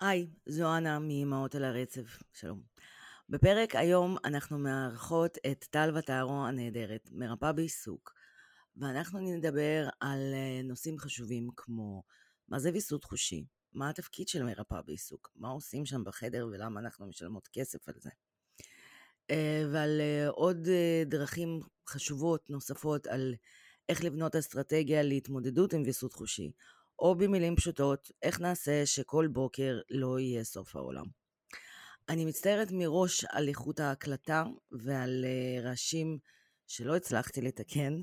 [0.00, 2.62] היי, זו אנה מאמהות על הרצף, שלום.
[3.28, 8.14] בפרק היום אנחנו מארחות את טל וטהרו הנהדרת, מרפאה בעיסוק,
[8.76, 12.02] ואנחנו נדבר על אה, נושאים חשובים כמו
[12.48, 17.06] מה זה ויסות חושי, מה התפקיד של מרפאה בעיסוק, מה עושים שם בחדר ולמה אנחנו
[17.06, 18.10] משלמות כסף על זה,
[19.30, 20.68] אה, ועל אה, עוד
[21.06, 23.34] דרכים חשובות נוספות על
[23.88, 26.50] איך לבנות אסטרטגיה להתמודדות עם ויסות חושי,
[27.00, 31.06] או במילים פשוטות, איך נעשה שכל בוקר לא יהיה סוף העולם.
[32.08, 36.18] אני מצטערת מראש על איכות ההקלטה ועל uh, רעשים
[36.66, 38.02] שלא הצלחתי לתקן.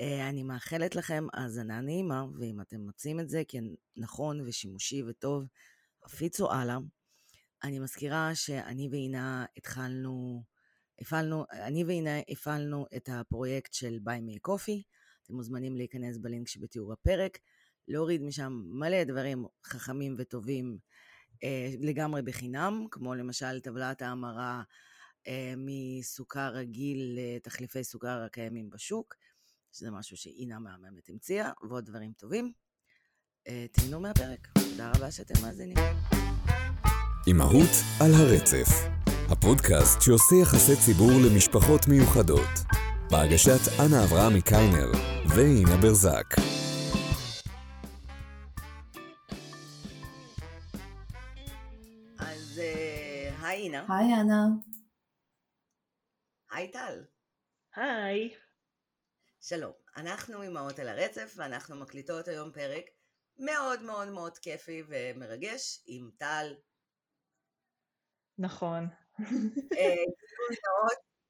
[0.00, 5.44] Uh, אני מאחלת לכם האזנה נעימה, ואם אתם מוצאים את זה כנכון ושימושי וטוב,
[6.04, 6.78] הפיצו הלאה.
[7.64, 10.42] אני מזכירה שאני ואינה התחלנו,
[11.00, 14.82] הפעלנו, אני ואינה הפעלנו את הפרויקט של ביי מי קופי.
[15.22, 17.38] אתם מוזמנים להיכנס בלינק שבתיאור הפרק.
[17.88, 20.78] להוריד משם מלא דברים חכמים וטובים
[21.44, 24.62] אה, לגמרי בחינם, כמו למשל טבלת ההמרה
[25.28, 29.14] אה, מסוכר רגיל לתחליפי סוכר הקיימים בשוק,
[29.72, 32.52] שזה משהו שאינה מהממת המציאה, ועוד דברים טובים.
[33.48, 34.48] אה, תהנו מהפרק.
[34.70, 35.76] תודה רבה שאתם מאזינים.
[37.26, 37.70] אימהות
[38.00, 38.68] על הרצף,
[39.28, 42.58] הפודקאסט שעושה יחסי ציבור למשפחות מיוחדות,
[43.10, 44.90] בהגשת אנה אברהם מקיינר
[45.28, 46.53] ואינה ברזק.
[53.64, 53.86] אינה.
[53.88, 54.46] היי אנה.
[56.50, 57.04] היי טל.
[57.76, 58.34] היי.
[59.40, 62.84] שלום, אנחנו אימהות על הרצף ואנחנו מקליטות היום פרק
[63.38, 66.54] מאוד מאוד מאוד כיפי ומרגש עם טל.
[68.38, 68.88] נכון.
[69.78, 69.94] אה,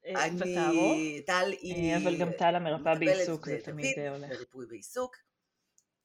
[0.07, 1.93] אה, אני, טל היא...
[1.93, 4.29] אה, אבל גם טל המרפאה בעיסוק, זה תמיד הולך.
[4.29, 5.17] בריפוי בעיסוק.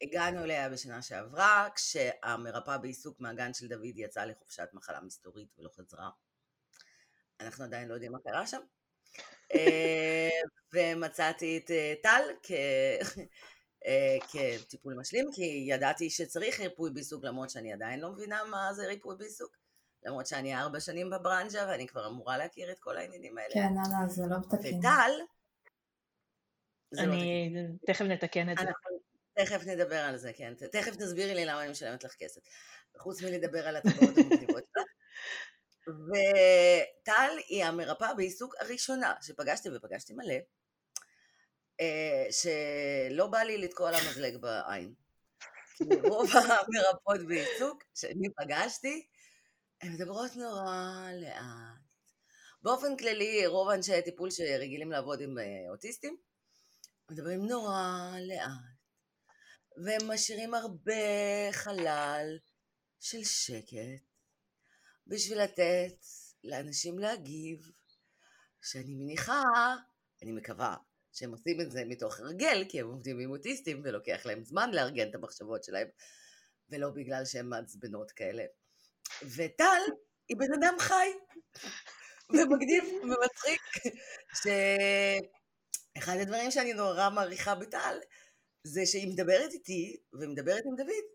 [0.02, 6.10] הגענו אליה בשנה שעברה, כשהמרפאה בעיסוק מהגן של דוד יצאה לחופשת מחלה מסתורית ולא חזרה.
[7.40, 8.62] אנחנו עדיין לא יודעים מה קרה שם.
[9.56, 10.30] אה,
[10.74, 12.52] ומצאתי את אה, טל כ...
[13.86, 18.88] אה, כטיפול משלים, כי ידעתי שצריך ריפוי בעיסוק, למרות שאני עדיין לא מבינה מה זה
[18.88, 19.58] ריפוי בעיסוק.
[20.04, 23.54] למרות שאני ארבע שנים בברנז'ה ואני כבר אמורה להכיר את כל העניינים האלה.
[23.54, 24.80] כן, הלאה, זה לא תקין.
[24.80, 25.12] וטל,
[26.92, 27.54] לא אני,
[27.88, 28.66] תכף נתקן את זה.
[29.40, 30.54] תכף נדבר על זה, כן.
[30.72, 32.42] תכף תסבירי לי למה אני משלמת לך כסף.
[32.98, 34.84] חוץ מלדבר על הטבעות המקדימות שלך.
[35.88, 40.36] וטל היא המרפאה בעיסוק הראשונה שפגשתי, ופגשתי מלא,
[41.80, 44.94] אה, שלא בא לי לתקוע לה מזלג בעין.
[45.76, 49.08] כי רוב המרפאות בעיסוק שאני פגשתי,
[49.82, 51.80] הן מדברות נורא לאט.
[52.62, 56.18] באופן כללי, רוב אנשי הטיפול שרגילים לעבוד עם אה, אוטיסטים,
[57.12, 58.69] מדברים נורא לאט.
[59.84, 60.94] והם משאירים הרבה
[61.52, 62.38] חלל
[63.00, 64.04] של שקט
[65.08, 66.06] בשביל לתת
[66.44, 67.72] לאנשים להגיב,
[68.62, 69.44] שאני מניחה,
[70.24, 70.76] אני מקווה,
[71.14, 75.10] שהם עושים את זה מתוך הרגל, כי הם עובדים עם אוטיסטים ולוקח להם זמן לארגן
[75.10, 75.88] את המחשבות שלהם,
[76.70, 78.44] ולא בגלל שהם מעצבנות כאלה.
[79.36, 79.82] וטל
[80.30, 81.10] היא בן אדם חי,
[82.30, 83.62] ומגניב ומצחיק,
[85.96, 88.00] שאחד הדברים שאני נורא מעריכה בטל,
[88.64, 91.06] זה שהיא מדברת איתי, ומדברת עם דוד,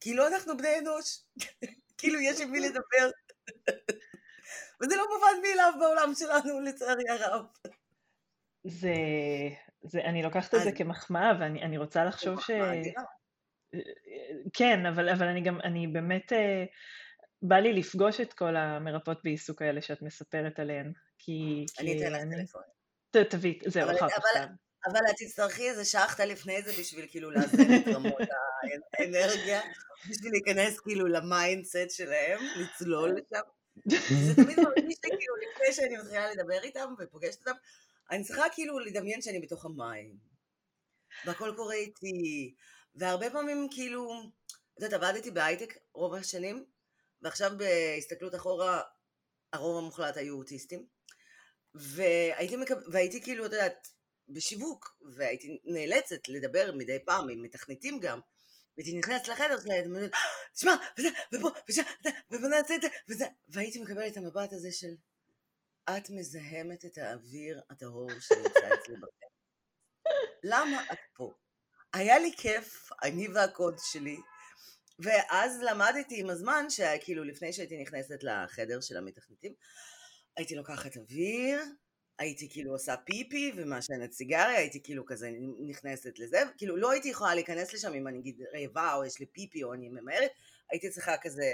[0.00, 1.24] כאילו אנחנו בני אנוש,
[1.98, 3.10] כאילו יש עם מי לדבר.
[4.82, 7.44] וזה לא מובן מאליו בעולם שלנו, לצערי הרב.
[8.64, 8.94] זה,
[9.82, 12.50] זה, אני לוקחת את זה כמחמאה, ואני רוצה לחשוב ש...
[14.52, 16.64] כן, אבל, אבל אני גם, אני באמת, אה,
[17.42, 21.66] בא לי לפגוש את כל המרפאות בעיסוק האלה שאת מספרת עליהן, כי...
[21.78, 22.62] אני אתן לך טלפון.
[23.10, 24.18] תביא, זהו, אחר כך.
[24.86, 28.22] אבל את תצטרכי איזה שחטה לפני זה בשביל כאילו לאזן את רמות
[28.98, 29.60] האנרגיה,
[30.10, 33.42] בשביל להיכנס כאילו ל mindset שלהם, לצלול לשם.
[34.26, 37.58] זה תמיד מרגיש לי כאילו לפני שאני מתחילה לדבר איתם ופוגשת אותם,
[38.10, 40.16] אני צריכה כאילו לדמיין שאני בתוך המים.
[41.24, 42.54] והכל קורה איתי,
[42.94, 44.12] והרבה פעמים כאילו,
[44.78, 46.64] את יודעת, עבדתי בהייטק רוב השנים,
[47.22, 48.82] ועכשיו בהסתכלות אחורה,
[49.52, 50.86] הרוב המוחלט היו אוטיסטים,
[51.74, 52.74] והייתי, מקב...
[52.92, 53.88] והייתי כאילו, את יודעת,
[54.34, 58.20] בשיווק, והייתי נאלצת לדבר מדי פעם עם מתכנתים גם,
[58.76, 59.94] והייתי נכנסת לחדר שלהם,
[60.54, 61.82] תשמע, וזה, ופה, ושם,
[62.30, 64.94] ובוא נעשה את זה, וזה, והייתי מקבלת את המבט הזה של,
[65.90, 69.26] את מזהמת את האוויר הטהור שנמצא אצלי בחדר.
[70.44, 71.32] למה את פה?
[71.92, 74.16] היה לי כיף, אני והקוד שלי,
[74.98, 79.54] ואז למדתי עם הזמן, שכאילו לפני שהייתי נכנסת לחדר של המתכנתים,
[80.36, 81.60] הייתי לוקחת אוויר,
[82.22, 85.30] הייתי כאילו עושה פיפי ומעשנת סיגריה, הייתי כאילו כזה
[85.66, 89.26] נכנסת לזה, כאילו לא הייתי יכולה להיכנס לשם אם אני אגיד רעבה או יש לי
[89.26, 90.30] פיפי או אני ממהרת,
[90.70, 91.44] הייתי צריכה כזה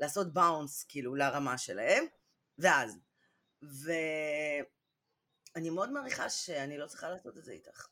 [0.00, 2.04] לעשות באונס כאילו לרמה שלהם,
[2.58, 2.98] ואז.
[5.56, 7.86] ואני מאוד מעריכה שאני לא צריכה לעשות את זה איתך.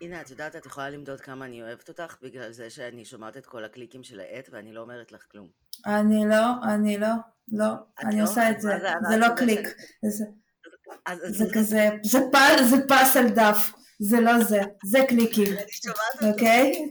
[0.00, 3.46] הנה, את יודעת, את יכולה למדוד כמה אני אוהבת אותך בגלל זה שאני שומעת את
[3.46, 5.48] כל הקליקים של העט ואני לא אומרת לך כלום.
[5.86, 7.08] אני לא, אני לא,
[7.52, 7.66] לא,
[7.98, 8.22] אני לא?
[8.22, 9.66] עושה את זה, זה- זה לא קליק,
[10.08, 10.24] זה-
[11.06, 15.54] אז אז- זה כזה, זה פ- זה פס על דף, זה לא זה, זה קליקים.
[16.32, 16.90] אוקיי?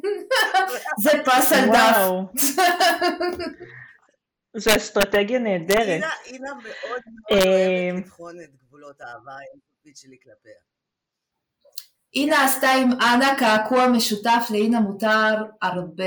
[1.02, 1.98] זה פס על דף.
[4.58, 5.88] זו אסטרטגיה נהדרת.
[5.88, 7.02] אינה, אינה מאוד מאוד
[7.32, 7.38] אה,
[7.92, 10.60] אוהבת לבחון את גבולות האהבה האינסופית שלי כלפיה.
[12.16, 16.06] אינה עשתה עם אנה קעקוע משותף, לאינה מותר הרבה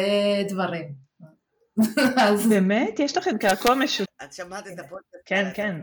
[0.48, 1.02] דברים.
[2.16, 2.98] אז באמת?
[2.98, 4.08] יש לכם קעקוע משותף?
[4.24, 5.22] את שמעת את הפודקאסט?
[5.24, 5.76] כן, כן.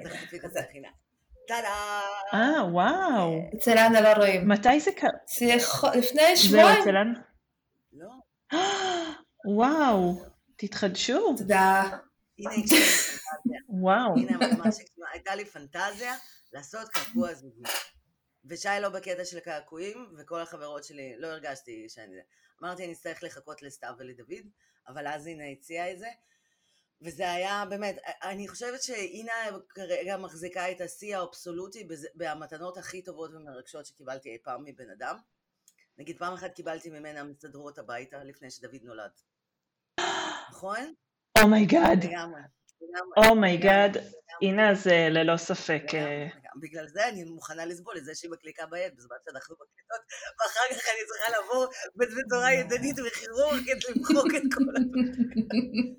[1.50, 2.02] טאדה!
[2.34, 3.50] אה, וואו.
[3.56, 4.48] אצל אנה לא רואים.
[4.48, 5.10] מתי זה קרה?
[5.96, 6.82] לפני זהו, שבועיים.
[6.82, 7.20] אצל אנה?
[7.94, 8.10] לא,
[9.46, 10.26] וואו,
[10.58, 11.36] תתחדשו.
[11.38, 11.84] תודה.
[12.40, 12.76] הנה.
[13.70, 14.16] וואו.
[14.18, 14.38] הנה.
[15.14, 16.14] הייתה לי פנטזיה
[16.54, 17.64] לעשות קעקוע זוגי.
[18.46, 22.16] ושי לא בקטע של קעקועים, וכל החברות שלי, לא הרגשתי שאני...
[22.64, 24.46] אמרתי, אני אצטרך לחכות לסתיו ולדוד,
[24.88, 26.08] אבל אז הנה הציעה את זה.
[27.02, 29.34] וזה היה באמת, אני חושבת שאינה
[29.70, 35.18] כרגע מחזיקה את השיא האבסולוטי במתנות הכי טובות ומרגשות שקיבלתי אי פעם מבן אדם.
[35.98, 39.12] נגיד פעם אחת קיבלתי ממנה מסדרות הביתה לפני שדוד נולד.
[40.50, 40.94] נכון?
[41.44, 42.04] Oh my God.
[42.04, 42.42] לגמרי.
[43.18, 43.98] Oh my God.
[44.42, 45.84] הנה זה ללא ספק.
[45.94, 46.28] אה.
[46.62, 50.02] בגלל זה אני מוכנה לסבול את זה שהיא מקליקה ביד בזמן שאנחנו מקליטות,
[50.40, 55.96] ואחר כך אני צריכה לבוא בצורה ידנית וכירורגית למחוק את כל הדברים.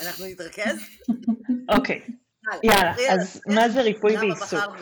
[0.02, 0.76] אנחנו נתרכז?
[1.76, 2.00] אוקיי.
[2.62, 4.16] יאללה, אז מה זה ריפוי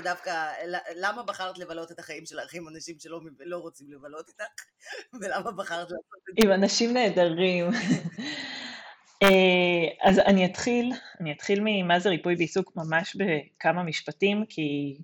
[0.02, 0.52] דווקא,
[0.96, 4.64] למה בחרת לבלות את החיים שלך עם אנשים שלא לא רוצים לבלות איתך?
[5.20, 6.46] ולמה בחרת לעשות את זה?
[6.48, 7.70] עם אנשים נהדרים.
[9.22, 14.96] אה, אז אני אתחיל, אני אתחיל ממה זה ריפוי בעיסוק ממש בכמה משפטים, כי,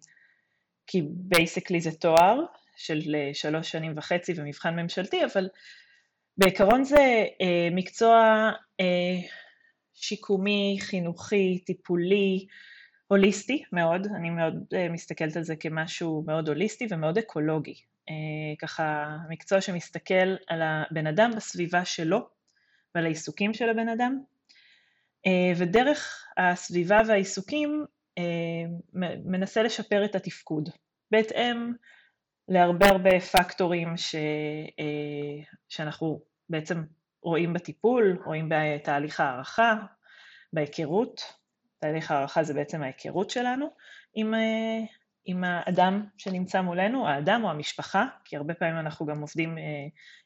[0.87, 2.41] כי basically זה תואר
[2.77, 5.49] של אה, שלוש שנים וחצי ומבחן ממשלתי, אבל
[6.37, 8.51] בעיקרון זה אה, מקצוע
[9.95, 12.47] שיקומי, חינוכי, טיפולי,
[13.09, 14.55] הוליסטי מאוד, אני מאוד
[14.91, 17.75] מסתכלת על זה כמשהו מאוד הוליסטי ומאוד אקולוגי.
[18.59, 22.38] ככה מקצוע שמסתכל על הבן אדם בסביבה שלו
[22.99, 24.21] ועל העיסוקים של הבן אדם,
[25.27, 27.85] uh, ודרך הסביבה והעיסוקים
[28.19, 28.23] uh,
[29.25, 30.69] מנסה לשפר את התפקוד,
[31.11, 31.73] בהתאם
[32.49, 36.83] להרבה הרבה פקטורים ש, uh, שאנחנו בעצם
[37.23, 39.75] רואים בטיפול, רואים בתהליך הערכה,
[40.53, 41.35] בהיכרות,
[41.79, 43.67] תהליך הערכה זה בעצם ההיכרות שלנו
[44.15, 44.35] עם,
[45.25, 49.59] עם האדם שנמצא מולנו, האדם או המשפחה, כי הרבה פעמים אנחנו גם עובדים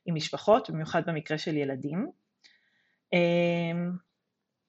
[0.07, 2.22] עם משפחות, במיוחד במקרה של ילדים.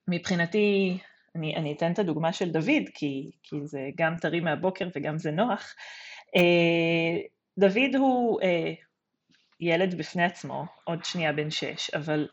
[0.07, 0.97] מבחינתי,
[1.35, 5.31] אני, אני אתן את הדוגמה של דוד, כי, כי זה גם טרי מהבוקר וגם זה
[5.31, 5.75] נוח.
[7.57, 8.39] דוד הוא
[9.59, 12.27] ילד בפני עצמו, עוד שנייה בן שש, אבל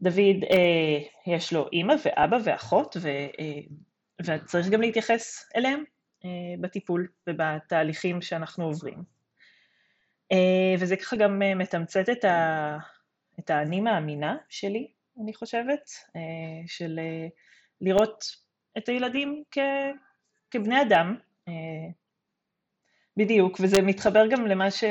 [0.00, 3.60] דוד, אה, יש לו אימא ואבא ואחות, ו, אה,
[4.24, 5.84] וצריך גם להתייחס אליהם
[6.24, 9.02] אה, בטיפול ובתהליכים שאנחנו עוברים.
[10.32, 12.78] אה, וזה ככה גם אה, מתמצת את, ה,
[13.40, 17.26] את האני מאמינה שלי, אני חושבת, אה, של אה,
[17.80, 18.24] לראות
[18.78, 19.58] את הילדים כ,
[20.50, 21.16] כבני אדם.
[21.48, 21.52] אה,
[23.16, 24.84] בדיוק, וזה מתחבר גם למה ש...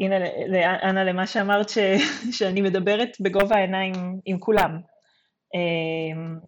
[0.00, 0.16] הנה,
[0.82, 1.78] אנה, למה שאמרת ש,
[2.38, 3.92] שאני מדברת בגובה העיניים
[4.24, 4.80] עם כולם.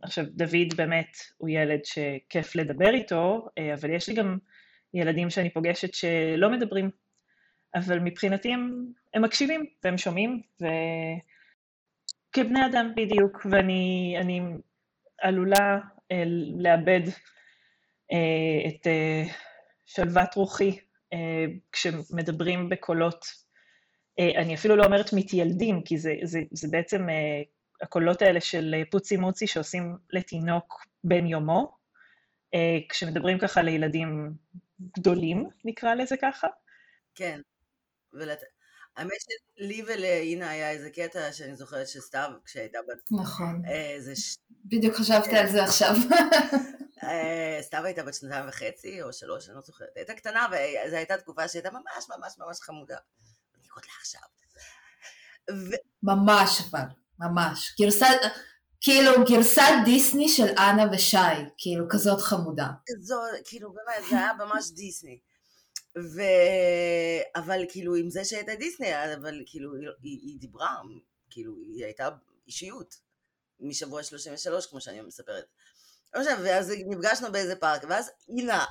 [0.03, 4.39] עכשיו, דוד באמת הוא ילד שכיף לדבר איתו, אבל יש לי גם
[4.95, 6.91] ילדים שאני פוגשת שלא מדברים,
[7.75, 10.43] אבל מבחינתי הם, הם מקשיבים והם שומעים,
[12.39, 14.41] וכבני אדם בדיוק, ואני אני
[15.21, 15.79] עלולה
[16.59, 17.01] לאבד
[18.67, 18.87] את
[19.87, 20.79] שלוות רוחי
[21.73, 23.27] כשמדברים בקולות,
[24.19, 27.07] אני אפילו לא אומרת מתיילדים, כי זה, זה, זה בעצם
[27.83, 31.77] הקולות האלה של פוצי מוצי שעושים לתינוק בן יומו,
[32.89, 34.33] כשמדברים ככה לילדים
[34.99, 36.47] גדולים, נקרא לזה ככה.
[37.15, 37.41] כן,
[38.13, 38.56] ולת...
[38.97, 39.17] האמת
[39.59, 43.21] שלי ולאינה היה איזה קטע שאני זוכרת שסתיו, כשהייתה בת...
[43.21, 43.63] נכון.
[43.99, 44.37] זה ש...
[44.65, 45.95] בדיוק חשבתי על זה עכשיו.
[47.61, 49.89] סתיו הייתה בת שנתיים וחצי או שלוש, אני לא זוכרת.
[49.97, 50.47] הייתה קטנה
[50.87, 52.97] וזו הייתה תקופה שהייתה ממש ממש ממש חמודה.
[53.59, 54.21] בדיקות לעכשיו.
[55.51, 55.75] ו...
[56.03, 56.87] ממש אבל,
[57.19, 57.75] ממש.
[57.81, 58.21] גרסת,
[58.81, 61.17] כאילו גרסת דיסני של אנה ושי,
[61.59, 62.67] כאילו כזאת חמודה.
[62.87, 65.19] כזו, כאילו באמת, זה היה ממש דיסני.
[65.99, 66.23] ו...
[67.37, 70.77] אבל כאילו עם זה שהייתה דיסני, אבל כאילו היא, היא דיברה,
[71.31, 72.09] כאילו היא הייתה
[72.47, 73.07] אישיות.
[73.61, 75.45] משבוע 33, כמו שאני מספרת.
[76.15, 78.65] לא משנה, ואז נפגשנו באיזה פארק, ואז אינה,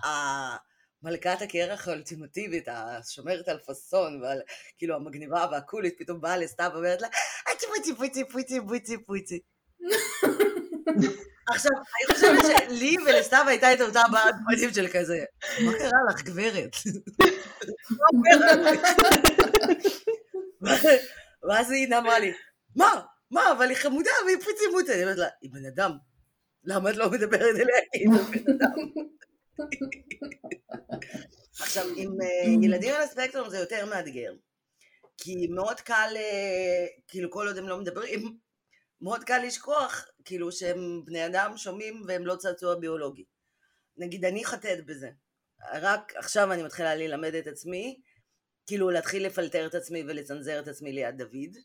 [1.04, 4.42] מלכת הקרח האולטימטיבית, השומרת על פאסון, ועל,
[4.78, 7.08] כאילו המגניבה והקולית, פתאום באה לסתיו ואומרת לה,
[7.54, 9.40] אצי פוצי פוצי פוצי פוצי פוצי.
[11.48, 15.24] עכשיו, אני חושבת שלי ולסתיו הייתה את אותה בעד פנים של כזה,
[15.66, 16.76] מה קרה לך, גברת?
[21.50, 22.34] ואז היא אמרה לי,
[22.76, 23.02] מה?
[23.32, 23.52] מה?
[23.52, 24.94] אבל היא חמודה והיא פוצי מוצי.
[24.94, 25.92] אני אומרת לה, היא בן אדם,
[26.64, 27.76] למה את לא מדברת אליה?
[27.94, 28.72] היא בן אדם.
[31.60, 34.34] עכשיו, עם אה, ילדים על הספקטרום זה יותר מאתגר.
[35.18, 38.38] כי מאוד קל, אה, כאילו כל עוד הם לא מדברים,
[39.02, 43.26] מאוד קל לשכוח, כאילו שהם בני אדם שומעים והם לא צעצוע ביולוגי.
[43.98, 45.10] נגיד, אני חטאת בזה.
[45.74, 48.02] רק עכשיו אני מתחילה ללמד את עצמי,
[48.68, 51.58] כאילו להתחיל לפלטר את עצמי ולצנזר את עצמי ליד דוד,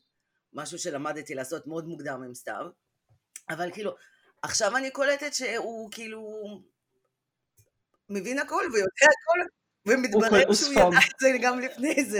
[0.53, 2.65] משהו שלמדתי לעשות מאוד מוקדם עם סתיו,
[3.49, 3.95] אבל כאילו,
[4.41, 6.45] עכשיו אני קולטת שהוא כאילו
[8.09, 9.39] מבין הכל ויודע הכל,
[9.85, 12.19] ומתברר שהוא ידע את זה גם לפני זה.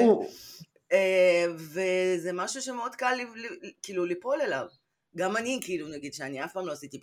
[0.91, 3.17] אה, וזה משהו שמאוד קל
[3.83, 4.67] כאילו ליפול אליו.
[5.15, 6.99] גם אני, כאילו, נגיד שאני אף פעם לא עשיתי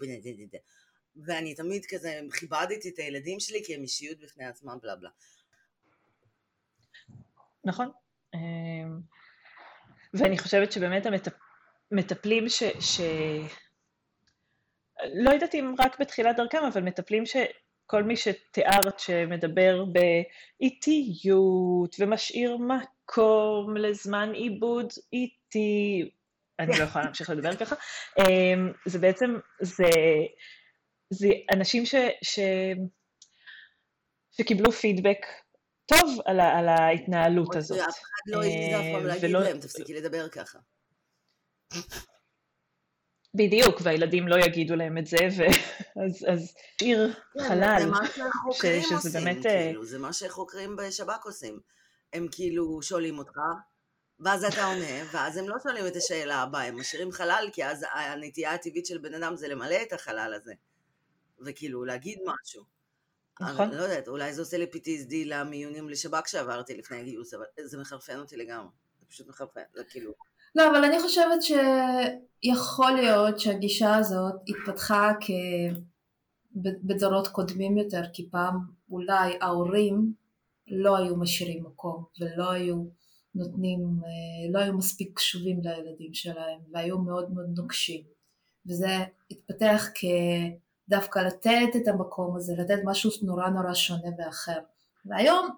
[25.12, 26.10] איטי,
[26.58, 27.76] אני לא יכולה להמשיך לדבר ככה,
[28.18, 29.30] אמ, זה בעצם,
[29.62, 29.84] זה,
[31.10, 32.38] זה אנשים ש, ש,
[34.30, 35.18] שקיבלו פידבק
[35.86, 37.78] טוב על, על ההתנהלות הזאת.
[37.78, 40.58] אף אחד לא העז אף פעם להגיד להם, תפסיקי לדבר ככה.
[43.34, 47.80] בדיוק, והילדים לא יגידו להם את זה, ואז אז שיר כן, חלל.
[47.80, 49.46] זה מה שחוקרים עושים, באמת...
[49.46, 51.60] אה, כאילו, זה מה שחוקרים בשב"כ עושים.
[52.12, 53.38] הם כאילו שואלים אותך,
[54.20, 57.84] ואז אתה עונה, ואז הם לא שואלים את השאלה הבאה, הם משאירים חלל, כי אז
[57.94, 60.52] הנטייה הטבעית של בן אדם זה למלא את החלל הזה,
[61.46, 62.62] וכאילו להגיד משהו.
[63.40, 63.68] נכון.
[63.68, 67.78] אני לא יודעת, אולי זה עושה לי PTSD למיונים לשב"כ שעברתי לפני הגיוס, אבל זה
[67.78, 68.70] מחרפן אותי לגמרי.
[69.00, 70.12] זה פשוט מחרפן, זה כאילו...
[70.54, 75.30] לא, אבל אני חושבת שיכול להיות שהגישה הזאת התפתחה כ...
[76.56, 78.58] בדורות קודמים יותר, כי פעם
[78.90, 80.12] אולי ההורים
[80.68, 82.84] לא היו משאירים מקום ולא היו
[83.34, 88.02] נותנים, אה, לא היו מספיק קשובים לילדים שלהם והיו מאוד מאוד נוקשים.
[88.66, 88.96] וזה
[89.30, 94.58] התפתח כדווקא לתת את המקום הזה, לתת משהו נורא נורא שונה ואחר.
[95.04, 95.48] והיום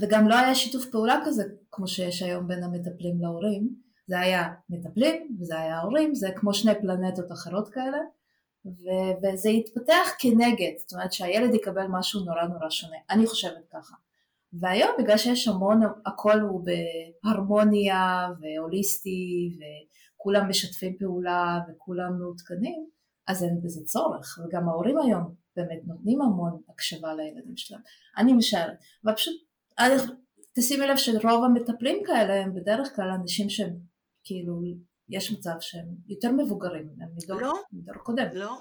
[0.00, 5.36] וגם לא היה שיתוף פעולה כזה כמו שיש היום בין המטפלים להורים, זה היה מטפלים
[5.40, 7.98] וזה היה הורים, זה כמו שני פלנטות אחרות כאלה,
[8.66, 13.94] ו- וזה התפתח כנגד, זאת אומרת שהילד יקבל משהו נורא נורא שונה, אני חושבת ככה.
[14.60, 16.64] והיום בגלל שיש המון, הכל הוא
[17.24, 19.50] בהרמוניה והוליסטי
[20.14, 22.86] וכולם משתפים פעולה וכולם מעודכנים,
[23.28, 27.80] אז אין בזה צורך, וגם ההורים היום באמת נותנים המון הקשבה לילדים שלהם.
[28.16, 29.34] אני משערת, ופשוט
[30.54, 33.76] תשימי לב שרוב המטפלים כאלה הם בדרך כלל אנשים שהם
[34.24, 34.60] כאילו,
[35.08, 38.26] יש מצב שהם יותר מבוגרים, הם מדור, לא, מדור קודם.
[38.32, 38.60] לא,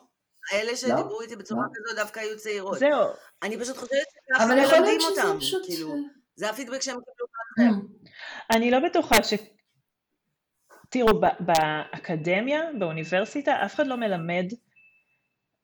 [0.52, 1.70] האלה שדיברו לא, איתי בצורה לא.
[1.74, 2.80] כזו דווקא היו צעירות.
[2.80, 3.08] זהו.
[3.44, 5.66] אני פשוט חושבת שככה מלמדים אותם, פשוט...
[5.66, 5.96] כאילו,
[6.36, 7.28] זה הפידבק שהם קיבלו.
[7.60, 7.86] Mm.
[8.56, 9.34] אני לא בטוחה ש...
[10.90, 14.46] תראו, באקדמיה, באוניברסיטה, אף אחד לא מלמד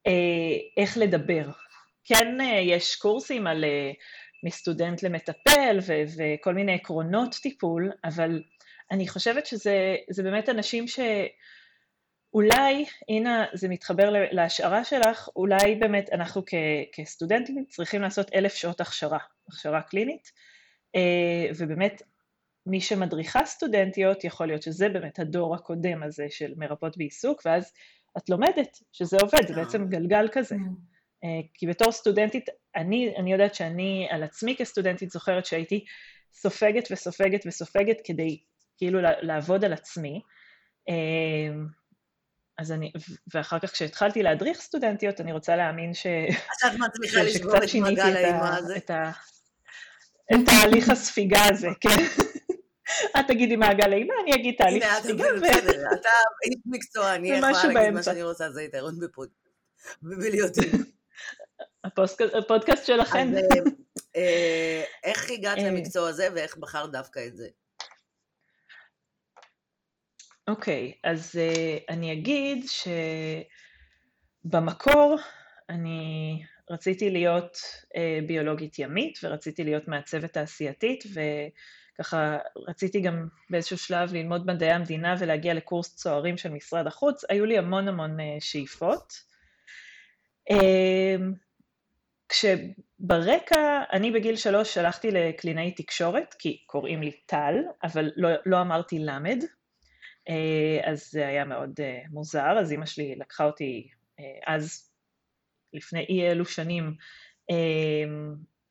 [0.07, 1.51] אה, איך לדבר.
[2.03, 3.91] כן, אה, יש קורסים על אה,
[4.43, 8.43] מסטודנט למטפל ו- וכל מיני עקרונות טיפול, אבל
[8.91, 10.85] אני חושבת שזה באמת אנשים
[12.31, 18.81] שאולי, הנה זה מתחבר להשערה שלך, אולי באמת אנחנו כ- כסטודנטים צריכים לעשות אלף שעות
[18.81, 19.17] הכשרה,
[19.47, 20.31] הכשרה קלינית,
[20.95, 22.01] אה, ובאמת
[22.65, 27.71] מי שמדריכה סטודנטיות, יכול להיות שזה באמת הדור הקודם הזה של מרפאות בעיסוק, ואז
[28.17, 30.55] את לומדת שזה עובד, זה בעצם גלגל כזה.
[31.23, 35.85] אה, כי בתור סטודנטית, אני, אני יודעת שאני על עצמי כסטודנטית זוכרת שהייתי
[36.33, 38.39] סופגת וסופגת וסופגת כדי
[38.77, 40.21] כאילו לעבוד על עצמי.
[42.57, 42.91] אז אני,
[43.33, 46.07] ואחר כך כשהתחלתי להדריך סטודנטיות, אני רוצה להאמין ש...
[46.07, 48.77] אז את מצליחה לשבור את מעגל האימה הזה.
[48.77, 49.11] את, ה...
[50.33, 52.03] את תהליך הספיגה הזה, כן.
[53.19, 55.27] את תגידי מעגל אימה, אני אגיד תהליך ספיגה.
[55.27, 56.09] הנה, בסדר, אתה
[56.45, 59.29] איש מקצוע, אני יכולה להגיד מה שאני רוצה, זה יתרון בפוד.
[60.03, 60.51] ובלהיות
[62.33, 63.33] הפודקאסט שלכם.
[63.35, 63.41] אה,
[64.15, 65.69] אה, איך הגעת אה.
[65.69, 67.47] למקצוע הזה ואיך בחרת דווקא את זה?
[70.47, 71.39] אוקיי, okay, אז uh,
[71.89, 72.65] אני אגיד
[74.45, 75.17] שבמקור
[75.69, 81.03] אני רציתי להיות uh, ביולוגית ימית ורציתי להיות מעצבת תעשייתית
[81.99, 82.37] וככה
[82.67, 87.57] רציתי גם באיזשהו שלב ללמוד מדעי המדינה ולהגיע לקורס צוערים של משרד החוץ, היו לי
[87.57, 89.13] המון המון uh, שאיפות.
[90.51, 90.55] Uh,
[92.29, 98.99] כשברקע, אני בגיל שלוש הלכתי לקלינאי תקשורת, כי קוראים לי טל, אבל לא, לא אמרתי
[98.99, 99.43] למד,
[100.83, 104.91] אז זה היה מאוד אה, מוזר, אז אימא שלי לקחה אותי אה, אז,
[105.73, 106.95] לפני אי אלו שנים,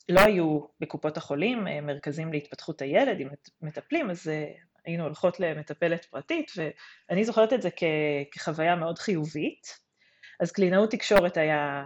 [0.08, 3.28] לא היו בקופות החולים מרכזים להתפתחות הילד עם
[3.62, 4.30] מטפלים, אז
[4.84, 7.68] היינו הולכות למטפלת פרטית, ואני זוכרת את זה
[8.32, 9.78] כחוויה מאוד חיובית.
[10.40, 11.84] אז קלינאות תקשורת היה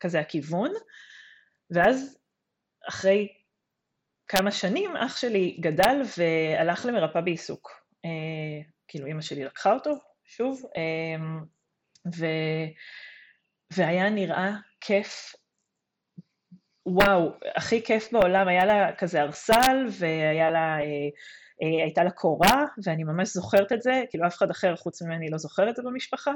[0.00, 0.70] כזה הכיוון,
[1.70, 2.18] ואז
[2.88, 3.28] אחרי
[4.28, 7.87] כמה שנים אח שלי גדל והלך למרפאה בעיסוק.
[8.08, 9.90] אה, כאילו אימא שלי לקחה אותו,
[10.24, 11.24] שוב, אה,
[12.16, 12.26] ו,
[13.72, 14.50] והיה נראה
[14.80, 15.34] כיף,
[16.86, 23.04] וואו, הכי כיף בעולם, היה לה כזה ארסל, והיה לה, אה, הייתה לה קורה, ואני
[23.04, 26.32] ממש זוכרת את זה, כאילו אף אחד אחר חוץ ממני לא זוכר את זה במשפחה.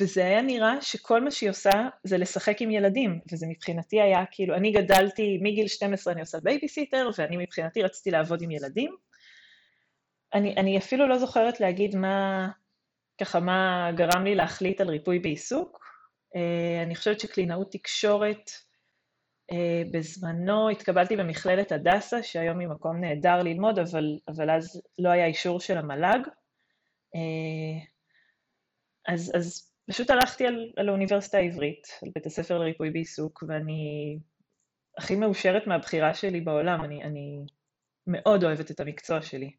[0.00, 1.70] וזה היה נראה שכל מה שהיא עושה
[2.04, 7.10] זה לשחק עם ילדים, וזה מבחינתי היה כאילו, אני גדלתי, מגיל 12 אני עושה בייביסיטר,
[7.18, 8.96] ואני מבחינתי רציתי לעבוד עם ילדים,
[10.34, 12.48] אני, אני אפילו לא זוכרת להגיד מה,
[13.20, 15.90] ככה מה גרם לי להחליט על ריפוי בעיסוק.
[16.34, 18.50] Uh, אני חושבת שקלינאות תקשורת,
[19.52, 19.54] uh,
[19.92, 25.60] בזמנו התקבלתי במכללת הדסה, שהיום היא מקום נהדר ללמוד, אבל, אבל אז לא היה אישור
[25.60, 26.20] של המל"ג.
[27.16, 27.86] Uh,
[29.08, 34.18] אז, אז פשוט הלכתי על, על האוניברסיטה העברית, על בית הספר לריפוי בעיסוק, ואני
[34.98, 37.38] הכי מאושרת מהבחירה שלי בעולם, אני, אני
[38.06, 39.50] מאוד אוהבת את המקצוע שלי.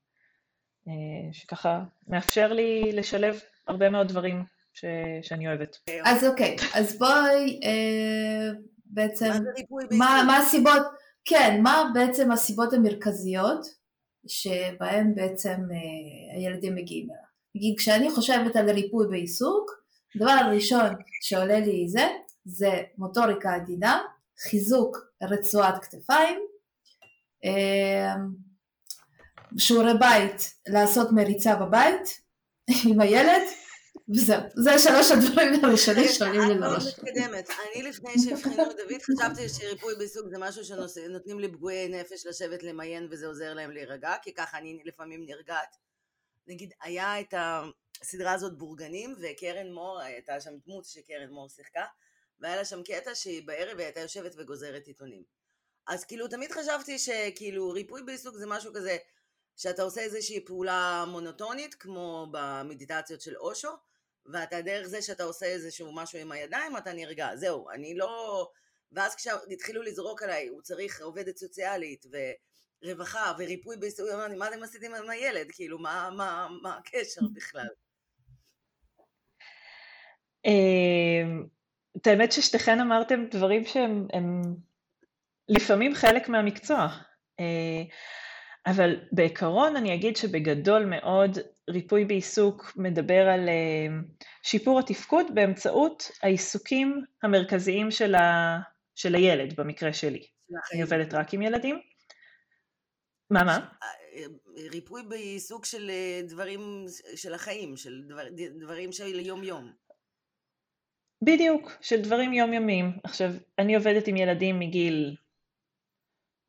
[0.88, 0.94] אה,
[1.34, 4.86] שככה מאפשר לי לשלב הרבה מאוד דברים ש...
[5.22, 5.78] שאני אוהבת.
[6.06, 8.52] אז אוקיי, אז בואי אה,
[8.86, 9.32] בעצם,
[9.92, 10.82] מה, מה הסיבות,
[11.26, 13.66] כן, מה בעצם הסיבות המרכזיות
[14.28, 17.24] שבהן בעצם אה, הילדים מגיעים אליו.
[17.56, 19.72] נגיד, כשאני חושבת על ריפוי בעיסוק,
[20.16, 20.90] הדבר הראשון
[21.22, 22.08] שעולה לי זה,
[22.46, 24.02] זה מוטוריקה עדינה,
[24.50, 26.40] חיזוק רצועת כתפיים,
[27.46, 28.16] אה,
[29.58, 32.22] שיעורי בית, לעשות מריצה בבית
[32.86, 33.42] עם הילד,
[34.16, 36.88] וזהו, זה שלוש הדברים הראשונים שעולים לי לראש.
[36.88, 37.50] מתקדמת.
[37.50, 43.08] אני לפני שהבחינו את דוד חשבתי שריפוי בעיסוק זה משהו שנותנים לפגועי נפש לשבת למיין
[43.12, 45.76] וזה עוזר להם להירגע, כי ככה אני לפעמים נרגעת.
[46.48, 47.34] נגיד, היה את
[48.02, 51.86] הסדרה הזאת בורגנים, וקרן מור, הייתה שם דמות שקרן מור שיחקה,
[52.40, 55.24] והיה לה שם קטע שהיא בערב הייתה יושבת וגוזרת עיתונים.
[55.88, 58.98] אז כאילו תמיד חשבתי שכאילו ריפוי בעיסוק זה משהו כזה
[59.62, 63.70] שאתה עושה איזושהי פעולה מונוטונית, כמו במדיטציות של אושו,
[64.26, 67.36] ואתה דרך זה שאתה עושה איזשהו משהו עם הידיים, אתה נרגע.
[67.36, 68.48] זהו, אני לא...
[68.92, 72.06] ואז כשהתחילו לזרוק עליי, הוא צריך עובדת סוציאלית,
[72.84, 75.52] ורווחה, וריפוי בעיסוק, אמרתי, מה אתם עשיתם עם הילד?
[75.52, 77.68] כאילו, מה, מה, מה הקשר בכלל?
[80.46, 81.46] אמ,
[81.98, 84.08] את האמת ששתיכן אמרתם דברים שהם
[85.50, 86.88] לפעמים חלק מהמקצוע.
[88.68, 91.38] אה, אבל בעיקרון אני אגיד שבגדול מאוד
[91.70, 93.88] ריפוי בעיסוק מדבר על אה,
[94.44, 98.60] שיפור התפקוד באמצעות העיסוקים המרכזיים של, ה...
[98.96, 100.28] של הילד, במקקרה שלי.
[100.74, 101.80] אני עובדת רק עם ילדים.
[103.30, 103.68] מה, מה?
[103.84, 104.26] אה,
[104.72, 108.24] ריפוי בעיסוק של אה, דברים של החיים, של דבר,
[108.60, 109.72] דברים של יום-יום.
[111.22, 112.92] בדיוק, של דברים יומיומיים.
[113.04, 115.16] עכשיו, אני עובדת עם ילדים מגיל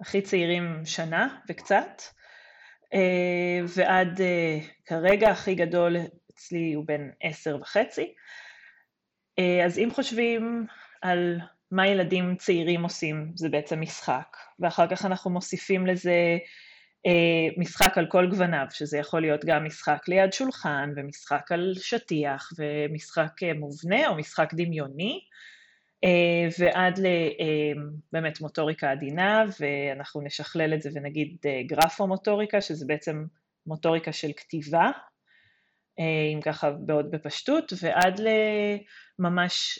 [0.02, 2.02] הכי צעירים שנה וקצת,
[2.94, 5.96] אה, ועד אה, כרגע הכי גדול
[6.34, 8.14] אצלי הוא בן עשר וחצי.
[9.38, 10.66] אה, אז אם חושבים
[11.02, 16.38] על מה ילדים צעירים עושים, זה בעצם משחק, ואחר כך אנחנו מוסיפים לזה
[17.56, 23.32] משחק על כל גווניו, שזה יכול להיות גם משחק ליד שולחן, ומשחק על שטיח, ומשחק
[23.58, 25.20] מובנה או משחק דמיוני,
[26.58, 33.24] ועד לבאמת אה, מוטוריקה עדינה, ואנחנו נשכלל את זה ונגיד אה, גרפומוטוריקה, שזה בעצם
[33.66, 34.90] מוטוריקה של כתיבה,
[36.34, 38.20] אם ככה בעוד בפשטות, ועד
[39.18, 39.78] לממש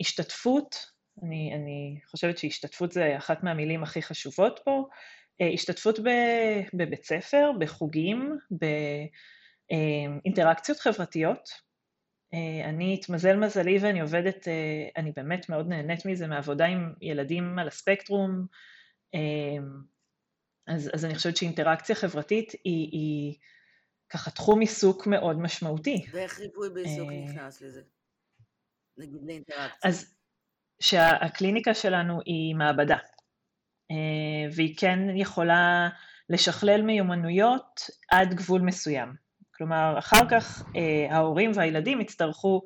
[0.00, 0.76] השתתפות,
[1.22, 4.84] אני, אני חושבת שהשתתפות זה אחת מהמילים הכי חשובות פה,
[5.54, 5.98] השתתפות
[6.74, 8.38] בבית ספר, בחוגים,
[9.70, 11.67] באינטראקציות חברתיות, אה,
[12.64, 17.68] אני התמזל מזלי ואני עובדת, אה, אני באמת מאוד נהנית מזה, מעבודה עם ילדים על
[17.68, 18.46] הספקטרום.
[19.14, 19.20] אה,
[20.66, 23.34] אז, אז אני חושבת שאינטראקציה חברתית היא, היא
[24.08, 26.06] ככה תחום עיסוק מאוד משמעותי.
[26.12, 27.82] ואיך ריפוי בעיסוק נכנס לזה?
[28.98, 29.90] נגיד לאינטראקציה.
[29.90, 30.14] אז
[30.80, 32.98] שהקליניקה שלנו היא מעבדה,
[34.54, 35.88] והיא כן יכולה
[36.28, 39.27] לשכלל מיומנויות עד גבול מסוים.
[39.58, 40.64] כלומר, אחר כך
[41.10, 42.62] ההורים והילדים יצטרכו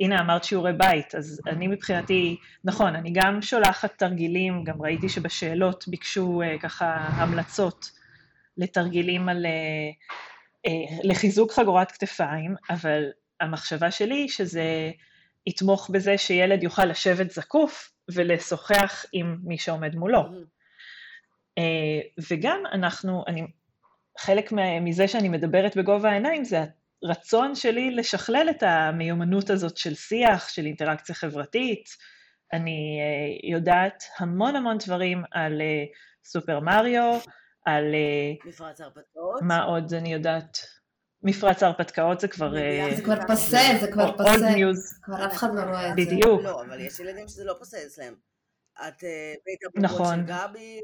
[0.00, 5.84] הנה אמרת שיעורי בית, אז אני מבחינתי, נכון, אני גם שולחת תרגילים, גם ראיתי שבשאלות
[5.88, 7.90] ביקשו uh, ככה המלצות
[8.56, 13.04] לתרגילים על, uh, uh, לחיזוק חגורת כתפיים, אבל
[13.40, 14.90] המחשבה שלי שזה
[15.46, 20.22] יתמוך בזה שילד יוכל לשבת זקוף ולשוחח עם מי שעומד מולו.
[21.58, 23.46] Uh, וגם אנחנו, אני,
[24.20, 26.64] חלק מזה שאני מדברת בגובה העיניים זה
[27.02, 31.88] הרצון שלי לשכלל את המיומנות הזאת של שיח, של אינטראקציה חברתית.
[32.52, 37.18] אני uh, יודעת המון המון דברים על uh, סופר מריו,
[37.66, 37.84] על...
[37.84, 39.42] Uh, מפרץ ההרפתקאות.
[39.42, 40.58] מה עוד אני יודעת?
[41.22, 42.54] מפרץ ההרפתקאות זה כבר...
[42.96, 44.30] זה כבר פסה, זה כבר פסה.
[44.30, 45.00] old news.
[45.02, 46.02] כבר אף אחד לא רואה את זה.
[46.04, 46.42] בדיוק.
[46.42, 48.14] לא, אבל יש ילדים שזה לא פסה אצלם.
[48.88, 49.04] את
[49.46, 50.16] בית הבובות נכון.
[50.16, 50.80] של גבי,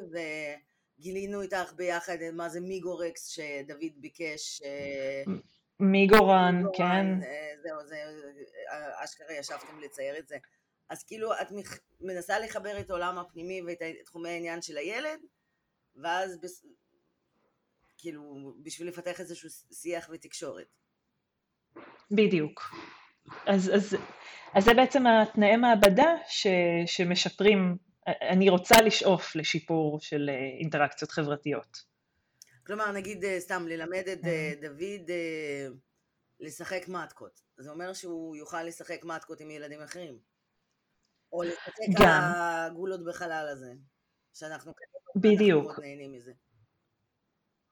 [0.99, 4.63] וגילינו איתך ביחד מה זה מיגורקס שדוד ביקש.
[5.81, 7.07] מיגורן, כן.
[7.63, 7.97] זהו, זה,
[9.05, 10.37] אשכרה ישבתם לצייר את זה.
[10.89, 11.47] אז כאילו את
[12.01, 15.21] מנסה לחבר את העולם הפנימי ואת תחומי העניין של הילד,
[15.97, 16.67] ואז בס...
[17.99, 20.67] כאילו בשביל לפתח איזשהו שיח ותקשורת.
[22.11, 22.75] בדיוק.
[23.47, 23.97] אז, אז,
[24.55, 26.47] אז זה בעצם התנאי מעבדה ש,
[26.87, 27.77] שמשפרים,
[28.07, 31.85] אני רוצה לשאוף לשיפור של אינטראקציות חברתיות.
[32.67, 34.21] כלומר, נגיד, סתם, ללמד את
[34.61, 35.11] דוד
[36.41, 37.41] לשחק מתקות.
[37.59, 40.19] זה אומר שהוא יוכל לשחק מתקות עם ילדים אחרים.
[41.33, 43.73] או לשחק הגולות בחלל הזה,
[44.35, 44.73] שאנחנו
[45.17, 45.65] בדיוק.
[45.65, 46.33] מאוד נהנים מזה.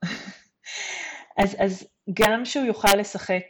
[1.42, 3.44] אז, אז גם שהוא יוכל לשחק,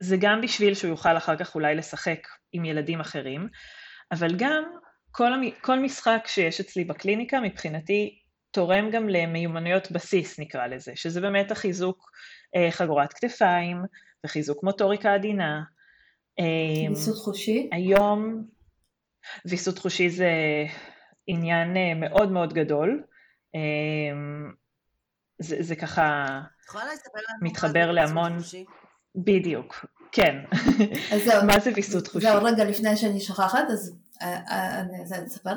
[0.00, 3.48] זה גם בשביל שהוא יוכל אחר כך אולי לשחק עם ילדים אחרים,
[4.12, 4.64] אבל גם
[5.16, 8.18] כל, כל משחק שיש אצלי בקליניקה מבחינתי
[8.50, 12.10] תורם גם למיומנויות בסיס נקרא לזה, שזה באמת החיזוק
[12.56, 13.82] אה, חגורת כתפיים
[14.24, 15.62] וחיזוק מוטוריקה עדינה.
[16.38, 17.68] אה, ויסות חושי?
[17.72, 18.44] היום,
[19.46, 20.30] ויסות חושי זה
[21.26, 23.02] עניין אה, מאוד מאוד גדול.
[23.54, 23.60] אה,
[25.38, 26.26] זה, זה ככה
[27.42, 28.38] מתחבר להמון...
[29.16, 30.36] בדיוק, כן.
[31.12, 32.26] אז זהו, מה זה ויסות חושי?
[32.26, 35.54] זהו, רגע לפני שאני שוכחת, אז אני אספר.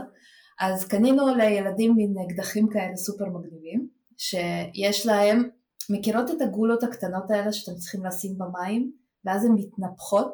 [0.59, 5.49] אז קנינו לילדים מין אקדחים כאלה סופר מגניבים, שיש להם,
[5.89, 8.91] מכירות את הגולות הקטנות האלה שאתם צריכים לשים במים,
[9.25, 10.33] ואז הן מתנפחות?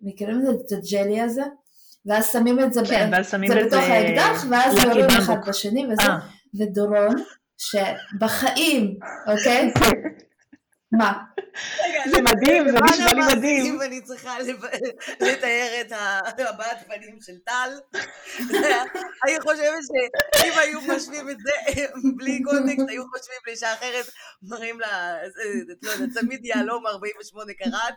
[0.00, 1.42] מכירים את הג'לי הזה?
[2.06, 3.22] ואז שמים את זה, כן, ב...
[3.22, 5.36] שמים זה בתוך זה האקדח, ואז יורים אחד.
[5.48, 6.18] בשני וזה, אה.
[6.60, 7.14] ודורון,
[7.58, 8.98] שבחיים,
[9.28, 9.72] אוקיי?
[10.92, 11.12] מה?
[12.10, 13.74] זה מדהים, זה נשמע לי מדהים.
[13.74, 14.36] אם אני צריכה
[15.20, 15.82] לתאר
[16.28, 17.70] את הבעת פנים של טל,
[19.24, 21.82] אני חושבת שאם היו משווים את זה
[22.16, 24.06] בלי קונטקסט, היו חושבים לאישה אחרת,
[24.42, 25.16] מראים לה,
[25.82, 27.94] לא יודעת, תמיד יהלום 48 קראט,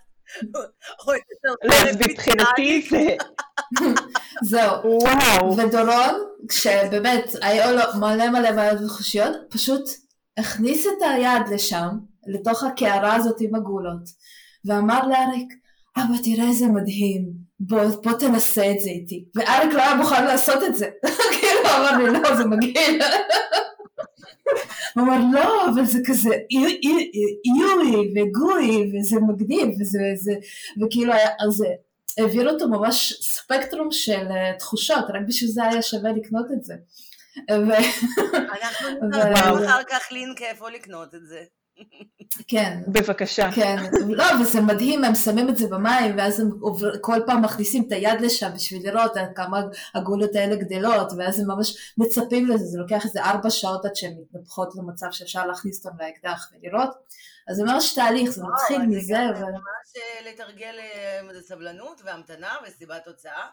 [1.63, 3.15] לא, מבחינתי זה...
[4.43, 4.71] זהו.
[4.84, 5.58] וואו.
[5.58, 6.15] ודורון,
[6.49, 9.89] כשבאמת היו לו מלא מלא בעיות וחושיות, פשוט
[10.38, 11.89] הכניס את היד לשם,
[12.27, 14.10] לתוך הקערה הזאת עם הגולות,
[14.65, 15.53] ואמר לאריק,
[15.97, 19.25] אבא תראה איזה מדהים, בוא, בוא תנסה את זה איתי.
[19.36, 20.89] ואריק לא היה מוכן לעשות את זה.
[21.39, 23.01] כאילו אמר לי, לא, זה מגעיל.
[24.95, 26.29] הוא אמר, לא, אבל זה כזה
[27.45, 30.34] איורי וגוי, וזה מגניב, וזה, זה,
[30.82, 31.63] וכאילו, אז
[32.17, 34.27] העביר אותו ממש ספקטרום של
[34.60, 36.73] תחושות, רק בשביל זה היה שווה לקנות את זה.
[37.49, 41.43] אנחנו נתרגם אחר כך לינק איפה לקנות את זה.
[42.47, 42.79] כן.
[42.87, 43.51] בבקשה.
[43.55, 47.83] כן, לא, וזה מדהים, הם שמים את זה במים, ואז הם עובר, כל פעם מכניסים
[47.87, 49.61] את היד לשם בשביל לראות כמה
[49.95, 54.13] הגולות האלה גדלות, ואז הם ממש מצפים לזה, זה לוקח איזה ארבע שעות עד שהן
[54.21, 56.89] מתנפחות למצב שאפשר להכניס אותם לאקדח ולראות,
[57.47, 59.17] אז זה ממש תהליך, זה מתחיל מזה.
[59.37, 60.75] זה ממש לתרגל
[61.41, 63.47] סבלנות והמתנה וסיבת תוצאה.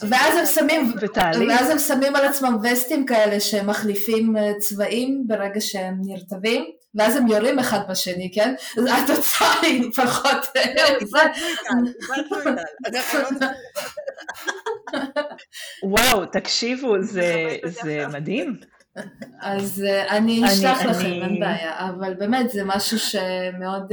[0.00, 1.50] ואז הם שמים, ותהליך.
[1.50, 7.58] ואז הם שמים על עצמם וסטים כאלה שמחליפים צבעים ברגע שהם נרטבים, ואז הם יורים
[7.58, 8.54] אחד בשני, כן?
[8.78, 10.46] אז התוצאה היא פחות...
[10.54, 10.98] טל.
[15.92, 17.56] וואו, תקשיבו, זה
[18.14, 18.56] מדהים.
[19.40, 23.92] אז אני אשלח לכם, אין בעיה, אבל באמת זה משהו שמאוד...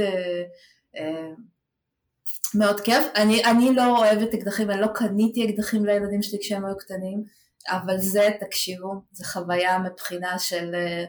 [2.54, 3.04] מאוד כיף.
[3.16, 7.24] אני, אני לא אוהבת אקדחים, אני לא קניתי אקדחים לילדים שלי כשהם היו קטנים.
[7.68, 11.04] אבל זה, תקשיבו, זה חוויה מבחינה של, אה,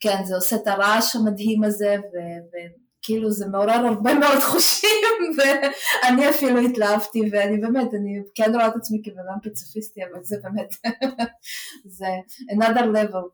[0.00, 4.90] כן, זה עושה את הרעש המדהים הזה, ו- כאילו זה מעורר הרבה מאוד חושים
[5.36, 10.36] ואני אפילו התלהבתי ואני באמת, אני כן רואה את עצמי כבן אדם פציפיסטי אבל זה
[10.42, 10.74] באמת,
[11.98, 12.06] זה
[12.52, 13.26] another level,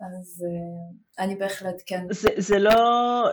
[0.00, 2.04] אז uh, אני בהחלט כן.
[2.10, 2.72] זה, זה, לא,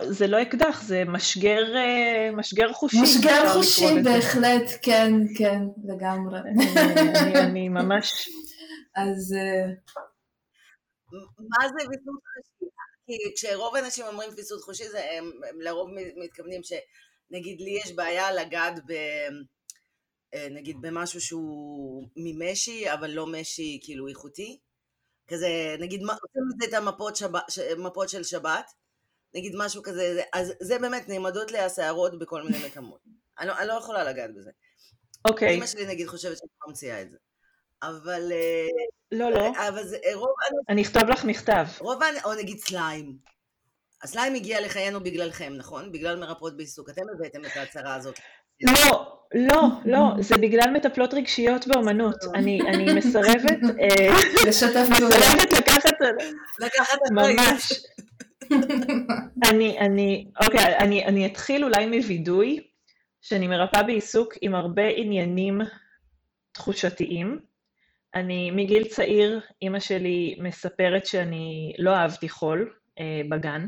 [0.08, 3.02] זה לא אקדח, זה משגר, אה, משגר חושי.
[3.02, 6.38] משגר חושי בהחלט, כן, כן, לגמרי.
[6.50, 6.66] אני,
[7.20, 8.28] אני, אני ממש...
[8.96, 9.34] אז...
[9.38, 9.66] אה,
[11.38, 12.59] מה זה ויסות חושי?
[13.10, 18.32] כי כשרוב האנשים אומרים ויסות חושי, זה, הם, הם לרוב מתכוונים שנגיד לי יש בעיה
[18.32, 18.92] לגעת ב...
[20.34, 24.58] אה, נגיד במשהו שהוא ממשי, אבל לא משי כאילו איכותי.
[25.28, 27.28] כזה, נגיד, עושים את זה את המפות שב,
[27.78, 28.70] מפות של שבת,
[29.34, 33.00] נגיד משהו כזה, אז זה באמת נעמדות לי השערות בכל מיני מקומות.
[33.38, 34.50] אני, לא, אני לא יכולה לגעת בזה.
[35.28, 35.48] אוקיי.
[35.48, 35.52] Okay.
[35.58, 37.16] אמא שלי נגיד חושבת שאני ממציאה את זה.
[37.82, 38.32] אבל...
[39.12, 39.52] אה, לא, לא.
[39.68, 40.28] אבל זה, רוב...
[40.68, 41.66] אני אכתוב לך מכתב.
[41.80, 43.16] רוב, או נגיד סליים.
[44.02, 45.92] הסליים הגיע לחיינו בגללכם, נכון?
[45.92, 46.90] בגלל מרפאות בעיסוק.
[46.90, 48.18] אתם הבאתם את ההצהרה הזאת.
[48.60, 52.16] לא, לא, לא, זה בגלל מטפלות רגשיות באומנות.
[52.34, 53.58] אני, אני מסרבת...
[53.80, 54.06] אה,
[54.48, 55.16] לשתף פעולה.
[55.16, 55.94] מסרבת לקחת...
[56.60, 57.72] לקחת ממש.
[59.50, 62.60] אני, אני, אוקיי, אני, אני אתחיל אולי מווידוי,
[63.20, 65.60] שאני מרפאה בעיסוק עם הרבה עניינים
[66.52, 67.49] תחושתיים.
[68.14, 73.66] אני מגיל צעיר, אימא שלי מספרת שאני לא אהבתי חול אה, בגן,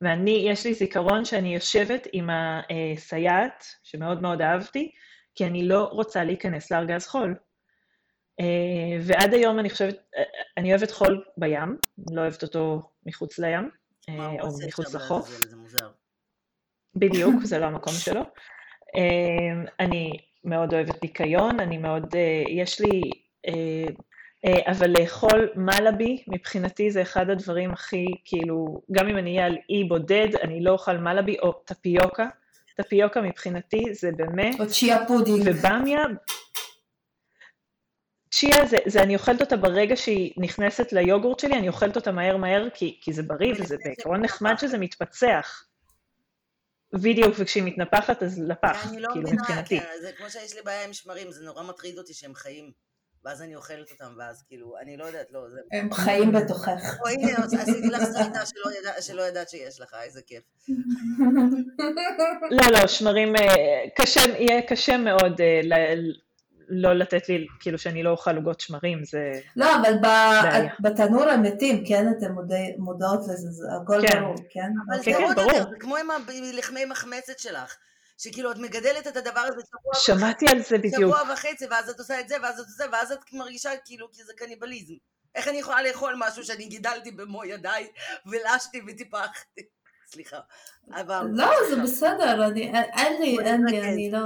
[0.00, 4.90] ואני, יש לי זיכרון שאני יושבת עם הסייעת, שמאוד מאוד אהבתי,
[5.34, 7.34] כי אני לא רוצה להיכנס לארגז חול.
[8.40, 10.22] אה, ועד היום אני חושבת, אה,
[10.56, 11.76] אני אוהבת חול בים,
[12.10, 13.70] לא אוהבת אותו מחוץ לים,
[14.08, 15.28] אה, או מחוץ לחוף.
[15.48, 15.90] זה מוזר.
[16.94, 18.20] בדיוק, זה לא המקום שלו.
[18.96, 20.12] אה, אני
[20.44, 23.00] מאוד אוהבת ניקיון, אני מאוד, אה, יש לי
[24.66, 29.84] אבל לאכול מלאבי, מבחינתי זה אחד הדברים הכי, כאילו, גם אם אני אהיה על אי
[29.84, 32.26] בודד, אני לא אוכל מלאבי או טפיוקה.
[32.76, 34.60] טפיוקה מבחינתי זה באמת...
[34.60, 35.42] או chia pudding.
[35.44, 36.02] ובמיה...
[38.30, 42.36] צ'יה זה, זה אני אוכלת אותה ברגע שהיא נכנסת ליוגורט שלי, אני אוכלת אותה מהר
[42.36, 45.64] מהר כי, כי זה בריא וזה בעיקרון נחמד שזה מתפצח.
[46.92, 49.34] בדיוק, וכשהיא מתנפחת אז לפח, כאילו מבחינתי.
[49.52, 52.14] אני לא מבינה, כן, זה כמו שיש לי בעיה עם שמרים, זה נורא מטריד אותי
[52.14, 52.72] שהם חיים.
[53.24, 55.60] ואז אני אוכלת אותם, ואז כאילו, אני לא יודעת, לא, זה...
[55.72, 56.98] הם חיים בתוכך.
[57.00, 58.40] או הנה, עשיתי לך סריטה
[59.00, 60.42] שלא ידעת שיש לך, איזה כיף.
[62.50, 65.60] לא, לא, שמרים, אה, קשה, יהיה קשה מאוד אה,
[66.68, 69.92] לא לתת לי, כאילו שאני לא אוכל עוגות שמרים, זה לא, אבל
[70.80, 72.34] בתנור המתים, כן, אתם
[72.78, 74.20] מודעות לזה, זה הכל כן.
[74.20, 74.70] ברור, כן?
[74.86, 75.52] אבל כן, זה כן, עוד ברור.
[75.52, 76.08] יותר, זה כמו עם
[76.54, 77.76] הלחמי מחמצת שלך.
[78.22, 80.94] שכאילו את מגדלת את הדבר הזה שבוע, שמעתי על זה בדיוק.
[81.16, 84.24] שבוע וחצי, ואז את עושה את זה, ואז את עושה, ואז את מרגישה כאילו כי
[84.24, 84.94] זה קניבליזם.
[85.34, 87.88] איך אני יכולה לאכול משהו שאני גידלתי במו ידיי,
[88.26, 89.60] ולשתי וטיפחתי?
[90.12, 90.38] סליחה.
[90.90, 91.26] אבל...
[91.32, 94.20] לא, זה בסדר, אני, אין לי, אין לי, אני לא...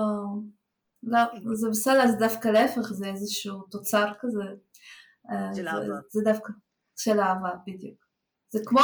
[1.02, 1.20] לא,
[1.54, 4.42] זה בסדר, זה דווקא להפך, זה איזשהו תוצר כזה.
[5.30, 5.94] אה, של זה- אהבה.
[6.11, 6.52] זה דווקא
[6.96, 8.06] של אהבה, בדיוק.
[8.57, 8.81] זה כמו,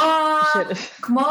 [0.53, 1.21] של- כמו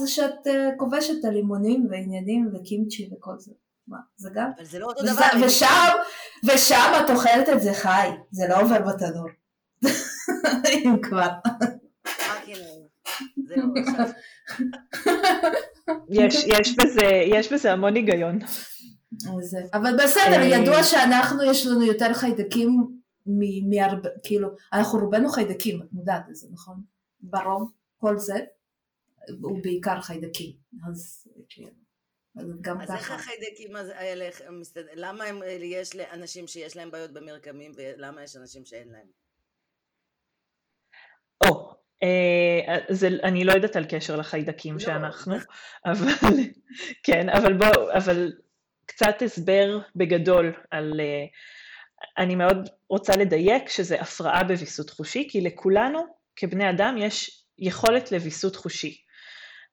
[0.00, 3.52] זה שאת אה, כובשת את הלימונים ועניינים וקימצ'י וכל זה.
[3.88, 4.50] מה, זה גם?
[4.56, 5.46] אבל זה לא אותו וזה- דבר.
[5.46, 5.66] ושם,
[6.44, 9.26] ושם את אוכלת את זה חי, זה לא עובר בתנור.
[10.74, 11.28] אם כבר.
[13.86, 14.06] עכשיו.
[16.10, 18.38] יש, יש, בזה, יש בזה המון היגיון.
[19.40, 22.86] זה- אבל בסדר, אה, ידוע שאנחנו, יש לנו יותר חיידקים
[23.26, 26.80] מ- מהרבה, כאילו, אנחנו רובנו חיידקים, את מודעת לזה, נכון?
[27.20, 28.34] ברום, כל זה,
[29.42, 30.52] הוא בעיקר חיידקים,
[30.88, 31.28] אז
[32.36, 33.14] אז גם אז איך ככה.
[33.14, 38.36] החיידקים האלה, איך הם מסתד- למה הם, יש לאנשים שיש להם בעיות במרקמים, ולמה יש
[38.36, 39.06] אנשים שאין להם?
[41.46, 41.70] או,
[42.02, 45.34] אה, זה, אני לא יודעת על קשר לחיידקים לא, שאנחנו,
[45.86, 46.34] אבל,
[47.02, 48.32] כן, אבל בואו, אבל
[48.86, 51.24] קצת הסבר בגדול על, אה,
[52.18, 56.00] אני מאוד רוצה לדייק שזה הפרעה בוויסות חושי, כי לכולנו
[56.36, 58.96] כבני אדם יש יכולת לוויסות חושי.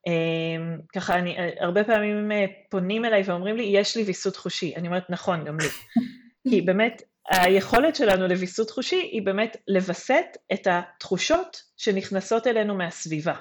[0.08, 4.76] אה, ככה אני, הרבה פעמים אה, פונים אליי ואומרים לי, יש לי ויסות חושי.
[4.76, 5.68] אני אומרת, נכון, גם לי.
[6.50, 13.34] כי באמת, היכולת שלנו לוויסות חושי היא באמת לווסת את התחושות שנכנסות אלינו מהסביבה.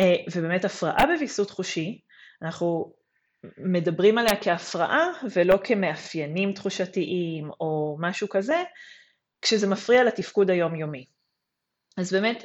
[0.00, 2.00] אה, ובאמת הפרעה בוויסות חושי,
[2.42, 2.92] אנחנו
[3.58, 8.62] מדברים עליה כהפרעה ולא כמאפיינים תחושתיים או משהו כזה,
[9.42, 11.06] כשזה מפריע לתפקוד היומיומי.
[11.96, 12.44] אז באמת,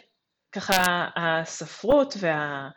[0.52, 2.70] ככה הספרות וה...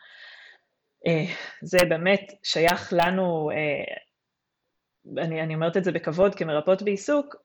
[1.06, 1.24] אה,
[1.62, 3.94] זה באמת שייך לנו, אה,
[5.22, 7.36] אני, אני אומרת את זה בכבוד כמרפאות בעיסוק,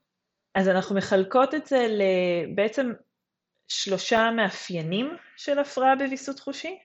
[0.55, 2.93] אז אנחנו מחלקות את זה לבעצם
[3.67, 6.79] שלושה מאפיינים של הפרעה בוויסות חושי.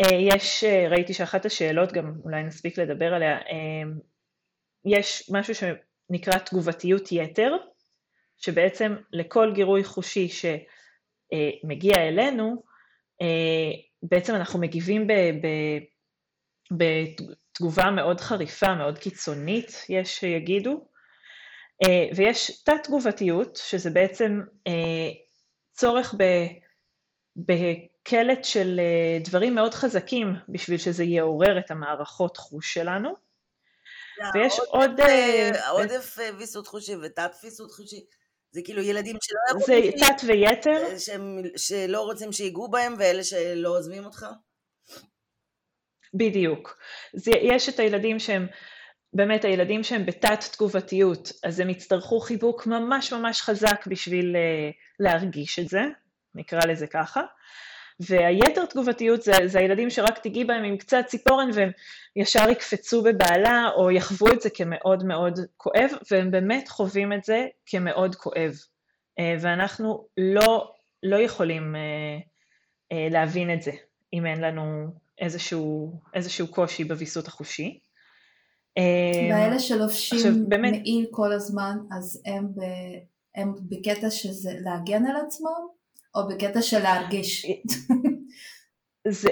[0.00, 3.38] אה, יש, ראיתי שאחת השאלות, גם אולי נספיק לדבר עליה,
[4.84, 7.56] יש משהו שנקרא תגובתיות יתר,
[8.36, 10.28] שבעצם לכל גירוי חושי
[11.34, 12.62] שמגיע אלינו,
[14.02, 15.48] בעצם אנחנו מגיבים ב, ב,
[16.70, 20.88] בתגובה מאוד חריפה, מאוד קיצונית, יש שיגידו,
[22.16, 24.40] ויש תת-תגובתיות, שזה בעצם
[25.72, 26.24] צורך ב,
[27.36, 33.10] בקלט של אה, דברים מאוד חזקים בשביל שזה יעורר את המערכות חוש שלנו.
[34.34, 35.00] ויש עוד...
[35.00, 38.04] אה, עודף אה, ויסות חושי ותת ויסות חושי.
[38.50, 39.60] זה כאילו ילדים שלא.
[39.66, 40.98] זה תת ויתר?
[40.98, 44.26] שהם, שלא רוצים שיגעו בהם ואלה שלא עוזבים אותך?
[46.14, 46.78] בדיוק.
[47.14, 48.46] זה, יש את הילדים שהם,
[49.12, 55.58] באמת הילדים שהם בתת תגובתיות, אז הם יצטרכו חיבוק ממש ממש חזק בשביל uh, להרגיש
[55.58, 55.82] את זה,
[56.34, 57.22] נקרא לזה ככה.
[58.00, 61.70] והיתר תגובתיות זה, זה הילדים שרק תיגעי בהם עם קצת ציפורן והם
[62.16, 67.46] ישר יקפצו בבעלה או יחוו את זה כמאוד מאוד כואב, והם באמת חווים את זה
[67.66, 68.52] כמאוד כואב.
[69.18, 72.18] אה, ואנחנו לא, לא יכולים אה,
[72.92, 73.72] אה, להבין את זה
[74.12, 74.86] אם אין לנו
[75.18, 77.80] איזשהו, איזשהו קושי בוויסות החושי.
[79.30, 80.72] ואלה שלובשים באמת...
[80.72, 82.60] מעיל כל הזמן, אז הם, ב,
[83.34, 85.66] הם בקטע שזה להגן על עצמם?
[86.16, 87.46] או בקטע של להרגיש?
[89.08, 89.28] זה,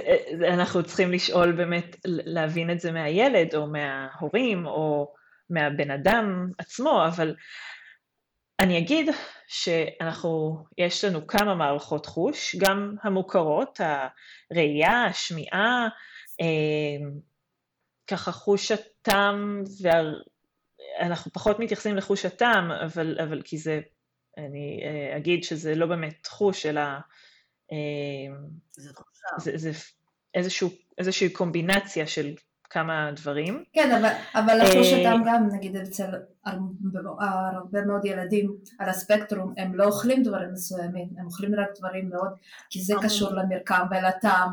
[0.48, 5.12] אנחנו צריכים לשאול באמת, להבין את זה מהילד או מההורים או
[5.50, 7.34] מהבן אדם עצמו, אבל
[8.60, 9.10] אני אגיד
[9.48, 13.80] שאנחנו, יש לנו כמה מערכות חוש, גם המוכרות,
[14.50, 15.88] הראייה, השמיעה,
[16.40, 17.06] אה,
[18.06, 23.80] ככה חוש הטעם, ואנחנו פחות מתייחסים לחוש הטעם, אבל, אבל כי זה
[24.38, 26.80] אני אה, אגיד שזה לא באמת חוש, אלא
[27.72, 28.36] אה,
[28.76, 28.90] זה,
[29.38, 29.72] זה, זה
[30.34, 32.34] איזשהו, איזושהי קומבינציה של
[32.70, 33.64] כמה דברים.
[33.72, 36.04] כן, אבל, אבל לחוש אה, הטעם גם, נגיד אצל
[36.44, 42.28] הרבה מאוד ילדים על הספקטרום, הם לא אוכלים דברים מסוימים, הם אוכלים רק דברים מאוד,
[42.70, 44.50] כי זה קשור למרקם ולטעם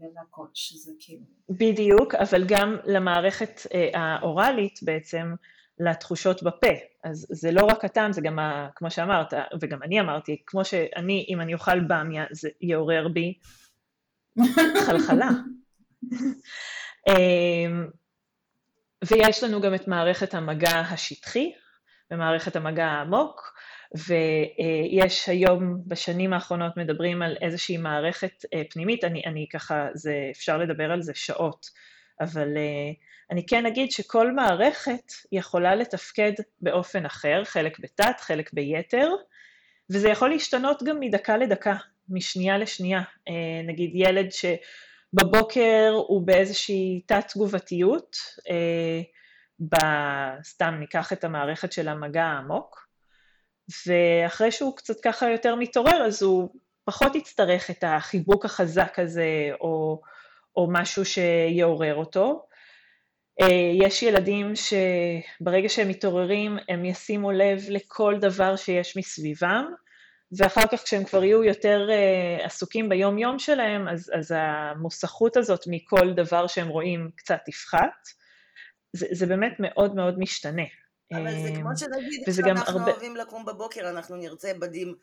[0.00, 1.24] ולכל, שזה כאילו...
[1.50, 3.60] בדיוק, אבל גם למערכת
[3.94, 5.34] האוראלית בעצם,
[5.78, 6.72] לתחושות בפה.
[7.04, 11.26] אז זה לא רק הטעם, זה גם, ה, כמו שאמרת, וגם אני אמרתי, כמו שאני,
[11.28, 13.38] אם אני אוכל במיה, זה יעורר בי
[14.86, 15.28] חלחלה.
[17.08, 17.86] אמ,
[19.04, 21.52] ויש לנו גם את מערכת המגע השטחי
[22.10, 23.52] ומערכת המגע העמוק,
[23.94, 30.58] ויש היום, בשנים האחרונות מדברים על איזושהי מערכת אה, פנימית, אני, אני ככה, זה, אפשר
[30.58, 31.66] לדבר על זה שעות,
[32.20, 32.96] אבל uh,
[33.32, 39.10] אני כן אגיד שכל מערכת יכולה לתפקד באופן אחר, חלק בתת, חלק ביתר,
[39.90, 41.76] וזה יכול להשתנות גם מדקה לדקה,
[42.08, 43.00] משנייה לשנייה.
[43.00, 43.32] Uh,
[43.66, 49.76] נגיד ילד שבבוקר הוא באיזושהי תת-תגובתיות, uh,
[50.44, 52.86] סתם ניקח את המערכת של המגע העמוק,
[53.86, 56.48] ואחרי שהוא קצת ככה יותר מתעורר, אז הוא
[56.84, 60.00] פחות יצטרך את החיבוק החזק הזה, או
[60.56, 62.46] או משהו שיעורר אותו.
[63.40, 69.64] אה, יש ילדים שברגע שהם מתעוררים הם ישימו לב לכל דבר שיש מסביבם,
[70.38, 75.64] ואחר כך כשהם כבר יהיו יותר uh, עסוקים ביום יום שלהם, אז, אז המוסכות הזאת
[75.66, 78.08] מכל דבר שהם רואים קצת תפחת.
[78.92, 80.62] זה, זה באמת מאוד מאוד משתנה.
[81.12, 82.90] אבל זה כמו אה, שנגיד, כשאנחנו הרבה...
[82.92, 84.94] אוהבים לקום בבוקר, אנחנו נרצה בדים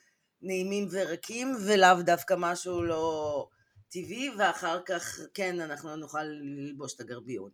[0.42, 3.48] נעימים ורקים, ולאו דווקא משהו לא...
[3.92, 7.50] טבעי, ואחר כך כן, אנחנו נוכל ללבוש את הגרביון.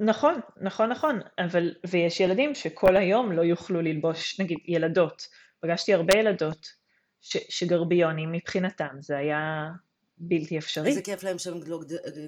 [0.00, 5.28] נכון, נכון, נכון, אבל, ויש ילדים שכל היום לא יוכלו ללבוש, נגיד ילדות,
[5.60, 6.72] פגשתי הרבה ילדות
[7.20, 9.68] ש, שגרביונים מבחינתם זה היה
[10.18, 10.88] בלתי אפשרי.
[10.88, 11.80] איזה כיף להם שהן לא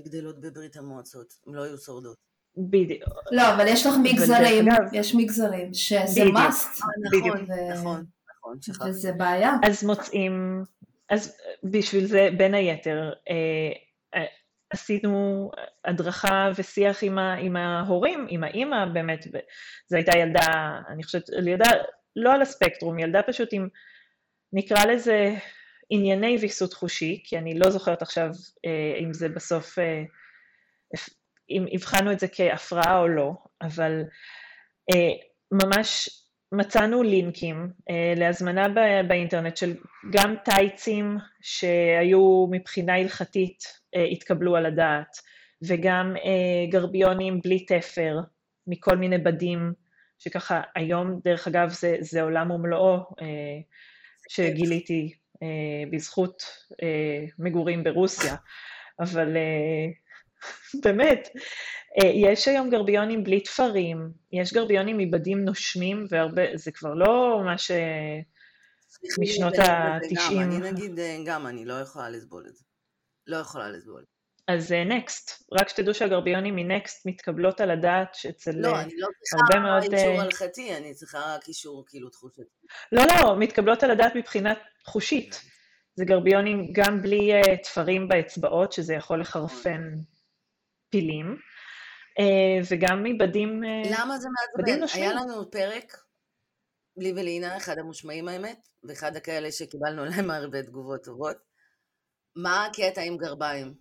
[0.04, 2.16] גדלות בברית המועצות, הם לא היו שורדות.
[2.56, 3.02] בדיוק.
[3.30, 6.82] לא, אבל יש לך מגזרים, יש מגזרים שזה must.
[6.82, 8.04] אה, נכון, נכון,
[8.36, 8.90] נכון, שכחתי.
[8.90, 9.52] וזה בעיה.
[9.64, 10.64] אז מוצאים
[11.08, 13.34] אז בשביל זה, בין היתר, אה,
[14.14, 14.24] אה,
[14.70, 15.50] עשינו
[15.84, 19.26] הדרכה ושיח עם, ה, עם ההורים, עם האימא, באמת,
[19.88, 21.70] זו הייתה ילדה, אני חושבת, ילדה
[22.16, 23.68] לא על הספקטרום, ילדה פשוט עם,
[24.52, 25.34] נקרא לזה,
[25.90, 28.30] ענייני ויסות חושי, כי אני לא זוכרת עכשיו
[28.64, 29.78] אה, אם זה בסוף,
[31.50, 34.02] אם הבחנו את זה כהפרעה או לא, אבל
[35.52, 36.08] ממש
[36.52, 38.66] מצאנו לינקים אה, להזמנה
[39.08, 39.74] באינטרנט של
[40.12, 45.16] גם טייצים שהיו מבחינה הלכתית אה, התקבלו על הדעת,
[45.62, 48.18] וגם אה, גרביונים בלי תפר
[48.66, 49.72] מכל מיני בדים
[50.18, 52.96] שככה היום, דרך אגב, זה, זה עולם ומלואו
[54.28, 55.12] שגיליתי
[55.92, 56.42] בזכות
[57.38, 58.36] מגורים ברוסיה,
[59.00, 59.36] אבל
[60.84, 61.28] באמת,
[62.02, 66.04] אה, יש היום גרביונים בלי תפרים, יש גרביונים מבדים נושמים,
[66.36, 67.70] וזה כבר לא מה ש...
[69.20, 70.32] משנות ה-90.
[70.42, 72.64] אני נגיד אה, גם, אני לא יכולה לסבול את זה.
[73.26, 74.04] לא יכולה לסבול.
[74.48, 79.08] אז נקסט, uh, רק שתדעו שהגרביונים מנקסט מתקבלות על הדעת שאצל לא, uh, אני לא
[79.32, 79.82] הרבה מאוד...
[79.82, 82.42] צריכה אישור הלכתי, אני צריכה רק אישור כאילו תחושת.
[82.92, 84.54] לא, לא, מתקבלות על הדעת מבחינה
[84.86, 85.40] חושית.
[85.94, 89.82] זה גרביונים גם בלי uh, תפרים באצבעות, שזה יכול לחרפן
[90.90, 91.36] פילים,
[92.20, 93.62] uh, וגם מבדים...
[93.62, 95.00] Uh, למה זה מעצבן?
[95.00, 95.96] היה לנו פרק,
[96.96, 101.36] לי ולינה, אחד המושמעים האמת, ואחד הכאלה שקיבלנו להם הרבה תגובות טובות.
[102.36, 103.74] מה הקטע עם גרביים?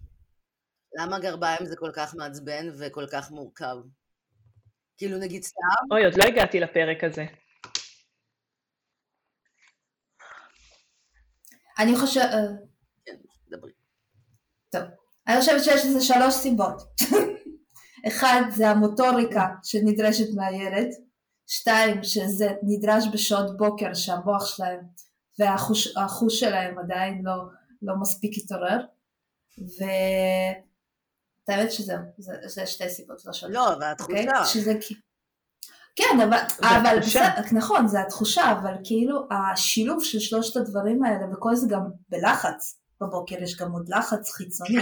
[1.00, 3.76] למה גרביים זה כל כך מעצבן וכל כך מורכב?
[4.98, 5.62] כאילו נגיד סתם?
[5.92, 7.26] אוי, עוד לא הגעתי לפרק הזה.
[11.80, 12.24] אני חושבת...
[12.24, 12.48] אה,
[13.06, 13.16] כן,
[13.50, 13.72] דברי.
[14.70, 15.07] טוב.
[15.28, 16.82] אני חושבת שיש לזה שלוש סיבות.
[18.08, 20.88] אחד, זה המוטוריקה שנדרשת מהילד.
[21.48, 24.80] שתיים, שזה נדרש בשעות בוקר שהמוח שלהם
[25.40, 27.36] והחוש שלהם עדיין לא,
[27.82, 28.80] לא מספיק התעורר.
[31.48, 33.54] והאמת שזהו, זה, זה שתי סיבות לא שלוש.
[33.54, 34.14] לא, אבל התחושה.
[34.14, 34.20] Okay?
[34.20, 34.46] אוקיי?
[34.46, 34.74] שזה...
[35.96, 41.56] כן, אבל, אבל בסדר, נכון, זה התחושה, אבל כאילו השילוב של שלושת הדברים האלה, וכל
[41.56, 44.80] זה גם בלחץ, בבוקר יש גם עוד לחץ חיצוני.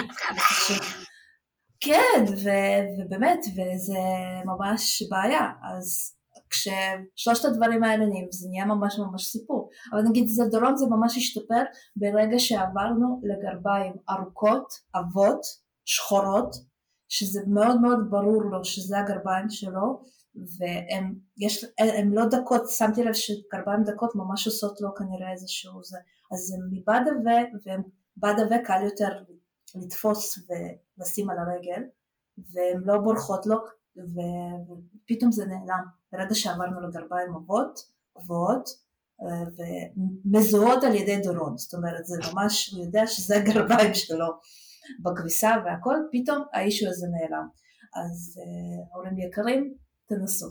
[1.80, 2.50] כן, ו,
[3.00, 4.00] ובאמת, וזה
[4.46, 6.16] ממש בעיה, אז
[6.50, 9.70] כששלושת הדברים האלה נהיים, זה נהיה ממש ממש סיפור.
[9.94, 11.64] אבל נגיד זדורון זה ממש השתפר
[11.96, 15.42] ברגע שעברנו לגרביים ארוכות, עבות,
[15.86, 16.56] שחורות,
[17.10, 20.02] שזה מאוד מאוד ברור לו שזה הגרביים שלו,
[20.60, 25.98] והם יש, הם לא דקות, שמתי לב שגרביים דקות ממש עושות לו כנראה איזשהו זה,
[26.34, 27.82] אז הם מבד עבה, והם
[28.18, 29.10] בד עבה קל יותר
[29.76, 31.84] לתפוס ולשים על הרגל,
[32.38, 33.58] והן לא בורחות לו,
[33.98, 35.86] ופתאום זה נעלם.
[36.12, 37.80] ברגע שעברנו לגרביים אבות,
[38.18, 38.70] גבוהות,
[39.22, 39.44] אה,
[40.26, 44.28] ומזוהות על ידי דורון, זאת אומרת זה ממש, הוא יודע שזה הגרביים שלו
[45.04, 47.48] בכביסה והכל, פתאום האישו הזה נעלם.
[47.96, 49.74] אז אה, הורים יקרים,
[50.08, 50.48] תנסו.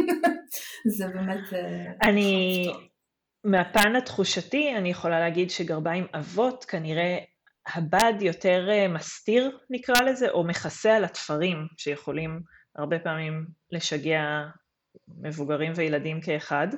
[0.96, 1.52] זה באמת...
[1.52, 2.66] אה, אני,
[3.44, 7.18] מהפן התחושתי, אני יכולה להגיד שגרביים אבות כנראה
[7.66, 12.40] הבד יותר מסתיר נקרא לזה, או מכסה על התפרים שיכולים
[12.76, 14.22] הרבה פעמים לשגע
[15.08, 16.68] מבוגרים וילדים כאחד.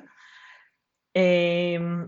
[1.15, 2.05] אמ,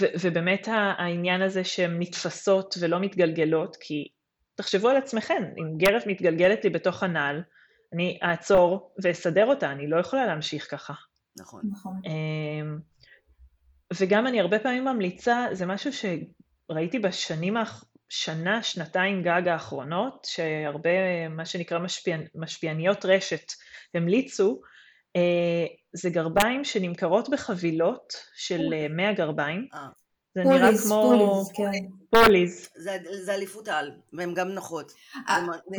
[0.00, 4.08] ו- ובאמת העניין הזה שהן נתפסות ולא מתגלגלות, כי
[4.54, 7.42] תחשבו על עצמכם, אם גרב מתגלגלת לי בתוך הנעל,
[7.92, 10.94] אני אעצור ואסדר אותה, אני לא יכולה להמשיך ככה.
[11.40, 11.62] נכון.
[11.70, 12.00] נכון.
[13.94, 17.56] וגם אני הרבה פעמים ממליצה, זה משהו שראיתי בשנים,
[18.08, 23.52] שנה, שנתיים גג האחרונות, שהרבה, מה שנקרא משפיע, משפיעניות רשת
[23.94, 24.60] המליצו,
[25.16, 28.60] אה, זה גרביים שנמכרות בחבילות של
[28.90, 29.66] 100 אה, גרביים.
[29.74, 29.86] אה.
[30.34, 31.02] זה פוליז, נראה כמו...
[31.02, 31.86] פוליז, כן.
[32.10, 32.68] פוליז.
[32.76, 34.92] זה, זה אליפות על, והן גם נוחות.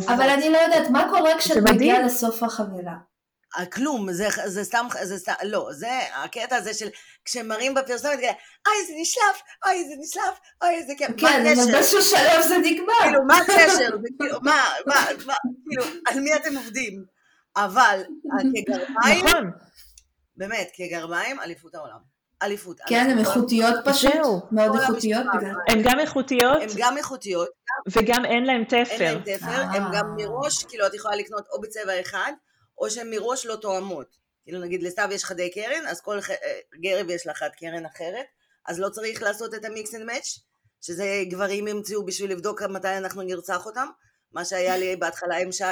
[0.07, 2.95] אבל אני לא יודעת, מה קורה כשאת מגיעה לסוף החבילה?
[3.71, 6.89] כלום, זה, זה סתם, זה סתם, לא, זה הקטע הזה של
[7.25, 8.19] כשמראים בפרסומת,
[8.67, 12.93] אוי זה נשלף, אוי זה נשלף, אוי זה כן, כן, אבל באיזשהו שלב זה נגמר.
[13.03, 13.89] כאילו, מה הקשר?
[14.19, 14.95] כאילו, מה, מה,
[15.25, 15.33] מה,
[15.69, 17.03] כאילו, על מי אתם עובדים?
[17.55, 18.03] אבל
[18.55, 19.51] כגרביים, נכון.
[20.37, 22.11] באמת, כגרביים, אליפות העולם.
[22.41, 22.81] אליפות.
[22.87, 24.11] כן, הן איכותיות פשוט,
[24.51, 25.25] מאוד איכותיות.
[25.69, 26.61] הן גם איכותיות.
[26.61, 27.49] הן גם איכותיות.
[27.91, 28.77] וגם אין להן תפר.
[28.89, 30.15] אין להן תפר, הן גם אה.
[30.17, 32.31] מראש, כאילו את יכולה לקנות או בצבע אחד,
[32.81, 34.17] או שהן מראש לא תואמות.
[34.43, 36.35] כאילו נגיד לסתיו יש חדי קרן, אז כל אה,
[36.81, 38.25] גרב יש לה חד קרן אחרת,
[38.67, 40.39] אז לא צריך לעשות את ה mix and match,
[40.81, 43.87] שזה גברים המציאו בשביל לבדוק מתי אנחנו נרצח אותם,
[44.31, 45.63] מה שהיה לי בהתחלה עם שי.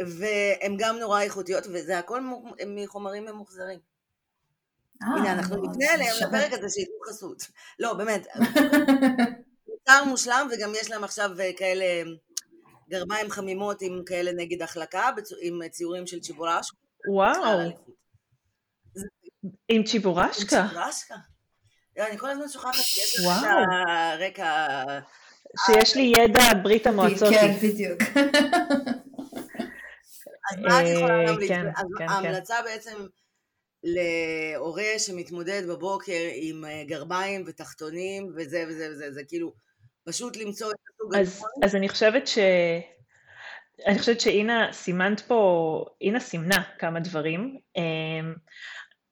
[0.00, 2.20] והן גם נורא איכותיות, וזה הכל
[2.66, 3.78] מחומרים ממוחזרים.
[5.02, 7.46] אה, הנה, אנחנו נפנה אליהם לפרק הזה שייתנו חסות.
[7.78, 8.26] לא, באמת.
[9.68, 12.10] מוצר מושלם, וגם יש להם עכשיו אה, כאלה
[12.90, 15.10] גרביים חמימות עם כאלה נגד החלקה,
[15.40, 16.70] עם ציורים של צ'יבורש.
[17.08, 17.60] וואו.
[19.68, 20.60] עם צ'יבורשקה?
[20.60, 21.14] עם צ'יבורשקה.
[21.98, 23.46] אני כל הזמן שוכחת שיש לך את
[23.88, 24.66] הרקע...
[25.66, 27.28] שיש לי ידע ברית המועצות.
[27.30, 28.00] כן, בדיוק.
[30.52, 31.48] אז מה את יכולה אה, להמליץ?
[31.48, 31.66] כן,
[31.98, 33.06] כן, ההמלצה בעצם
[33.82, 39.52] להורה שמתמודד בבוקר עם אה, גרביים ותחתונים וזה וזה וזה, זה כאילו
[40.04, 41.50] פשוט למצוא את הסוג הנכון.
[41.64, 42.38] אז אני חושבת ש...
[43.86, 47.58] אני חושבת שאינה סימנת פה, אינה סימנה כמה דברים.
[47.76, 48.34] אמ,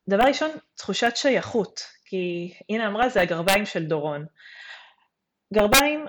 [0.09, 4.27] דבר ראשון, תחושת שייכות, כי אינה אמרה זה הגרביים של דורון.
[5.55, 6.07] גרביים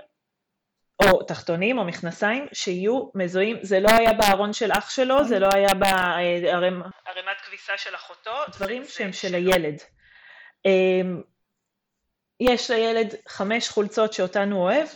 [1.04, 5.50] או תחתונים או מכנסיים שיהיו מזוהים, זה לא היה בארון של אח שלו, זה לא
[5.54, 9.82] היה בערימת כביסה של אחותו, דברים שהם של הילד.
[12.40, 14.88] יש לילד חמש חולצות שאותן הוא אוהב,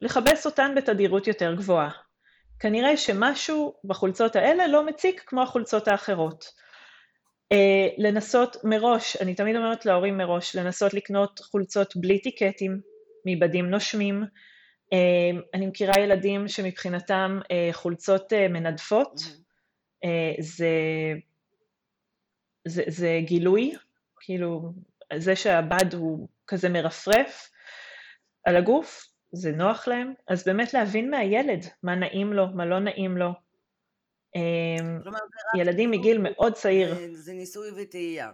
[0.00, 1.90] לכבס אותן בתדירות יותר גבוהה.
[2.60, 6.44] כנראה שמשהו בחולצות האלה לא מציק כמו החולצות האחרות.
[7.54, 7.56] Uh,
[7.98, 12.80] לנסות מראש, אני תמיד אומרת להורים מראש, לנסות לקנות חולצות בלי טיקטים,
[13.26, 14.24] מבדים נושמים.
[14.94, 14.96] Uh,
[15.54, 19.20] אני מכירה ילדים שמבחינתם uh, חולצות uh, מנדפות,
[20.04, 20.08] uh,
[20.42, 20.68] זה,
[22.64, 23.74] זה, זה גילוי,
[24.20, 24.72] כאילו
[25.16, 27.50] זה שהבד הוא כזה מרפרף
[28.44, 33.16] על הגוף, זה נוח להם, אז באמת להבין מהילד מה נעים לו, מה לא נעים
[33.16, 33.30] לו.
[34.34, 35.00] אמ,
[35.58, 36.94] ילדים מגיל מאוד צעיר.
[37.14, 38.30] זה ניסוי וטעייה.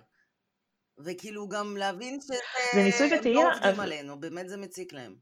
[1.04, 2.34] וכאילו גם להבין שזה...
[2.74, 3.40] זה ניסוי וטעייה.
[3.40, 5.14] הם לא עובדים עלינו, באמת זה מציק להם.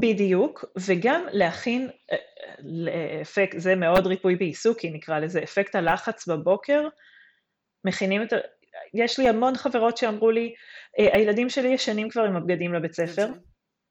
[0.00, 2.16] בדיוק, וגם להכין אה,
[2.58, 6.88] לאפקט, זה מאוד ריפוי בעיסוקי נקרא לזה, אפקט הלחץ בבוקר,
[7.84, 8.36] מכינים את ה...
[8.94, 10.54] יש לי המון חברות שאמרו לי,
[10.98, 13.28] אה, הילדים שלי ישנים כבר עם הבגדים לבית ספר,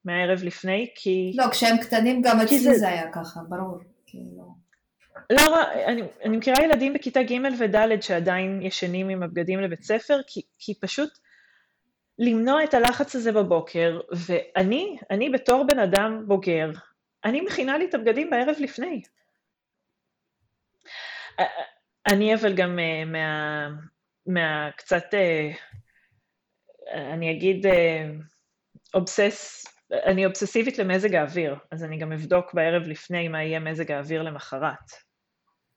[0.06, 1.34] מהערב לפני, כי...
[1.36, 2.74] לא, כשהם קטנים גם אצלי זה...
[2.74, 3.80] זה היה ככה, ברור.
[4.06, 4.68] כאילו...
[5.30, 10.42] לא, אני, אני מכירה ילדים בכיתה ג' וד' שעדיין ישנים עם הבגדים לבית ספר, כי,
[10.60, 11.10] כי פשוט
[12.20, 16.72] למנוע את הלחץ הזה בבוקר, ואני, אני בתור בן אדם בוגר,
[17.26, 19.02] אני מכינה לי את הבגדים בערב לפני.
[22.08, 23.68] אני אבל גם אה, מה,
[24.28, 25.52] מה קצת, אה,
[27.14, 28.10] אני אגיד, אה,
[28.94, 34.24] אובסס אני אובססיבית למזג האוויר, אז אני גם אבדוק בערב לפני מה יהיה מזג האוויר
[34.24, 34.92] למחרת.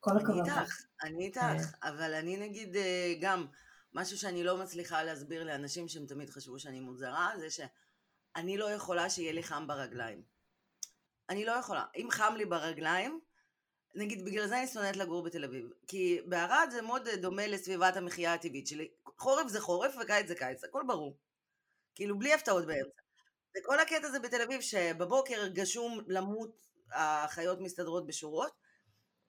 [0.01, 0.39] כל הכבוד.
[0.39, 0.73] אני איתך,
[1.03, 1.89] אני איתך, כן.
[1.89, 3.47] אבל אני נגיד אה, גם,
[3.95, 9.11] משהו שאני לא מצליחה להסביר לאנשים שהם תמיד חשבו שאני מוזרה, זה שאני לא יכולה
[9.11, 10.23] שיהיה לי חם ברגליים.
[11.29, 11.85] אני לא יכולה.
[11.97, 13.21] אם חם לי ברגליים,
[13.95, 15.71] נגיד בגלל זה אני שונאת לגור בתל אביב.
[15.87, 18.89] כי בערד זה מאוד דומה לסביבת המחיה הטבעית שלי.
[19.19, 21.17] חורף זה חורף וקיץ זה קיץ, הכל ברור.
[21.95, 23.01] כאילו בלי הפתעות באמצע.
[23.59, 28.53] וכל הקטע זה בתל אביב, שבבוקר גשום למות, החיות מסתדרות בשורות,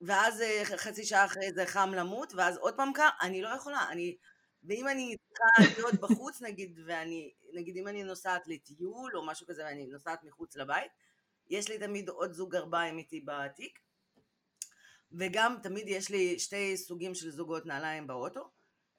[0.00, 3.86] ואז אה, חצי שעה אחרי זה חם למות, ואז עוד פעם קר, אני לא יכולה,
[3.90, 4.16] אני...
[4.64, 9.64] ואם אני צריכה להיות בחוץ נגיד, ואני, נגיד אם אני נוסעת לטיול או משהו כזה
[9.64, 10.92] ואני נוסעת מחוץ לבית,
[11.50, 13.78] יש לי תמיד עוד זוג גרביים איתי בתיק,
[15.18, 18.50] וגם תמיד יש לי שתי סוגים של זוגות נעליים באוטו,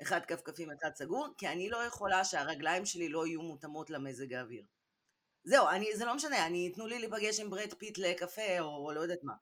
[0.02, 4.64] אחד כפכפים, אחד סגור, כי אני לא יכולה שהרגליים שלי לא יהיו מותאמות למזג האוויר.
[5.44, 8.94] זהו, אני, זה לא משנה, אני, תנו לי להיפגש עם ברד פיט לקפה, או, או
[8.94, 9.34] לא יודעת מה.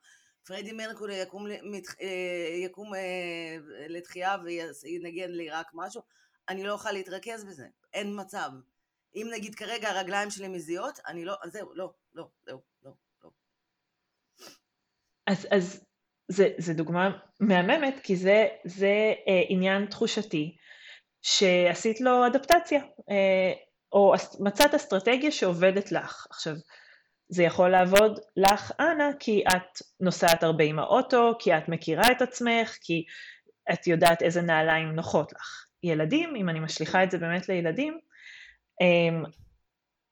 [0.44, 3.56] פרדי מרקורי יקום, מת, אה, יקום אה,
[3.88, 4.36] לתחייה
[4.82, 6.02] וינגן לי רק משהו,
[6.48, 8.50] אני לא אוכל להתרכז בזה, אין מצב.
[9.14, 12.92] אם נגיד כרגע הרגליים שלי מזיעות, אני לא, זהו, לא, לא, זהו, לא,
[13.24, 13.30] לא.
[15.26, 15.84] אז, אז
[16.28, 17.10] זה, זה דוגמה
[17.40, 20.56] מהממת, כי זה, זה אה, עניין תחושתי,
[21.22, 22.80] שעשית לו אדפטציה.
[23.10, 23.52] אה,
[23.92, 26.26] או מצאת אסטרטגיה שעובדת לך.
[26.30, 26.54] עכשיו,
[27.28, 32.22] זה יכול לעבוד לך, אנה, כי את נוסעת הרבה עם האוטו, כי את מכירה את
[32.22, 33.04] עצמך, כי
[33.72, 35.66] את יודעת איזה נעליים נוחות לך.
[35.82, 37.98] ילדים, אם אני משליכה את זה באמת לילדים,
[38.80, 39.24] הם,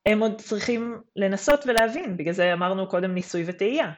[0.05, 3.91] הם עוד צריכים לנסות ולהבין, בגלל זה אמרנו קודם ניסוי וטעייה.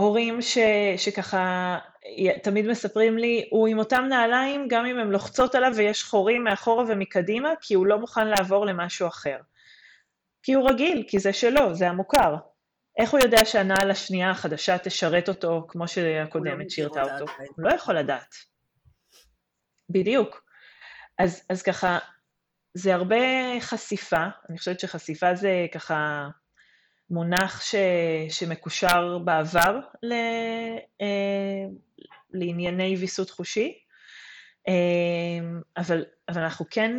[0.00, 0.58] הורים ש,
[0.96, 1.78] שככה
[2.42, 6.84] תמיד מספרים לי, הוא עם אותם נעליים גם אם הן לוחצות עליו ויש חורים מאחורה
[6.88, 9.36] ומקדימה, כי הוא לא מוכן לעבור למשהו אחר.
[10.42, 12.36] כי הוא רגיל, כי זה שלו, זה המוכר.
[12.98, 17.32] איך הוא יודע שהנעל השנייה החדשה תשרת אותו כמו שהקודמת לא שירתה אותו?
[17.38, 18.34] הוא לא יכול לדעת.
[19.90, 20.44] בדיוק.
[21.18, 21.98] אז, אז ככה,
[22.74, 23.16] זה הרבה
[23.60, 26.28] חשיפה, אני חושבת שחשיפה זה ככה
[27.10, 27.74] מונח ש,
[28.28, 30.12] שמקושר בעבר ל,
[31.00, 31.64] אה,
[32.30, 33.78] לענייני ויסות חושי,
[34.68, 36.92] אה, אבל, אבל אנחנו כן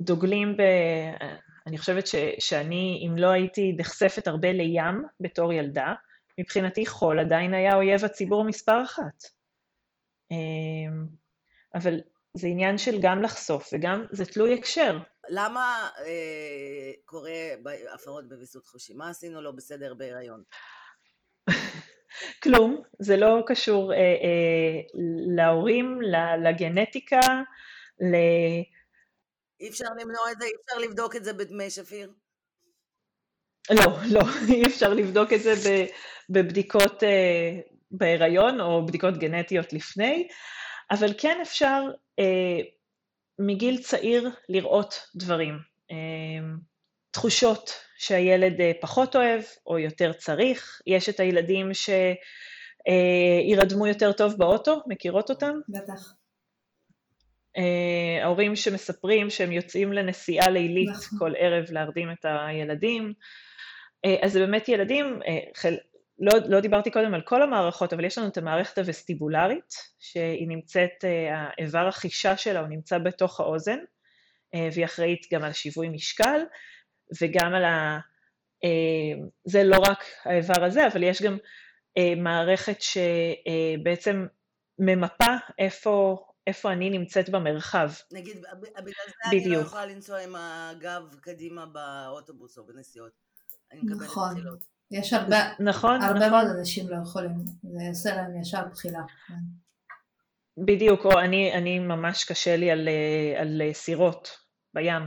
[0.00, 0.62] דוגלים ב...
[1.66, 5.94] אני חושבת ש, שאני, אם לא הייתי נחשפת הרבה לים בתור ילדה,
[6.40, 9.24] מבחינתי חול עדיין היה אויב הציבור מספר אחת.
[10.32, 10.36] אה,
[11.74, 12.00] אבל
[12.34, 14.98] זה עניין של גם לחשוף וגם זה תלוי הקשר.
[15.28, 17.32] למה אה, קורה
[17.94, 18.94] הפרות בוויסות חושי?
[18.94, 20.42] מה עשינו לא בסדר בהיריון?
[22.42, 24.80] כלום, זה לא קשור אה, אה,
[25.36, 26.00] להורים,
[26.44, 27.20] לגנטיקה,
[28.00, 28.14] ל...
[29.60, 32.12] אי אפשר למנוע את זה, אי אפשר לבדוק את זה בדמי שפיר?
[33.70, 34.20] לא, לא,
[34.54, 35.86] אי אפשר לבדוק את זה
[36.30, 37.60] בבדיקות אה,
[37.90, 40.28] בהיריון או בדיקות גנטיות לפני,
[40.90, 41.82] אבל כן אפשר
[42.18, 42.60] אה,
[43.38, 45.58] מגיל צעיר לראות דברים,
[45.90, 45.96] אה,
[47.10, 51.70] תחושות שהילד אה, פחות אוהב או יותר צריך, יש את הילדים
[53.44, 55.60] שירדמו יותר טוב באוטו, מכירות אותם?
[55.68, 56.12] בטח.
[57.58, 61.18] Uh, ההורים שמספרים שהם יוצאים לנסיעה לילית נכון.
[61.18, 63.12] כל ערב להרדים את הילדים.
[64.22, 65.20] אז זה באמת ילדים,
[66.18, 71.04] לא, לא דיברתי קודם על כל המערכות, אבל יש לנו את המערכת הווסטיבולרית, שהיא נמצאת,
[71.30, 73.78] האיבר החישה שלה הוא נמצא בתוך האוזן,
[74.54, 76.40] והיא אחראית גם על שיווי משקל,
[77.20, 77.98] וגם על ה...
[79.44, 81.38] זה לא רק האיבר הזה, אבל יש גם
[82.16, 84.26] מערכת שבעצם
[84.78, 87.90] ממפה איפה איפה אני נמצאת במרחב.
[88.12, 89.46] נגיד, בגלל זה בדיוק.
[89.46, 93.12] אני לא יכולה לנסוע עם הגב קדימה באוטובוס או בנסיעות.
[93.72, 94.34] אני מקבלת נכון.
[94.34, 94.75] בחילות.
[94.90, 96.30] יש הרבה, נכון, הרבה נכון.
[96.30, 99.00] מאוד אנשים לא יכולים, זה יעשה להם ישר בחילה.
[100.66, 102.88] בדיוק, או אני, אני ממש קשה לי על,
[103.36, 104.38] על סירות
[104.74, 105.02] בים.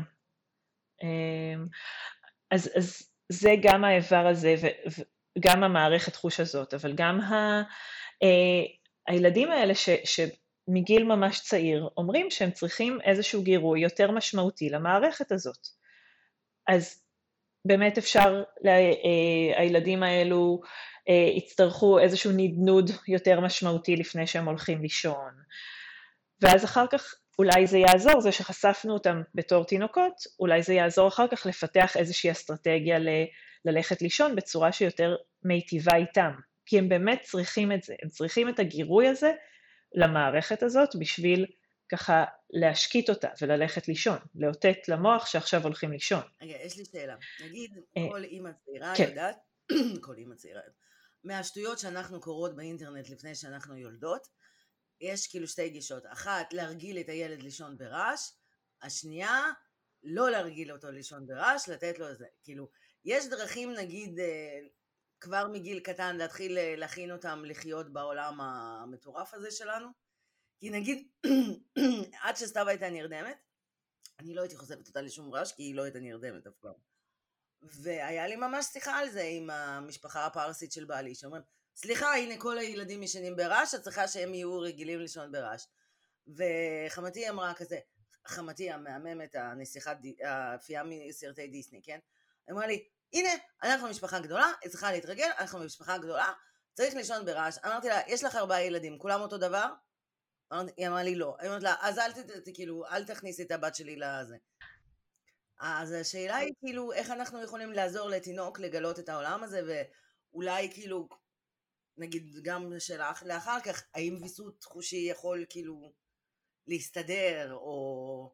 [1.04, 1.68] אמ,
[2.52, 4.56] אז, אז זה גם האיבר הזה
[5.38, 7.62] וגם המערכת חוש הזאת, אבל גם ה,
[8.24, 8.64] אה,
[9.08, 10.20] הילדים האלה ש, ש,
[10.68, 15.68] מגיל ממש צעיר אומרים שהם צריכים איזשהו גירוי יותר משמעותי למערכת הזאת.
[16.68, 17.04] אז
[17.66, 20.62] באמת אפשר, אה, הילדים האלו
[21.10, 25.32] אה, יצטרכו איזשהו נדנוד יותר משמעותי לפני שהם הולכים לישון.
[26.42, 31.28] ואז אחר כך אולי זה יעזור, זה שחשפנו אותם בתור תינוקות, אולי זה יעזור אחר
[31.28, 33.26] כך לפתח איזושהי אסטרטגיה ל-
[33.66, 36.32] ללכת לישון בצורה שיותר מיטיבה איתם.
[36.66, 39.32] כי הם באמת צריכים את זה, הם צריכים את הגירוי הזה
[39.94, 41.46] למערכת הזאת בשביל
[41.92, 46.22] ככה להשקיט אותה וללכת לישון, לאותת למוח שעכשיו הולכים לישון.
[46.42, 47.16] רגע, יש לי שאלה.
[47.46, 49.10] נגיד אה, כל אימא צעירה כן.
[49.10, 49.38] יודעת,
[50.06, 50.62] כל אימא צעירה,
[51.24, 54.28] מהשטויות שאנחנו קוראות באינטרנט לפני שאנחנו יולדות,
[55.02, 56.04] יש כאילו שתי גישות.
[56.06, 58.32] אחת, להרגיל את הילד לישון ברעש,
[58.82, 59.44] השנייה,
[60.04, 62.70] לא להרגיל אותו לישון ברעש, לתת לו איזה, כאילו,
[63.06, 64.60] יש דרכים נגיד אה,
[65.20, 69.88] כבר מגיל קטן להתחיל אה, להכין אותם לחיות בעולם המטורף הזה שלנו.
[70.60, 71.08] כי נגיד,
[72.24, 73.38] עד שסתיו הייתה נרדמת,
[74.20, 76.74] אני לא הייתי חושפת אותה לשום רעש, כי היא לא הייתה נרדמת אף פעם.
[77.62, 81.44] והיה לי ממש שיחה על זה עם המשפחה הפרסית של בעלי, שאומרים,
[81.76, 85.66] סליחה, הנה כל הילדים ישנים ברעש, את צריכה שהם יהיו רגילים לישון ברעש.
[86.28, 87.80] וחמתי אמרה כזה,
[88.28, 92.00] חמתי המהממת, הנסיכת, האפייה מסרטי דיסני, כן?
[92.52, 93.30] אמרה לי, הנה,
[93.64, 96.34] אנחנו משפחה גדולה, היא צריכה להתרגל, אנחנו משפחה גדולה,
[96.74, 97.58] צריך לישון ברעש.
[97.66, 99.68] אמרתי לה, יש לך ארבעה ילדים, כולם אותו דבר?
[100.78, 101.36] היא אמרה לי לא.
[101.40, 104.38] אני אומרת לה, אז אל, ת, כאילו, אל תכניסי את הבת שלי לזה.
[105.60, 109.62] אז השאלה היא כאילו, איך אנחנו יכולים לעזור לתינוק לגלות את העולם הזה,
[110.34, 111.08] ואולי כאילו,
[111.98, 115.92] נגיד גם שאלה לאחר כך, האם ויסות חושי יכול כאילו
[116.68, 118.32] להסתדר, או...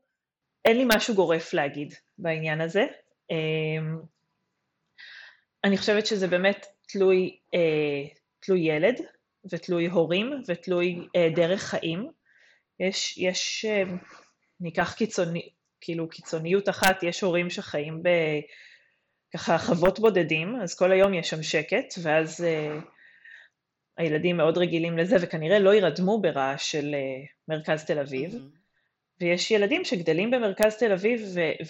[0.66, 2.86] אין לי משהו גורף להגיד בעניין הזה.
[3.32, 4.00] אמ,
[5.64, 9.02] אני חושבת שזה באמת תלוי, אה, תלוי ילד
[9.52, 12.12] ותלוי הורים ותלוי אה, דרך חיים.
[12.80, 13.84] יש, יש, אה,
[14.60, 15.50] ניקח קיצוני,
[15.82, 18.04] כאילו קיצוניות אחת, יש הורים שחיים
[19.34, 22.80] בככה חוות בודדים, אז כל היום יש שם שקט, ואז אה,
[23.98, 28.34] הילדים מאוד רגילים לזה, וכנראה לא יירדמו ברעש של אה, מרכז תל אביב.
[28.34, 28.66] Mm-hmm.
[29.22, 31.22] ויש ילדים שגדלים במרכז תל אביב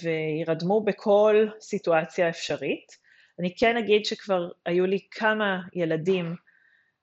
[0.03, 3.05] וירדמו בכל סיטואציה אפשרית.
[3.39, 6.35] אני כן אגיד שכבר היו לי כמה ילדים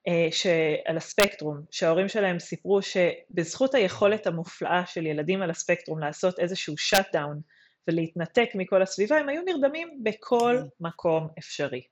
[0.09, 6.79] אה, שעל הספקטרום, שההורים שלהם סיפרו שבזכות היכולת המופלאה של ילדים על הספקטרום לעשות איזשהו
[6.79, 7.41] שאט דאון
[7.89, 10.67] ולהתנתק מכל הסביבה, הם היו נרדמים בכל כן.
[10.81, 11.83] מקום אפשרי.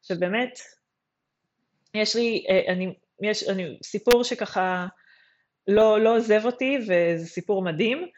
[0.00, 0.58] עכשיו באמת,
[1.94, 4.86] יש לי, אה, אני, יש, אני, סיפור שככה
[5.68, 8.08] לא, לא עוזב אותי וזה סיפור מדהים.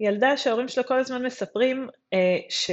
[0.00, 2.70] ילדה שההורים שלה כל הזמן מספרים אה, ש...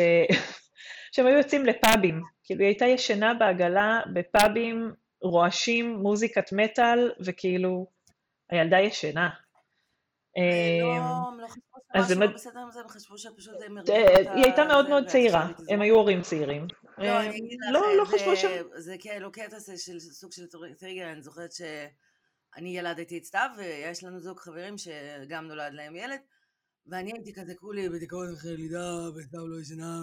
[1.12, 4.92] שהם היו יוצאים לפאבים, כאילו היא הייתה ישנה בעגלה בפאבים
[5.22, 7.88] רועשים, מוזיקת מטאל, וכאילו,
[8.50, 9.30] הילדה ישנה.
[10.38, 14.46] לא, אמ, הם לא חשבו שמשהו לא בסדר עם זה, הם חשבו שפשוט הם היא
[14.46, 16.68] הייתה מאוד מאוד צעירה, הם היו הורים צעירים.
[16.98, 17.36] לא, לך,
[17.72, 18.46] לא, לא חשבו ש...
[18.76, 20.46] זה כאילו קטע של סוג של
[20.80, 26.20] טריגר, אני זוכרת שאני ילדתי את סתיו, ויש לנו זוג חברים שגם נולד להם ילד,
[26.88, 30.00] ואני הייתי כזה כולי בדיכאון אחרי לידה, וסתיו לא ישנה,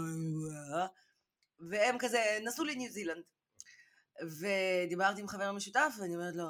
[1.71, 3.23] והם כזה נסעו לניו זילנד.
[4.23, 6.47] ודיברתי עם חבר משותף, ואני אומרת לו,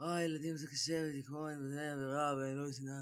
[0.00, 3.00] אוי, ילדים זה קשה, ודיכאון, וזה, ורע, ולא ישנה,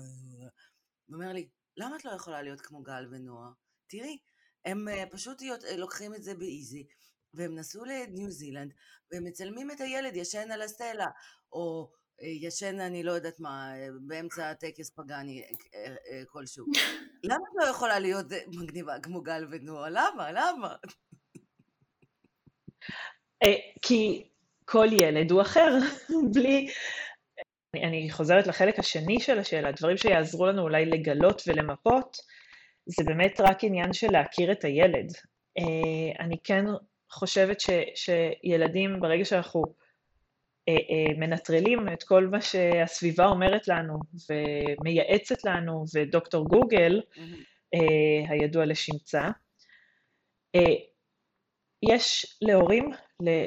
[1.07, 3.51] הוא אומר לי, למה את לא יכולה להיות כמו גל ונועה?
[3.89, 4.19] תראי,
[4.65, 6.87] הם uh, פשוט להיות, uh, לוקחים את זה באיזי,
[7.35, 8.73] והם נסעו לניו זילנד,
[9.13, 11.07] והם מצלמים את הילד ישן על הסלע,
[11.53, 11.93] או
[12.23, 15.43] אה, ישן, אני לא יודעת מה, אה, באמצע טקס פגאני
[15.75, 16.67] אה, כלשהו.
[17.29, 19.91] למה את לא יכולה להיות מגניבה כמו גל ונועה?
[19.91, 20.33] למה?
[20.33, 20.77] למה?
[23.83, 24.25] כי
[24.65, 25.79] כל ילד הוא אחר,
[26.35, 26.69] בלי...
[27.75, 32.17] אני, חוזרת לחלק השני של השאלה, דברים שיעזרו לנו אולי לגלות ולמפות,
[32.87, 35.13] זה באמת רק עניין של להכיר את הילד.
[36.21, 36.65] אני כן
[37.11, 39.63] חושבת ש, שילדים, ברגע שאנחנו
[40.69, 43.99] אה, אה, מנטרלים את כל מה שהסביבה אומרת לנו
[44.31, 47.21] ומייעצת לנו, ודוקטור גוגל, mm-hmm.
[48.29, 49.29] הידוע לשמצה,
[51.83, 52.91] יש להורים,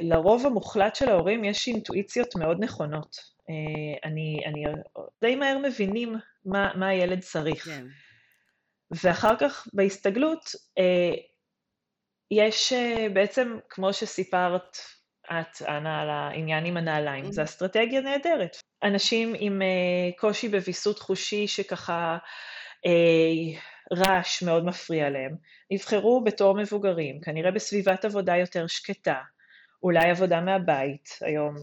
[0.01, 3.15] לרוב המוחלט של ההורים יש אינטואיציות מאוד נכונות.
[4.03, 4.63] אני, אני
[5.21, 6.15] די מהר מבינים
[6.45, 7.65] מה, מה הילד צריך.
[7.65, 7.85] כן.
[9.03, 10.51] ואחר כך בהסתגלות,
[12.31, 12.73] יש
[13.13, 14.77] בעצם, כמו שסיפרת
[15.25, 18.57] את, אנה, על העניין עם הנעליים, זו אסטרטגיה נהדרת.
[18.83, 19.61] אנשים עם
[20.17, 22.17] קושי בוויסות חושי שככה
[23.91, 25.35] רעש מאוד מפריע להם,
[25.71, 29.21] יבחרו בתור מבוגרים, כנראה בסביבת עבודה יותר שקטה,
[29.83, 31.55] אולי עבודה מהבית, היום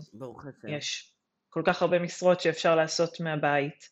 [0.68, 1.12] יש
[1.48, 3.88] כל כך הרבה משרות שאפשר לעשות מהבית,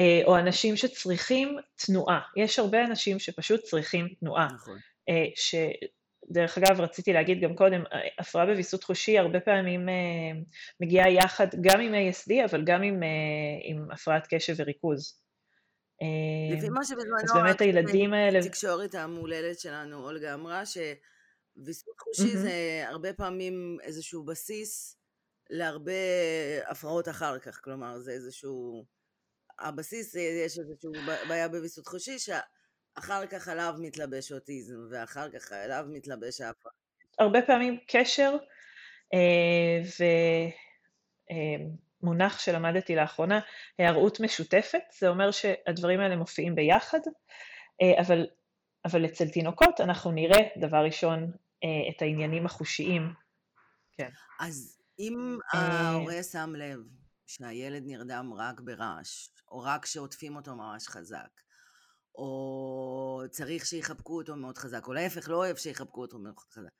[0.00, 1.56] uh, או אנשים שצריכים
[1.86, 4.78] תנועה, יש הרבה אנשים שפשוט צריכים תנועה, נכון.
[5.34, 5.54] ש...
[6.30, 7.82] דרך אגב, רציתי להגיד גם קודם,
[8.18, 9.88] הפרעה בוויסות חושי הרבה פעמים
[10.80, 13.02] מגיעה יחד גם עם ASD, אבל גם עם,
[13.62, 15.20] עם הפרעת קשב וריכוז.
[16.02, 18.38] אה, לפי מה שבזמנו, אז באמת הילדים האלה...
[18.38, 22.36] התקשורת המהוללת שלנו, אולגה אמרה שוויסות חושי.
[22.36, 24.96] זה הרבה פעמים איזשהו בסיס
[25.50, 25.92] להרבה
[26.66, 28.84] הפרעות אחר כך, כלומר זה איזשהו...
[29.58, 30.90] הבסיס, יש איזושהי
[31.28, 32.40] בעיה בוויסות חושי, שה...
[32.94, 36.74] אחר כך עליו מתלבש אוטיזם, ואחר כך עליו מתלבש ההפרעה.
[37.18, 38.36] הרבה פעמים קשר,
[39.14, 39.80] אה,
[42.02, 43.40] ומונח אה, שלמדתי לאחרונה,
[43.78, 47.00] היערות משותפת, זה אומר שהדברים האלה מופיעים ביחד,
[47.82, 48.26] אה, אבל,
[48.84, 51.32] אבל אצל תינוקות אנחנו נראה, דבר ראשון,
[51.96, 53.12] את העניינים החושיים.
[53.92, 54.08] כן.
[54.40, 56.78] אז אם ההורה שם לב
[57.26, 61.40] שהילד נרדם רק ברעש, או רק כשעוטפים אותו ממש חזק,
[62.14, 66.70] או צריך שיחבקו אותו מאוד חזק, או להפך, לא אוהב שיחבקו אותו מאוד חזק.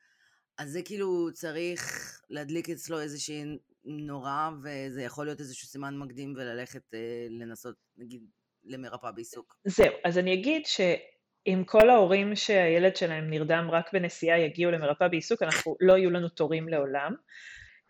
[0.58, 1.82] אז זה כאילו צריך
[2.30, 3.44] להדליק אצלו איזושהי
[3.85, 8.22] נורה, וזה יכול להיות איזשהו סימן מקדים וללכת אה, לנסות, נגיד,
[8.64, 9.57] למרפאה בעיסוק.
[9.64, 15.43] זהו, אז אני אגיד שאם כל ההורים שהילד שלהם נרדם רק בנסיעה יגיעו למרפאה בעיסוק,
[15.43, 17.14] אנחנו, לא יהיו לנו תורים לעולם.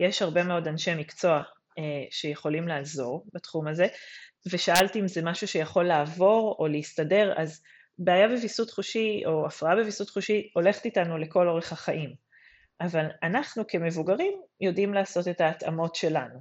[0.00, 1.42] יש הרבה מאוד אנשי מקצוע
[1.78, 3.86] אה, שיכולים לעזור בתחום הזה.
[4.52, 7.62] ושאלתי אם זה משהו שיכול לעבור או להסתדר, אז
[7.98, 12.27] בעיה בוויסות חושי או הפרעה בוויסות חושי הולכת איתנו לכל אורך החיים.
[12.80, 16.40] אבל אנחנו כמבוגרים יודעים לעשות את ההתאמות שלנו.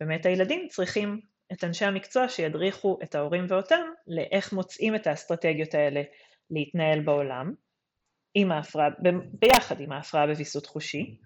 [0.00, 1.20] באמת הילדים צריכים
[1.52, 6.02] את אנשי המקצוע שידריכו את ההורים ואותם לאיך מוצאים את האסטרטגיות האלה
[6.50, 7.54] להתנהל בעולם,
[8.34, 8.88] עם ההפרעה,
[9.32, 11.16] ביחד עם ההפרעה בוויסות חושי.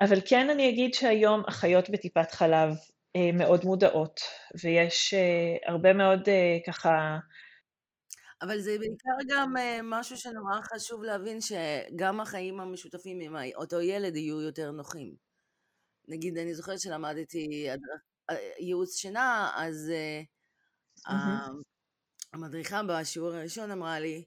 [0.00, 2.76] אבל כן אני אגיד שהיום אחיות בטיפת חלב
[3.16, 4.20] אה, מאוד מודעות,
[4.64, 7.18] ויש אה, הרבה מאוד אה, ככה...
[8.42, 9.54] אבל זה בעיקר גם
[9.84, 15.16] משהו שנורא חשוב להבין, שגם החיים המשותפים עם אותו ילד יהיו יותר נוחים.
[16.08, 17.68] נגיד, אני זוכרת שלמדתי
[18.58, 19.92] ייעוץ שינה, אז
[21.06, 21.12] mm-hmm.
[22.32, 24.24] המדריכה בשיעור הראשון אמרה לי,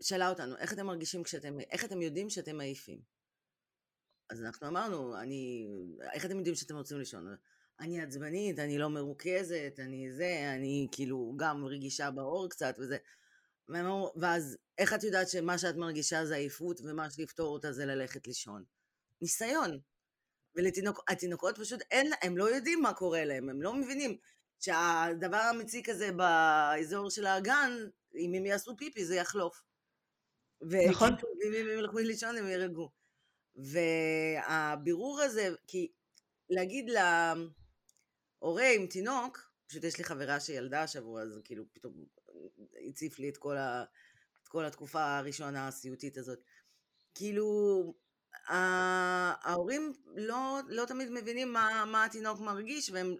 [0.00, 3.00] שאלה אותנו, איך אתם מרגישים כשאתם, איך אתם יודעים שאתם עייפים?
[4.30, 5.66] אז אנחנו אמרנו, אני,
[6.12, 7.36] איך אתם יודעים שאתם רוצים לישון?
[7.80, 12.96] אני עצבנית, אני לא מרוכזת, אני זה, אני כאילו גם רגישה בעור קצת וזה.
[14.16, 18.64] ואז איך את יודעת שמה שאת מרגישה זה עייפות ומה שיפתור אותה זה ללכת לישון?
[19.22, 19.80] ניסיון.
[20.54, 24.18] ולתינוקות פשוט אין, הם לא יודעים מה קורה להם, הם לא מבינים
[24.60, 27.72] שהדבר המציק הזה באזור של האגן,
[28.14, 29.62] אם הם יעשו פיפי זה יחלוף.
[30.62, 31.10] נכון.
[31.10, 32.90] ואם הם ילכו לישון הם ירגעו.
[33.56, 35.92] והבירור הזה, כי
[36.50, 36.90] להגיד
[38.46, 42.04] להורה עם תינוק, פשוט יש לי חברה שילדה השבוע, אז כאילו פתאום
[42.88, 43.84] הציף לי את כל, ה,
[44.42, 46.38] את כל התקופה הראשונה הסיוטית הזאת.
[47.14, 47.94] כאילו,
[48.48, 53.14] ההורים לא, לא תמיד מבינים מה, מה התינוק מרגיש, והם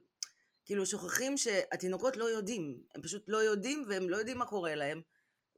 [0.64, 5.02] כאילו שוכחים שהתינוקות לא יודעים, הם פשוט לא יודעים והם לא יודעים מה קורה להם.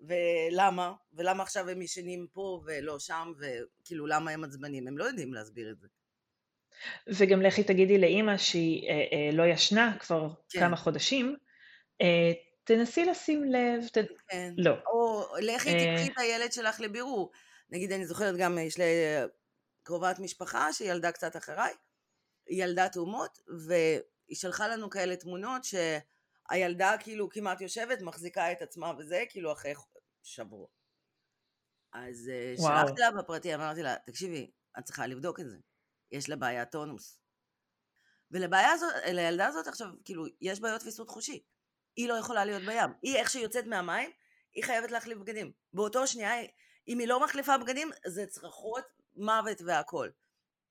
[0.01, 5.35] ולמה, ולמה עכשיו הם ישנים פה ולא שם, וכאילו למה הם עצבנים, הם לא יודעים
[5.35, 5.89] להסביר את זה.
[7.07, 10.61] וגם לכי תגידי לאימא שהיא אה, אה, לא ישנה כבר כן.
[10.61, 11.37] כמה חודשים,
[12.01, 12.33] אה,
[12.65, 13.99] תנסי לשים לב, ת...
[14.29, 14.55] כן.
[14.57, 14.73] לא.
[14.87, 15.97] או לכי אה...
[15.97, 17.33] תקחי את הילד שלך לבירור.
[17.71, 18.85] נגיד, אני זוכרת גם, יש לי
[19.83, 21.75] קרובת משפחה שילדה קצת אחריי,
[22.47, 28.93] היא ילדה תאומות, והיא שלחה לנו כאלה תמונות שהילדה כאילו כמעט יושבת, מחזיקה את עצמה
[28.99, 29.75] וזה, כאילו אחרי
[30.23, 30.67] שבוע.
[31.93, 32.87] אז אה, וואו.
[32.87, 35.57] שלחתי לה בפרטי, אמרתי לה, תקשיבי, את צריכה לבדוק את זה.
[36.13, 37.21] יש לה בעיית טונוס.
[38.31, 41.43] ולבעיה הזאת, לילדה הזאת עכשיו, כאילו, יש בעיות ויסות חושי.
[41.97, 42.91] היא לא יכולה להיות בים.
[43.03, 44.11] היא, איך שהיא יוצאת מהמים,
[44.55, 45.53] היא חייבת להחליף בגדים.
[45.73, 46.33] באותו שנייה,
[46.89, 48.85] אם היא לא מחליפה בגדים, זה צרחות,
[49.17, 50.13] מוות והכול.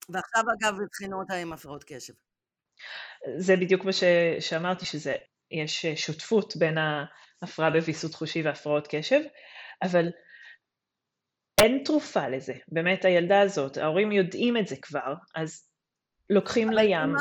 [0.09, 2.13] ועכשיו, אגב, הבחינו אותה עם הפרעות קשב.
[3.37, 4.03] זה בדיוק מה ש...
[4.39, 5.15] שאמרתי, שזה,
[5.51, 9.19] יש שותפות בין ההפרעה בוויסות חושי והפרעות קשב,
[9.83, 10.05] אבל
[11.61, 12.53] אין תרופה לזה.
[12.67, 15.67] באמת, הילדה הזאת, ההורים יודעים את זה כבר, אז
[16.29, 17.13] לוקחים לים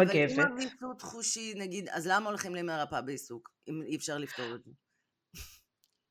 [0.00, 0.38] מגבת.
[0.38, 4.64] אבל אם הוויסות חושי, נגיד, אז למה הולכים למרפאה בעיסוק, אם אי אפשר לפתור את
[4.64, 4.70] זה?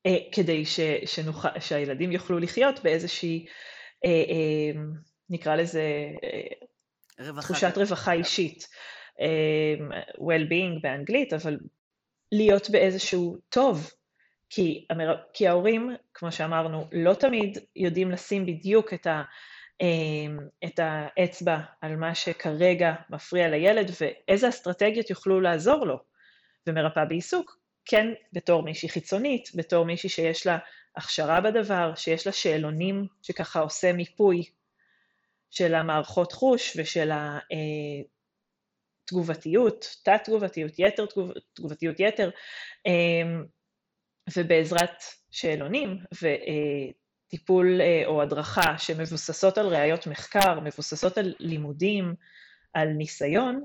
[0.06, 3.46] אה, כדי ש, שנוכל, שהילדים יוכלו לחיות באיזושהי,
[4.06, 4.82] אה, אה,
[5.30, 5.84] נקרא לזה,
[7.20, 8.68] רווחה תחושת רווחה אישית.
[10.18, 11.58] well-being באנגלית, אבל
[12.32, 13.92] להיות באיזשהו טוב,
[14.54, 15.16] כי, המר...
[15.34, 19.24] כי ההורים, כמו שאמרנו, לא תמיד יודעים לשים בדיוק את, ה...
[19.82, 26.00] אמ, את האצבע על מה שכרגע מפריע לילד ואיזה אסטרטגיות יוכלו לעזור לו.
[26.68, 30.58] ומרפאה בעיסוק, כן בתור מישהי חיצונית, בתור מישהי שיש לה
[30.96, 34.44] הכשרה בדבר, שיש לה שאלונים שככה עושה מיפוי
[35.50, 37.12] של המערכות חוש ושל
[39.06, 41.06] התגובתיות, אה, תת-תגובתיות, יתר
[41.54, 42.30] תגובתיות יתר,
[42.86, 43.46] אמ,
[44.38, 52.16] ובעזרת שאלונים וטיפול אה, או הדרכה שמבוססות על ראיות מחקר, מבוססות על לימודים,
[52.74, 53.64] על ניסיון,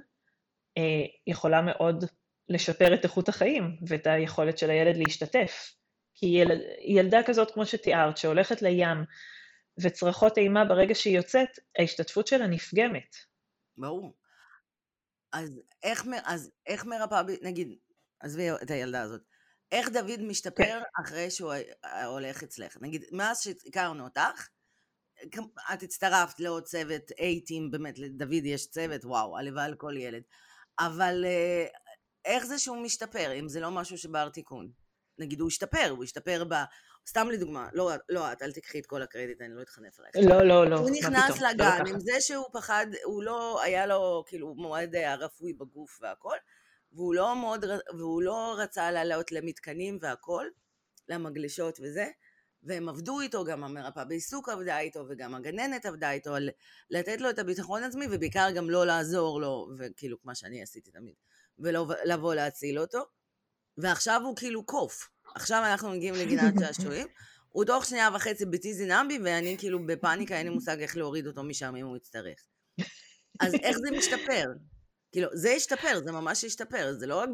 [0.78, 0.82] אה,
[1.26, 2.04] יכולה מאוד
[2.48, 5.72] לשפר את איכות החיים ואת היכולת של הילד להשתתף.
[6.14, 9.04] כי ילד, ילדה כזאת, כמו שתיארת, שהולכת לים
[9.80, 11.48] וצרחות אימה ברגע שהיא יוצאת,
[11.78, 13.16] ההשתתפות שלה נפגמת.
[13.76, 14.16] ברור.
[15.32, 17.68] אז איך, אז איך מרפאה, נגיד,
[18.20, 19.22] עזבי את הילדה הזאת,
[19.72, 21.02] איך דוד משתפר כן.
[21.04, 21.52] אחרי שהוא
[22.06, 22.76] הולך אצלך?
[22.80, 24.48] נגיד, מאז שהכרנו אותך,
[25.74, 30.22] את הצטרפת לעוד צוות A-Team, באמת, לדוד יש צוות, וואו, הלוואי על כל ילד.
[30.78, 31.66] אבל אה,
[32.24, 34.70] איך זה שהוא משתפר, אם זה לא משהו שבר תיקון?
[35.18, 36.54] נגיד, הוא השתפר, הוא השתפר ב...
[37.08, 40.16] סתם לדוגמה, לא, לא את, אל תיקחי את כל הקרדיט, אני לא אתחנף עלייך.
[40.30, 40.76] לא, לא, לא.
[40.76, 44.96] הוא נכנס לא לגן לא עם זה שהוא פחד, הוא לא, היה לו כאילו מועד
[44.96, 46.36] הרפוי בגוף והכל,
[46.92, 47.64] והוא לא מאוד,
[47.98, 50.46] והוא לא רצה לעלות למתקנים והכל,
[51.08, 52.06] למגלשות וזה,
[52.62, 56.50] והם עבדו איתו, גם המרפאה בעיסוק עבדה איתו, וגם הגננת עבדה איתו, על
[56.90, 61.14] לתת לו את הביטחון העצמי, ובעיקר גם לא לעזור לו, וכאילו, כמו שאני עשיתי תמיד,
[61.58, 62.98] ולבוא להציל אותו.
[63.78, 65.08] ועכשיו הוא כאילו קוף.
[65.34, 67.06] עכשיו אנחנו מגיעים לגינת שעשועים.
[67.48, 71.42] הוא תוך שנייה וחצי בטיזי נמבי, ואני כאילו בפאניקה, אין לי מושג איך להוריד אותו
[71.42, 72.38] משם אם הוא יצטרך.
[73.40, 74.44] אז איך זה משתפר?
[75.16, 77.28] כאילו, זה השתפר, זה ממש השתפר, זה לא רק...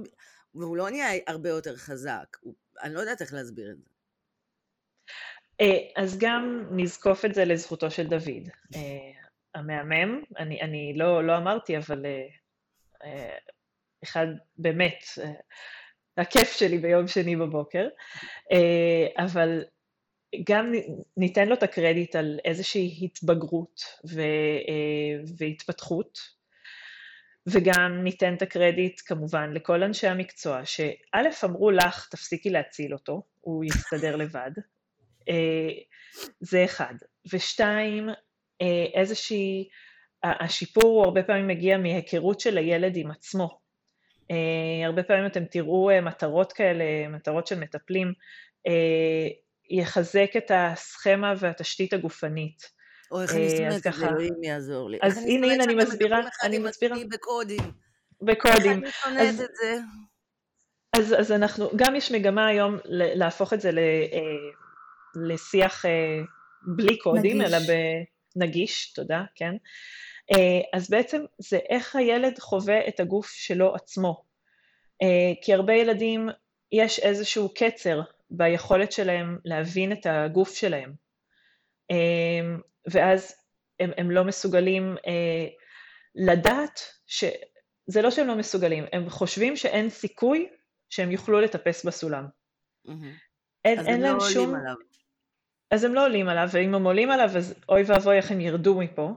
[0.55, 3.89] והוא לא נהיה הרבה יותר חזק, הוא, אני לא יודעת איך להסביר את זה.
[5.61, 8.49] אה, אז גם נזקוף את זה לזכותו של דוד.
[8.74, 9.11] אה,
[9.55, 12.07] המהמם, אני, אני לא, לא אמרתי, אבל
[13.05, 13.37] אה,
[14.05, 14.26] אחד
[14.59, 15.05] באמת,
[16.16, 17.89] הכיף שלי ביום שני בבוקר,
[19.18, 19.64] אבל
[20.49, 20.72] גם
[21.16, 23.83] ניתן לו את הקרדיט על איזושהי התבגרות
[25.39, 26.41] והתפתחות,
[27.47, 33.64] וגם ניתן את הקרדיט כמובן לכל אנשי המקצוע, שא' אמרו לך, תפסיקי להציל אותו, הוא
[33.64, 34.51] יסתדר לבד,
[35.28, 35.70] אה,
[36.40, 36.95] זה אחד.
[37.32, 38.09] ושתיים,
[38.62, 39.68] אה, איזושהי,
[40.24, 43.59] השיפור הוא הרבה פעמים מגיע מהיכרות של הילד עם עצמו.
[44.30, 48.12] אה, הרבה פעמים אתם תראו מטרות כאלה, מטרות של מטפלים,
[49.70, 52.82] יחזק את הסכמה והתשתית הגופנית.
[53.12, 54.98] או איך אני אה, את זה, אלוהים יעזור לי.
[55.02, 56.96] אז הנה, הנה, אני מסבירה, אני מסבירה.
[57.10, 57.60] בקודים.
[58.22, 58.84] בקודים.
[58.84, 59.78] איך אני שונאת את זה?
[60.96, 64.20] אז, אז אנחנו, גם יש מגמה היום להפוך את זה ל, אה,
[65.28, 65.90] לשיח אה,
[66.62, 67.52] בלי קודים, נגיש.
[67.54, 67.58] אלא
[68.36, 69.54] בנגיש, תודה, כן.
[70.72, 74.24] אז בעצם זה איך הילד חווה את הגוף שלו עצמו.
[75.42, 76.28] כי הרבה ילדים,
[76.72, 78.00] יש איזשהו קצר
[78.30, 80.92] ביכולת שלהם להבין את הגוף שלהם.
[82.87, 83.35] ואז
[83.80, 85.47] הם, הם לא מסוגלים אה,
[86.14, 87.24] לדעת, ש...
[87.87, 90.49] זה לא שהם לא מסוגלים, הם חושבים שאין סיכוי
[90.91, 92.26] שהם יוכלו לטפס בסולם.
[92.87, 92.91] Mm-hmm.
[93.64, 94.55] אין, אז אין הם לא עולים שום...
[94.55, 94.74] עליו.
[95.70, 98.78] אז הם לא עולים עליו, ואם הם עולים עליו, אז אוי ואבוי איך הם ירדו
[98.78, 99.14] מפה.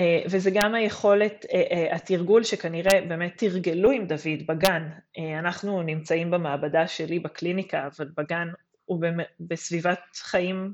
[0.00, 4.88] Uh, וזה גם היכולת, uh, uh, התרגול שכנראה באמת תרגלו עם דוד בגן.
[4.92, 8.48] Uh, אנחנו נמצאים במעבדה שלי בקליניקה, אבל בגן
[8.84, 9.00] הוא
[9.40, 10.72] בסביבת חיים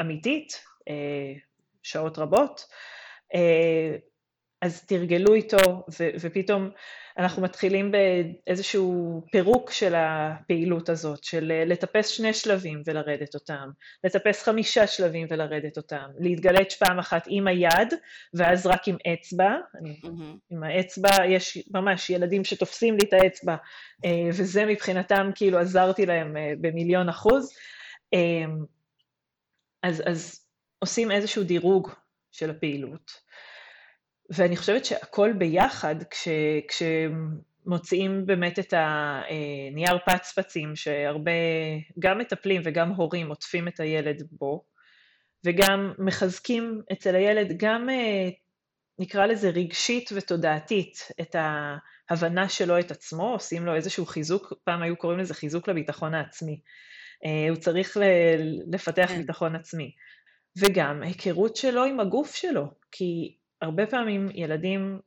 [0.00, 0.64] אמיתית,
[1.82, 2.66] שעות רבות,
[4.62, 6.70] אז תרגלו איתו, ו- ופתאום
[7.18, 13.68] אנחנו מתחילים באיזשהו פירוק של הפעילות הזאת, של לטפס שני שלבים ולרדת אותם,
[14.04, 17.94] לטפס חמישה שלבים ולרדת אותם, להתגלץ' פעם אחת עם היד,
[18.34, 20.08] ואז רק עם אצבע, mm-hmm.
[20.50, 23.56] עם האצבע, יש ממש ילדים שתופסים לי את האצבע,
[24.04, 27.52] אה, וזה מבחינתם, כאילו עזרתי להם אה, במיליון אחוז.
[29.84, 30.46] אה, אז, אז
[30.78, 31.90] עושים איזשהו דירוג
[32.32, 33.10] של הפעילות.
[34.30, 36.28] ואני חושבת שהכל ביחד, כש,
[36.68, 41.30] כשמוציאים באמת את הנייר פצפצים, שהרבה,
[41.98, 44.64] גם מטפלים וגם הורים עוטפים את הילד בו,
[45.44, 48.28] וגם מחזקים אצל הילד גם, אה,
[48.98, 51.36] נקרא לזה רגשית ותודעתית, את
[52.10, 56.60] ההבנה שלו את עצמו, עושים לו איזשהו חיזוק, פעם היו קוראים לזה חיזוק לביטחון העצמי.
[57.24, 57.96] אה, הוא צריך
[58.72, 59.18] לפתח כן.
[59.18, 59.92] ביטחון עצמי.
[60.58, 65.00] וגם היכרות שלו עם הגוף שלו, כי הרבה פעמים ילדים,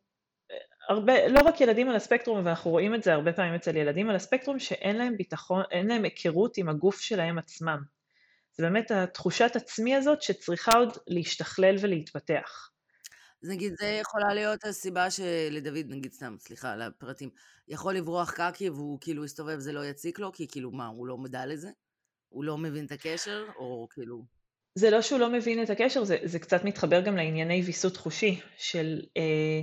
[0.90, 4.16] הרבה, לא רק ילדים על הספקטרום, ואנחנו רואים את זה הרבה פעמים אצל ילדים על
[4.16, 7.84] הספקטרום, שאין להם ביטחון, אין להם היכרות עם הגוף שלהם עצמם.
[8.58, 12.70] זה באמת התחושת עצמי הזאת שצריכה עוד להשתכלל ולהתפתח.
[13.44, 17.30] אז נגיד, זה יכולה להיות הסיבה שלדוד, נגיד סתם, סליחה על הפרטים,
[17.68, 21.18] יכול לברוח קקי והוא כאילו יסתובב, זה לא יציק לו, כי כאילו מה, הוא לא
[21.18, 21.70] מודע לזה?
[22.34, 24.24] הוא לא מבין את הקשר, או כאילו...
[24.76, 28.40] זה לא שהוא לא מבין את הקשר, זה, זה קצת מתחבר גם לענייני ויסות חושי
[28.58, 29.02] של...
[29.18, 29.62] אה,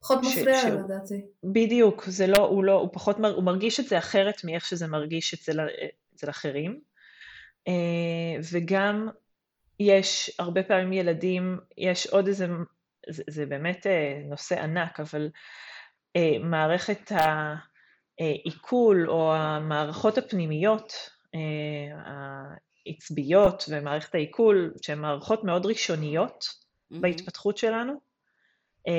[0.00, 1.24] פחות מפריע לו לדעתי.
[1.44, 5.34] בדיוק, זה לא, הוא לא, הוא פחות, הוא מרגיש את זה אחרת מאיך שזה מרגיש
[5.34, 5.60] אצל,
[6.14, 6.80] אצל אחרים.
[7.68, 9.08] אה, וגם
[9.80, 12.46] יש הרבה פעמים ילדים, יש עוד איזה,
[13.08, 15.28] זה, זה באמת אה, נושא ענק, אבל
[16.40, 17.12] מערכת
[18.18, 21.13] העיכול או המערכות הפנימיות,
[22.86, 26.96] עצביות ומערכת העיכול, שהן מערכות מאוד ראשוניות mm-hmm.
[27.00, 27.92] בהתפתחות שלנו,
[28.88, 28.92] um,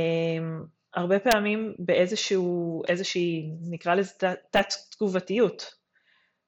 [0.94, 4.12] הרבה פעמים באיזשהו, איזושהי, נקרא לזה
[4.52, 5.76] תת-תגובתיות.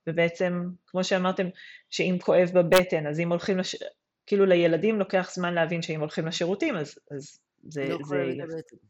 [0.08, 1.48] ובעצם, כמו שאמרתם,
[1.90, 3.76] שאם כואב בבטן, אז אם הולכים, לש...
[4.26, 8.24] כאילו לילדים לוקח זמן להבין שאם הולכים לשירותים, אז, אז זה, לא זה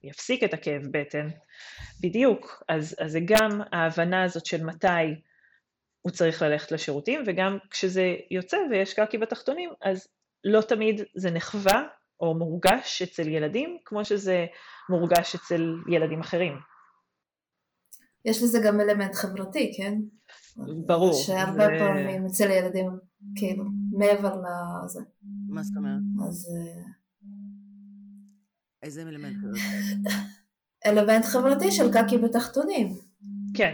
[0.04, 1.30] יפסיק את הכאב בטן.
[2.02, 5.16] בדיוק, אז, אז זה גם ההבנה הזאת של מתי
[6.02, 10.08] הוא צריך ללכת לשירותים, וגם כשזה יוצא ויש קקי בתחתונים, אז
[10.44, 11.84] לא תמיד זה נחווה
[12.20, 14.46] או מורגש אצל ילדים, כמו שזה
[14.90, 16.54] מורגש אצל ילדים אחרים.
[18.26, 19.94] יש לזה גם אלמנט חברתי, כן?
[20.86, 21.14] ברור.
[21.14, 21.80] שהרבה ו...
[21.80, 22.90] פעמים אצל ילדים,
[23.36, 25.00] כאילו, מעבר לזה.
[25.50, 26.28] מה זאת אומרת?
[26.28, 26.50] אז...
[26.50, 26.92] אה,
[28.84, 29.60] איזה אלמנט חברתי?
[30.86, 32.88] אלמנט חברתי של קקי בתחתונים.
[33.54, 33.74] כן,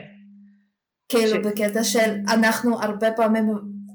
[1.09, 1.45] כאילו ש...
[1.45, 3.53] בקטע של אנחנו הרבה פעמים,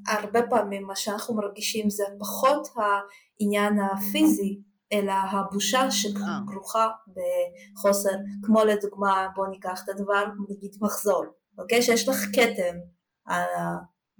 [0.08, 4.60] הרבה פעמים מה שאנחנו מרגישים זה פחות העניין הפיזי,
[4.92, 8.10] אלא הבושה שכרוכה בחוסר,
[8.42, 11.24] כמו לדוגמה בוא ניקח את הדבר, נגיד מחזור,
[11.58, 11.82] אוקיי?
[11.82, 12.76] שיש לך כתם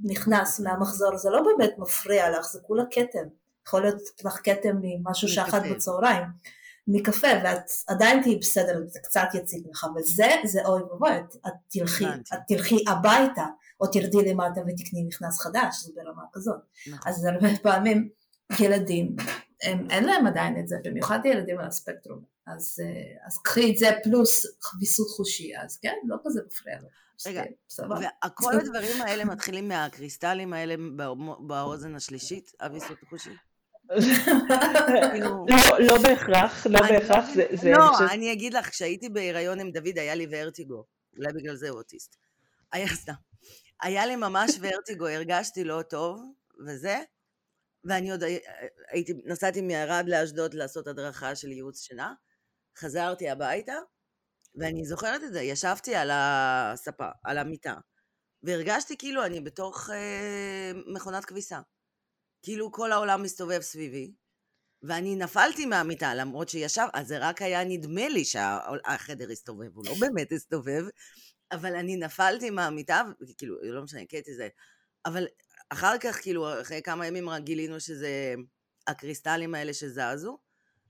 [0.04, 3.28] נכנס מהמחזור, זה לא באמת מפריע לך, זה כולה כתם,
[3.66, 6.22] יכול להיות לך כתם ממשהו שאכלת בצהריים.
[6.88, 11.10] מקפה ואת עדיין תהיי בסדר, זה קצת יציג לך, וזה, זה אוי ואבוי,
[11.46, 13.46] את תלכי, את תלכי הביתה,
[13.80, 16.60] או תרדי למטה ותקני מכנס חדש, זה ברמה כזאת.
[16.86, 17.12] נכון.
[17.12, 18.08] אז הרבה פעמים
[18.60, 19.16] ילדים,
[19.62, 23.78] הם, אין להם עדיין את זה, במיוחד ילדים על הספקטרום, אז, אה, אז קחי את
[23.78, 24.46] זה פלוס
[24.80, 26.88] ויסות חושי, אז כן, לא כזה מפריע לו.
[27.26, 27.42] רגע,
[28.26, 30.74] וכל הדברים האלה מתחילים מהקריסטלים האלה
[31.40, 33.30] באוזן השלישית, הוויסות החושי?
[33.88, 37.24] לא, לא בהכרח, לא בהכרח,
[37.62, 37.72] זה...
[37.72, 40.84] לא, אני אגיד לך, כשהייתי בהיריון עם דוד היה לי ורטיגו,
[41.16, 42.16] אולי בגלל זה הוא אוטיסט.
[42.72, 43.12] היה סתם.
[43.82, 46.20] היה לי ממש ורטיגו, הרגשתי לא טוב,
[46.66, 46.98] וזה,
[47.84, 48.22] ואני עוד
[48.88, 52.14] הייתי, נסעתי מערד לאשדוד לעשות הדרכה של ייעוץ שינה,
[52.78, 53.74] חזרתי הביתה,
[54.54, 57.74] ואני זוכרת את זה, ישבתי על הספה, על המיטה,
[58.42, 61.60] והרגשתי כאילו אני בתוך אה, מכונת כביסה.
[62.42, 64.12] כאילו כל העולם מסתובב סביבי,
[64.82, 69.94] ואני נפלתי מהמיטה, למרות שישב, אז זה רק היה נדמה לי שהחדר הסתובב, הוא לא
[70.00, 70.84] באמת הסתובב,
[71.52, 73.02] אבל אני נפלתי מהמיטה,
[73.38, 74.48] כאילו, לא משנה, קטי זה,
[75.06, 75.26] אבל
[75.70, 78.34] אחר כך, כאילו, אחרי כמה ימים רק גילינו שזה
[78.86, 80.38] הקריסטלים האלה שזזו,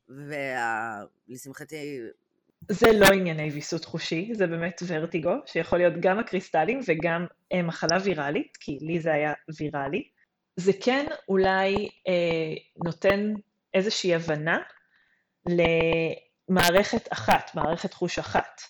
[0.09, 2.01] ולשמחתי...
[2.69, 7.99] זה לא ענייני ויסות חושי, זה באמת ורטיגו, שיכול להיות גם הקריסטלים וגם אה, מחלה
[8.05, 10.09] ויראלית, כי לי זה היה ויראלי.
[10.59, 12.55] זה כן אולי אה,
[12.85, 13.35] נותן
[13.75, 14.59] איזושהי הבנה
[15.47, 18.61] למערכת אחת, מערכת חוש אחת.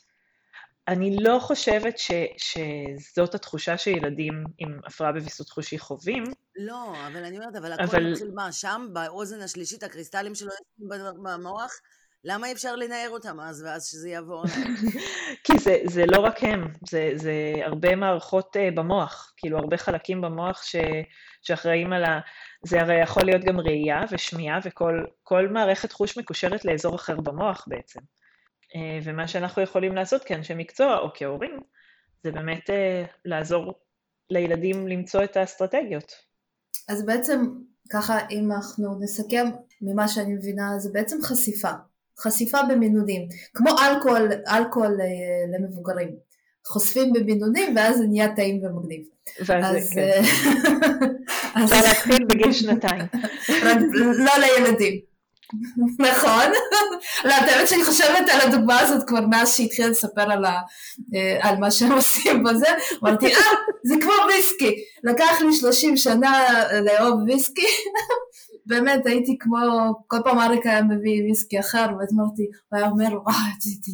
[0.89, 6.25] אני לא חושבת ש, שזאת התחושה שילדים עם הפרעה בוויסות חושי חווים.
[6.57, 8.11] לא, אבל אני אומרת, אבל הכל אבל...
[8.11, 10.51] מתחיל מה, שם, באוזן השלישית, הקריסטלים שלו
[11.23, 11.81] במוח,
[12.25, 14.45] למה אי אפשר לנער אותם אז, ואז שזה יעבור?
[15.45, 20.21] כי זה, זה לא רק הם, זה, זה הרבה מערכות uh, במוח, כאילו הרבה חלקים
[20.21, 20.77] במוח ש,
[21.43, 22.21] שאחראים על ה...
[22.65, 28.01] זה הרי יכול להיות גם ראייה ושמיעה, וכל מערכת חוש מקושרת לאזור אחר במוח בעצם.
[28.01, 31.61] Uh, ומה שאנחנו יכולים לעשות כאנשי מקצוע או כהורים,
[32.23, 32.73] זה באמת uh,
[33.25, 33.75] לעזור
[34.31, 36.13] לילדים למצוא את האסטרטגיות.
[36.89, 37.45] אז בעצם
[37.91, 39.47] ככה אם אנחנו נסכם
[39.83, 41.71] ממה שאני מבינה זה בעצם חשיפה
[42.21, 45.07] חשיפה במינונים, כמו אלכוהול, אלכוהול אה,
[45.59, 46.29] למבוגרים.
[46.67, 49.03] חושפים במינונים ואז זה נהיה טעים ומגניב.
[49.41, 49.91] אז...
[49.95, 50.01] כן.
[50.01, 50.21] אה,
[51.65, 53.03] אפשר להתחיל בגיל שנתיים.
[53.99, 55.09] לא לילדים.
[55.99, 56.53] נכון.
[57.25, 60.61] לא, את האמת שאני חושבת על הדוגמה הזאת כבר מאז שהתחילה לספר על, ה,
[61.15, 62.67] אה, על מה שהם עושים בזה,
[63.03, 63.41] אמרתי, אה,
[63.85, 64.75] זה כמו ויסקי.
[65.05, 66.45] לקח לי 30 שנה
[66.85, 67.67] לאהוב ויסקי,
[68.69, 69.57] באמת הייתי כמו,
[70.07, 73.35] כל פעם אריק היה מביא ויסקי אחר, ואז אמרתי, הוא היה אומר, וואי,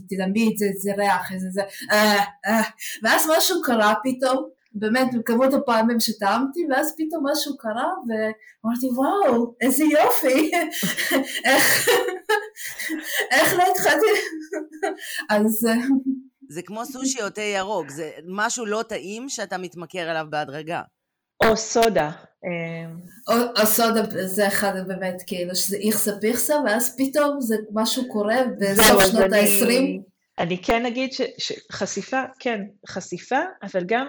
[0.08, 1.62] תדמי את זה, זה ריח, איזה זה,
[1.92, 2.62] אה, אה.
[3.02, 9.84] ואז משהו קרה פתאום, באמת בכמות הפעמים שטעמתי, ואז פתאום משהו קרה, ואמרתי, וואו, איזה
[9.84, 10.50] יופי,
[11.48, 11.88] איך,
[13.30, 14.06] איך לא התחלתי,
[15.30, 15.66] אז...
[15.66, 15.74] אה,
[16.48, 20.82] זה כמו סושי או תה ירוק, זה משהו לא טעים שאתה מתמכר אליו בהדרגה.
[21.42, 22.10] או סודה.
[22.44, 28.08] אמ, או, או סודה זה אחד באמת כאילו שזה איכסה פיכסה ואז פתאום זה משהו
[28.08, 29.64] קורה בסוף שנות ה-20.
[29.64, 30.00] אני,
[30.38, 34.06] אני כן אגיד ש, שחשיפה, כן, חשיפה, אבל גם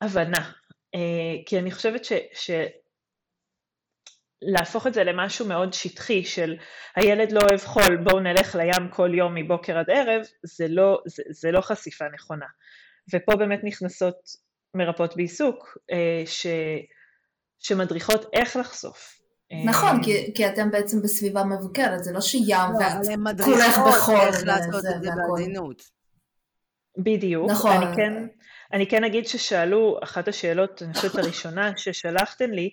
[0.00, 0.52] הבנה.
[0.94, 1.00] אה,
[1.46, 2.50] כי אני חושבת ש, ש...
[4.42, 6.56] להפוך את זה למשהו מאוד שטחי של
[6.96, 11.22] הילד לא אוהב חול, בואו נלך לים כל יום מבוקר עד ערב, זה לא, זה,
[11.30, 12.46] זה לא חשיפה נכונה.
[13.14, 14.43] ופה באמת נכנסות
[14.74, 16.46] מרפאות בעיסוק, אה, ש,
[17.58, 19.14] שמדריכות איך לחשוף.
[19.64, 22.56] נכון, אה, כי, כי אתם בעצם בסביבה מבוקרת, זה לא שים לא,
[23.26, 24.20] ואת כולך בחול.
[24.20, 25.82] איך לעשות את זה בעדינות.
[26.98, 27.50] בדיוק.
[27.50, 27.82] נכון.
[27.82, 28.26] אני כן,
[28.72, 32.70] אני כן אגיד ששאלו, אחת השאלות, אני חושבת הראשונה ששלחתם לי,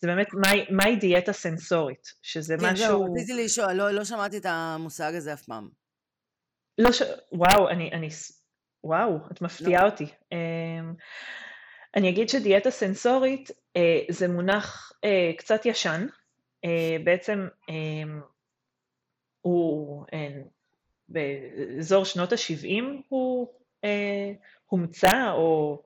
[0.00, 3.04] זה באמת מהי, מהי דיאטה סנסורית, שזה כן, משהו...
[3.06, 5.68] כן, רציתי לשאול, לא, לא שמעתי את המושג הזה אף פעם.
[6.78, 7.02] לא ש...
[7.32, 8.08] וואו, אני, אני...
[8.84, 9.90] וואו, את מפתיעה לא.
[9.90, 10.06] אותי.
[11.96, 16.06] אני אגיד שדיאטה סנסורית אה, זה מונח אה, קצת ישן,
[16.64, 18.20] אה, בעצם אמ,
[19.40, 20.04] הוא
[21.08, 23.48] באזור שנות ה-70 הוא
[24.66, 25.82] הומצא או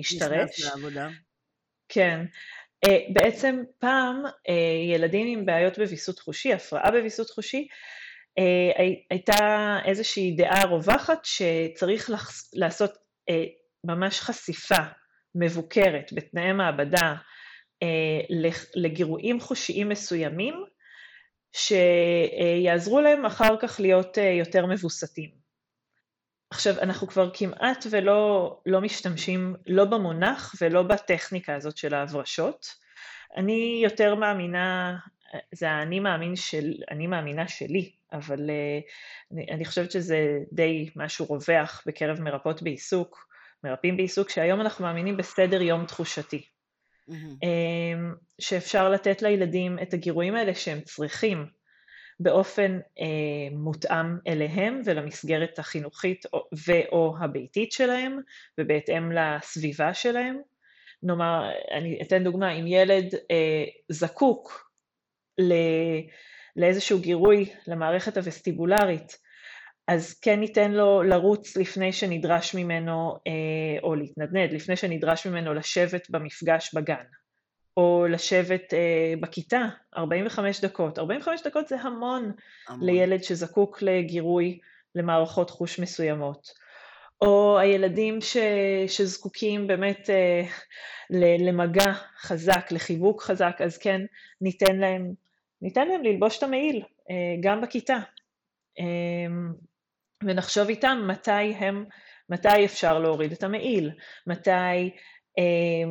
[0.00, 0.32] השתרש.
[0.32, 1.08] נכנס לעבודה.
[1.88, 2.24] כן.
[3.12, 4.22] בעצם פעם
[4.92, 7.68] ילדים עם בעיות בוויסות חושי, הפרעה בוויסות חושי,
[9.10, 12.10] הייתה איזושהי דעה רווחת שצריך
[12.52, 12.98] לעשות
[13.84, 14.82] ממש חשיפה
[15.34, 17.14] מבוקרת בתנאי מעבדה
[17.82, 18.20] אה,
[18.74, 20.64] לגירויים חושיים מסוימים,
[21.52, 25.42] שיעזרו להם אחר כך להיות אה, יותר מבוסתים.
[26.50, 32.66] עכשיו, אנחנו כבר כמעט ולא לא משתמשים לא במונח ולא בטכניקה הזאת של ההברשות.
[33.36, 34.96] אני יותר מאמינה,
[35.54, 38.50] זה האני מאמין של, אני מאמינה שלי, אבל
[39.32, 43.31] אני, אני חושבת שזה די משהו רווח בקרב מרפאות בעיסוק,
[43.64, 46.42] מרפאים בעיסוק, שהיום אנחנו מאמינים בסדר יום תחושתי.
[47.10, 47.46] Mm-hmm.
[48.40, 51.46] שאפשר לתת לילדים את הגירויים האלה שהם צריכים
[52.20, 56.24] באופן אה, מותאם אליהם ולמסגרת החינוכית
[56.66, 58.20] ו/או הביתית שלהם
[58.58, 60.40] ובהתאם לסביבה שלהם.
[61.02, 64.70] נאמר, אני אתן דוגמה, אם ילד אה, זקוק
[65.38, 65.52] ל,
[66.56, 69.18] לאיזשהו גירוי למערכת הווסטיבולרית
[69.88, 76.10] אז כן ניתן לו לרוץ לפני שנדרש ממנו, אה, או להתנדנד, לפני שנדרש ממנו לשבת
[76.10, 77.04] במפגש בגן,
[77.76, 80.98] או לשבת אה, בכיתה 45 דקות.
[80.98, 82.32] 45 דקות זה המון,
[82.68, 84.58] המון לילד שזקוק לגירוי
[84.94, 86.48] למערכות חוש מסוימות.
[87.20, 88.36] או הילדים ש,
[88.86, 90.42] שזקוקים באמת אה,
[91.38, 94.00] למגע חזק, לחיבוק חזק, אז כן
[94.40, 95.12] ניתן להם,
[95.62, 96.82] ניתן להם ללבוש את המעיל,
[97.40, 97.98] גם בכיתה.
[100.24, 101.84] ונחשוב איתם מתי הם,
[102.28, 103.90] מתי אפשר להוריד את המעיל,
[104.26, 104.90] מתי,
[105.38, 105.84] אה,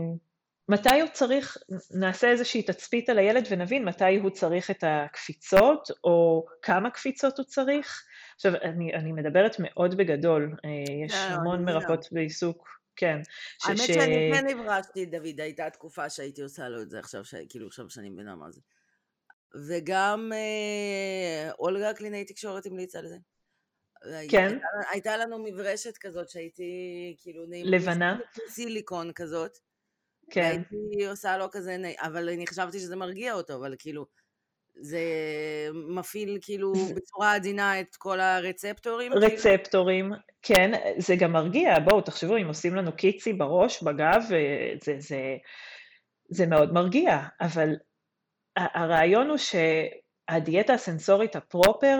[0.69, 1.57] מתי הוא צריך,
[1.91, 7.45] נעשה איזושהי תצפית על הילד ונבין מתי הוא צריך את הקפיצות, או כמה קפיצות הוא
[7.45, 8.03] צריך.
[8.35, 13.19] עכשיו, אני, אני מדברת מאוד בגדול, אה, יש לא, המון מרפאות בעיסוק, כן.
[13.65, 13.87] האמת ש...
[13.87, 17.35] שאני כן נברשתי, דוד, הייתה תקופה שהייתי עושה לו את זה עכשיו, ש...
[17.49, 18.61] כאילו עכשיו שאני מבינה מה זה.
[19.67, 23.17] וגם אה, אולגה קלינאי תקשורת המליצה על זה.
[24.29, 24.47] כן.
[24.47, 27.65] הייתה, הייתה לנו מברשת כזאת שהייתי, כאילו, נעים...
[27.65, 28.19] לבנה?
[28.47, 29.57] סיליקון כזאת.
[30.29, 30.61] כן.
[30.71, 34.05] והייתי עושה לו כזה, נעים, אבל אני חשבתי שזה מרגיע אותו, אבל כאילו,
[34.75, 34.99] זה
[35.73, 39.11] מפעיל כאילו בצורה עדינה את כל הרצפטורים?
[39.11, 39.27] כאילו?
[39.27, 40.11] רצפטורים,
[40.41, 44.21] כן, זה גם מרגיע, בואו תחשבו, אם עושים לנו קיצי בראש, בגב,
[44.83, 45.35] זה, זה,
[46.29, 47.69] זה מאוד מרגיע, אבל
[48.55, 51.97] הרעיון הוא שהדיאטה הסנסורית הפרופר,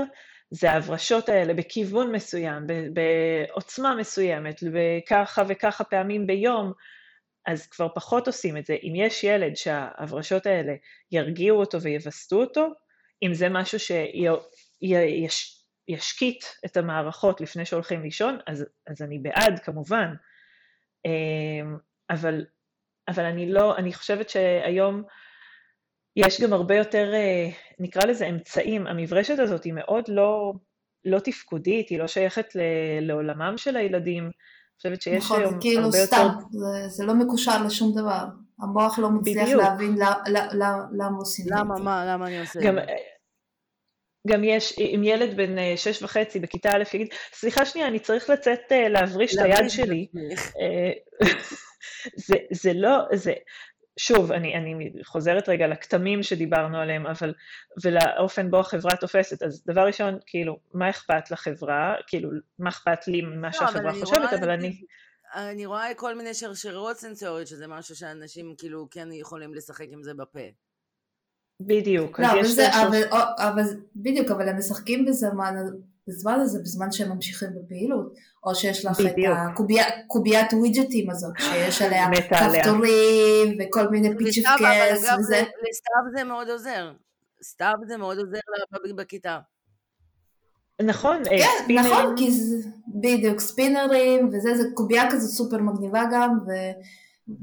[0.52, 6.74] זה ההברשות האלה בכיוון מסוים, בעוצמה מסוימת, וככה וככה פעמים ביום,
[7.46, 8.76] אז כבר פחות עושים את זה.
[8.84, 10.74] אם יש ילד שההברשות האלה
[11.12, 12.68] ירגיעו אותו ויווסתו אותו,
[13.24, 13.80] אם זה משהו
[15.90, 20.14] שישקיט את המערכות לפני שהולכים לישון, אז, אז אני בעד כמובן.
[21.06, 21.78] אמ,
[22.10, 22.46] אבל,
[23.08, 25.04] אבל אני לא, אני חושבת שהיום
[26.16, 28.88] יש גם הרבה יותר, אה, נקרא לזה אמצעים.
[28.88, 30.54] המברשת הזאת היא מאוד לא,
[31.06, 32.48] לא תפקודית, היא לא שייכת
[33.02, 34.32] לעולמם של הילדים.
[34.82, 36.48] חושבת שיש נכון, היום זה כאילו הרבה סתם, יותר...
[36.52, 38.26] זה, זה לא מקושר לשום דבר.
[38.60, 39.62] המוח לא מצליח בדיוק.
[39.62, 39.96] להבין
[40.92, 41.56] למה עושים את זה.
[41.56, 42.94] למה, מה, למה אני עושה גם, את זה?
[44.28, 48.30] גם יש, אם ילד בן אה, שש וחצי בכיתה א' יגיד, סליחה שנייה, אני צריך
[48.30, 50.08] לצאת אה, להבריש את היד שלי.
[50.62, 50.92] אה,
[52.28, 53.34] זה, זה לא, זה,
[54.00, 57.34] שוב, אני, אני חוזרת רגע לכתמים שדיברנו עליהם, אבל,
[57.84, 63.22] ולאופן בו החברה תופסת, אז דבר ראשון, כאילו, מה אכפת לחברה, כאילו, מה אכפת לי
[63.22, 64.82] ממה לא, שהחברה אבל חושבת, רואה אבל אני,
[65.36, 70.14] אני רואה כל מיני שרשרות סנסוריות, שזה משהו שאנשים כאילו כן יכולים לשחק עם זה
[70.14, 70.40] בפה.
[71.62, 73.64] בדיוק, לא, אבל זה, השלוש- אבל, אבל
[73.96, 75.56] בדיוק, אבל הם משחקים בזמן,
[76.08, 78.14] בזמן הזה, בזמן שהם ממשיכים בפעילות,
[78.44, 79.38] או שיש לך את בדיוק.
[80.06, 82.08] הקוביית fidget ים הזאת, שיש עליה.
[82.30, 85.44] כפתורים, וכל מיני פיצ'יפקס אגב, וזה.
[85.70, 86.92] לסתיו זה מאוד עוזר.
[87.44, 88.40] סתיו זה מאוד עוזר
[88.96, 89.40] בכיתה.
[90.82, 96.04] נכון, אה, כן, ספינרים, נכון, כי זה, בדיוק, ספינרים וזה, זה קובייה כזאת סופר מגניבה
[96.12, 96.52] גם, ו...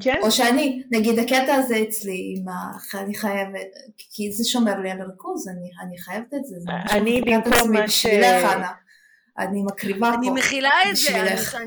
[0.00, 2.72] כן, או שאני, נגיד הקטע הזה אצלי, עם ה...
[2.98, 3.66] אני חייבת,
[4.10, 7.88] כי זה שומר לי על הריכוז, אני, אני חייבת את זה, זה אני במקום מה
[7.88, 8.56] ש- בשבילך.
[9.38, 10.34] אני מקריבה אני פה.
[10.34, 11.30] מכילה את זה, אני-.
[11.30, 11.58] אני- רוצה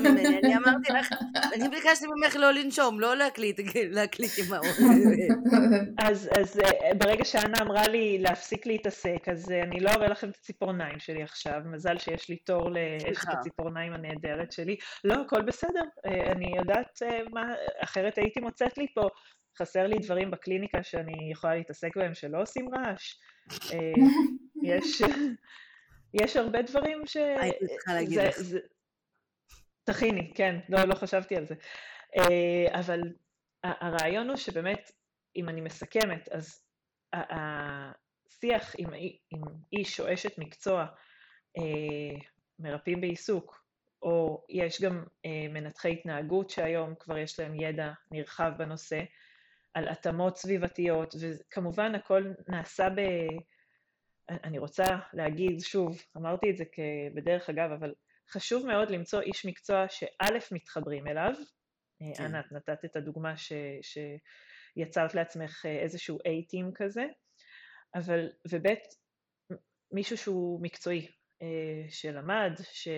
[0.00, 0.38] ממני?
[0.38, 1.08] אני אמרתי לך,
[1.54, 3.60] אני ביקשתי ממך לא לנשום, לא להקליט,
[3.90, 4.66] להקליט עם האור.
[5.98, 10.28] אז, אז אה, ברגע שאנה אמרה לי להפסיק להתעסק, אז אה, אני לא אראה לכם
[10.30, 13.28] את הציפורניים שלי עכשיו, מזל שיש לי תור לאשת.
[13.28, 14.76] הציפורניים הנהדרת שלי.
[15.04, 17.02] לא, הכל בסדר, אה, אני יודעת
[17.32, 17.42] מה,
[17.84, 19.08] אחרת הייתי מוצאת לי פה.
[19.58, 23.14] חסר לי דברים בקליניקה שאני יכולה להתעסק בהם שלא עושים רעש.
[24.62, 25.02] יש,
[26.14, 27.16] יש הרבה דברים ש...
[27.16, 28.38] הייתי צריכה להגיד זה- לך.
[28.38, 28.58] זה-
[29.84, 31.54] תכיני, כן, לא, לא חשבתי על זה.
[32.16, 33.00] אה, אבל
[33.64, 34.90] הרעיון הוא שבאמת,
[35.36, 36.62] אם אני מסכמת, אז
[37.12, 38.88] השיח עם,
[39.30, 39.42] עם
[39.72, 40.86] איש או אשת מקצוע,
[41.58, 42.18] אה,
[42.58, 43.64] מרפאים בעיסוק,
[44.02, 49.00] או יש גם אה, מנתחי התנהגות שהיום כבר יש להם ידע נרחב בנושא,
[49.74, 53.00] על התאמות סביבתיות, וכמובן הכל נעשה ב...
[54.28, 56.64] אני רוצה להגיד, שוב, אמרתי את זה
[57.14, 57.94] בדרך אגב, אבל
[58.30, 61.32] חשוב מאוד למצוא איש מקצוע שא' מתחברים אליו,
[61.98, 62.14] כן.
[62.16, 62.24] כן.
[62.24, 63.52] ענת, נתת את הדוגמה ש,
[63.82, 67.06] שיצרת לעצמך אה, איזשהו A-Team כזה,
[67.94, 68.66] אבל, וב'
[69.92, 71.08] מישהו שהוא מקצועי,
[71.42, 72.88] אה, שלמד, ש,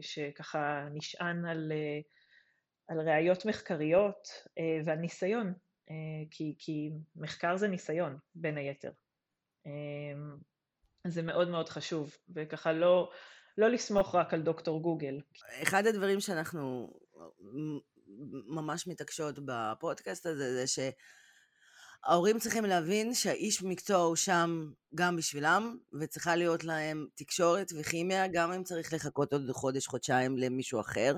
[0.00, 2.00] שככה נשען על, אה,
[2.88, 4.28] על ראיות מחקריות
[4.58, 5.52] אה, ועל ניסיון,
[6.30, 8.92] כי, כי מחקר זה ניסיון, בין היתר.
[11.06, 13.10] זה מאוד מאוד חשוב, וככה לא,
[13.58, 15.20] לא לסמוך רק על דוקטור גוגל.
[15.62, 16.92] אחד הדברים שאנחנו
[18.46, 20.64] ממש מתעקשות בפודקאסט הזה, זה
[22.04, 28.52] שההורים צריכים להבין שהאיש מקצוע הוא שם גם בשבילם, וצריכה להיות להם תקשורת וכימיה, גם
[28.52, 31.14] אם צריך לחכות עוד חודש, חודשיים למישהו אחר.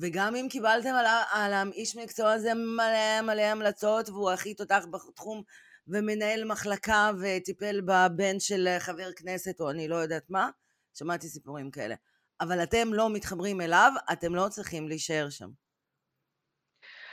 [0.00, 0.94] וגם אם קיבלתם
[1.32, 5.42] על האיש מקצוע הזה מלא מלא המלצות, והוא הכי תותח בתחום,
[5.86, 10.50] ומנהל מחלקה וטיפל בבן של חבר כנסת, או אני לא יודעת מה,
[10.94, 11.94] שמעתי סיפורים כאלה.
[12.40, 15.50] אבל אתם לא מתחברים אליו, אתם לא צריכים להישאר שם.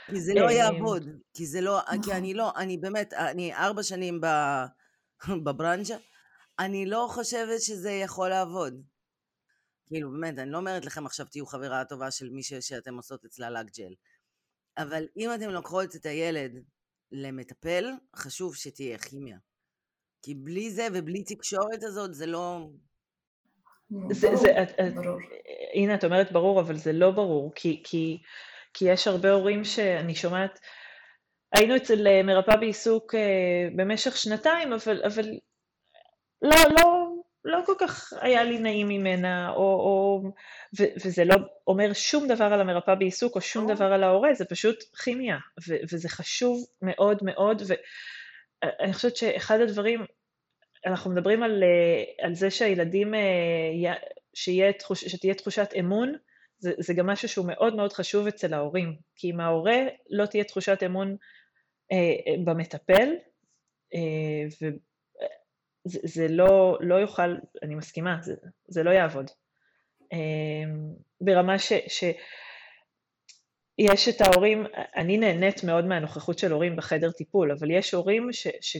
[0.06, 4.20] כי זה לא יעבוד, כי זה לא, כי אני לא, אני באמת, אני ארבע שנים
[5.44, 5.96] בברנז'ה,
[6.58, 8.82] אני לא חושבת שזה יכול לעבוד.
[9.86, 13.50] כאילו, באמת, אני לא אומרת לכם עכשיו תהיו חברה הטובה של מי שאתם עושות אצלה
[13.50, 13.94] לק ג'ל.
[14.78, 16.52] אבל אם אתם לוקחות את הילד
[17.12, 17.84] למטפל,
[18.16, 19.38] חשוב שתהיה כימיה.
[20.22, 22.66] כי בלי זה ובלי תקשורת הזאת, זה לא...
[24.10, 25.18] זה, ברור, זה, את, ברור.
[25.74, 28.18] הנה, את אומרת ברור, אבל זה לא ברור, כי, כי,
[28.74, 30.58] כי יש הרבה הורים שאני שומעת,
[31.54, 33.14] היינו אצל מרפאה בעיסוק
[33.76, 35.28] במשך שנתיים, אבל, אבל
[36.42, 36.99] לא, לא,
[37.44, 40.22] לא כל כך היה לי נעים ממנה, או, או,
[40.78, 41.36] ו, וזה לא
[41.66, 45.38] אומר שום דבר על המרפאה בעיסוק או שום דבר על ההורה, זה פשוט כימיה,
[45.68, 50.04] ו, וזה חשוב מאוד מאוד, ואני חושבת שאחד הדברים,
[50.86, 53.94] אנחנו מדברים על, אה, על זה שהילדים, אה,
[54.34, 56.14] שיהיה, שתהיה תחושת אמון,
[56.58, 59.78] זה, זה גם משהו שהוא מאוד מאוד חשוב אצל ההורים, כי אם ההורה
[60.10, 61.16] לא תהיה תחושת אמון
[61.92, 63.08] אה, במטפל,
[63.94, 64.70] אה,
[65.84, 68.34] זה, זה לא, לא יוכל, אני מסכימה, זה,
[68.68, 69.30] זה לא יעבוד.
[70.12, 74.66] אמ, ברמה ש, שיש את ההורים,
[74.96, 78.76] אני נהנית מאוד מהנוכחות של הורים בחדר טיפול, אבל יש הורים ש, ש,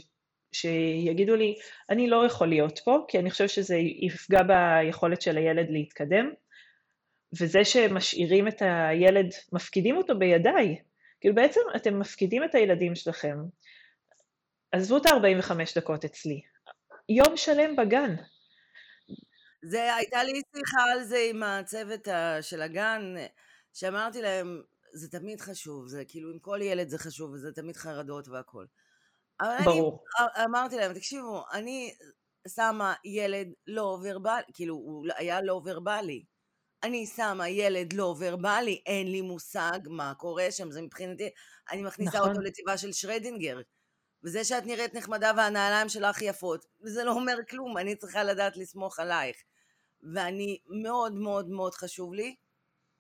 [0.53, 1.55] שיגידו לי,
[1.91, 6.31] אני לא יכול להיות פה, כי אני חושב שזה יפגע ביכולת של הילד להתקדם,
[7.41, 10.77] וזה שמשאירים את הילד, מפקידים אותו בידיי,
[11.21, 13.37] כאילו בעצם אתם מפקידים את הילדים שלכם,
[14.73, 16.41] עזבו את ה-45 דקות אצלי,
[17.17, 18.15] יום שלם בגן.
[19.65, 22.09] זה, הייתה לי שיחה על זה עם הצוות
[22.41, 23.15] של הגן,
[23.73, 24.63] שאמרתי להם,
[24.95, 28.65] זה תמיד חשוב, זה כאילו עם כל ילד זה חשוב, וזה תמיד חרדות והכל.
[29.65, 30.05] ברור.
[30.21, 31.95] אני אמרתי להם, תקשיבו, אני
[32.49, 36.25] שמה ילד לא ורבלי, כאילו, הוא היה לא ורבלי.
[36.83, 41.31] אני שמה ילד לא ורבלי, אין לי מושג מה קורה שם, זה מבחינתי,
[41.71, 42.31] אני מכניסה נכון.
[42.31, 43.61] אותו לטבעה של שרדינגר.
[44.25, 48.99] וזה שאת נראית נחמדה והנעליים שלך יפות, זה לא אומר כלום, אני צריכה לדעת לסמוך
[48.99, 49.37] עלייך.
[50.15, 52.37] ואני מאוד מאוד מאוד חשוב לי,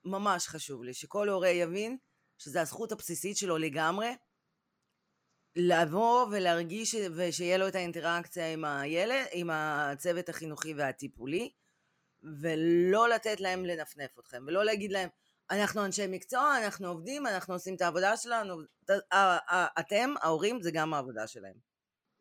[0.04, 1.96] ממש חשוב לי, שכל הורה יבין
[2.38, 4.16] שזו הזכות הבסיסית שלו לגמרי,
[5.56, 11.52] לבוא ולהרגיש ושיהיה לו את האינטראקציה עם הילד, עם הצוות החינוכי והטיפולי,
[12.40, 15.08] ולא לתת להם לנפנף אתכם, ולא להגיד להם,
[15.50, 18.54] אנחנו אנשי מקצוע, אנחנו עובדים, אנחנו עושים את העבודה שלנו.
[19.78, 21.54] אתם, ההורים, זה גם העבודה שלהם.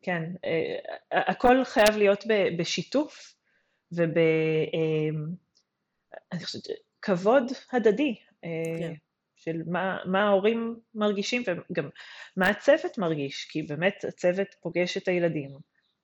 [0.02, 2.24] כן, אה, הכל חייב להיות
[2.58, 3.34] בשיתוף
[3.92, 4.18] וב...
[4.18, 5.08] אה,
[6.32, 6.62] אני חושבת,
[7.02, 8.14] כבוד הדדי.
[8.44, 8.94] אה, כן.
[9.36, 11.88] של מה, מה ההורים מרגישים וגם
[12.36, 15.50] מה הצוות מרגיש, כי באמת הצוות פוגש את הילדים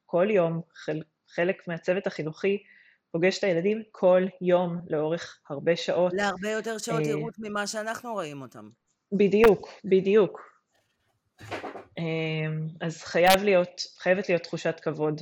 [0.06, 2.62] כל יום, חל, חלק מהצוות החינוכי
[3.10, 6.12] פוגש את הילדים כל יום לאורך הרבה שעות.
[6.14, 8.70] להרבה יותר שעות אה, עירות ממה שאנחנו רואים אותם.
[9.12, 10.40] בדיוק, בדיוק.
[11.98, 12.04] אה,
[12.80, 15.20] אז חייב להיות, חייבת להיות תחושת כבוד.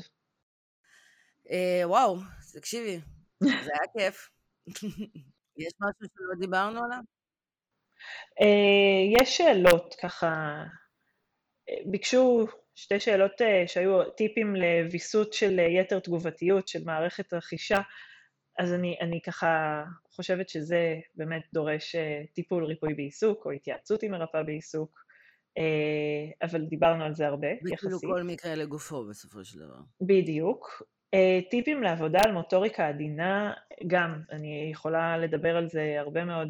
[1.51, 2.17] אה, וואו,
[2.53, 3.01] תקשיבי,
[3.41, 4.31] זה היה כיף.
[5.57, 7.03] יש משהו שלא דיברנו עליו?
[9.21, 10.63] יש שאלות, ככה,
[11.87, 17.79] ביקשו שתי שאלות אה, שהיו טיפים לוויסות של אה, יתר תגובתיות של מערכת רכישה,
[18.59, 24.11] אז אני, אני ככה חושבת שזה באמת דורש אה, טיפול ריפוי בעיסוק או התייעצות עם
[24.11, 25.05] מרפאה בעיסוק,
[26.43, 27.95] אבל דיברנו על זה הרבה, יחסית.
[27.95, 29.79] וכאילו כל מקרה לגופו בסופו של דבר.
[30.01, 30.83] בדיוק.
[31.51, 33.53] טיפים לעבודה על מוטוריקה עדינה,
[33.87, 36.49] גם, אני יכולה לדבר על זה הרבה מאוד,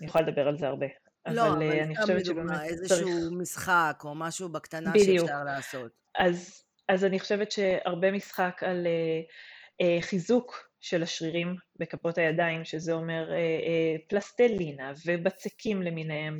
[0.00, 0.86] אני יכולה לדבר על זה הרבה.
[1.26, 2.70] לא, אבל, אבל אני חושבת שבאמת צריך...
[2.70, 5.26] איזשהו משחק או משהו בקטנה בדיוק.
[5.26, 5.92] שאפשר לעשות.
[6.18, 12.92] אז, אז אני חושבת שהרבה משחק על uh, uh, חיזוק של השרירים בכפות הידיים, שזה
[12.92, 16.36] אומר uh, uh, פלסטלינה ובצקים למיניהם,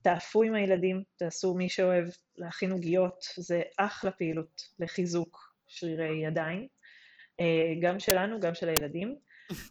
[0.00, 6.66] ותאפו עם הילדים, תעשו מי שאוהב להכין עוגיות, זה אחלה פעילות לחיזוק שרירי ידיים,
[7.40, 7.44] uh,
[7.82, 9.16] גם שלנו, גם של הילדים.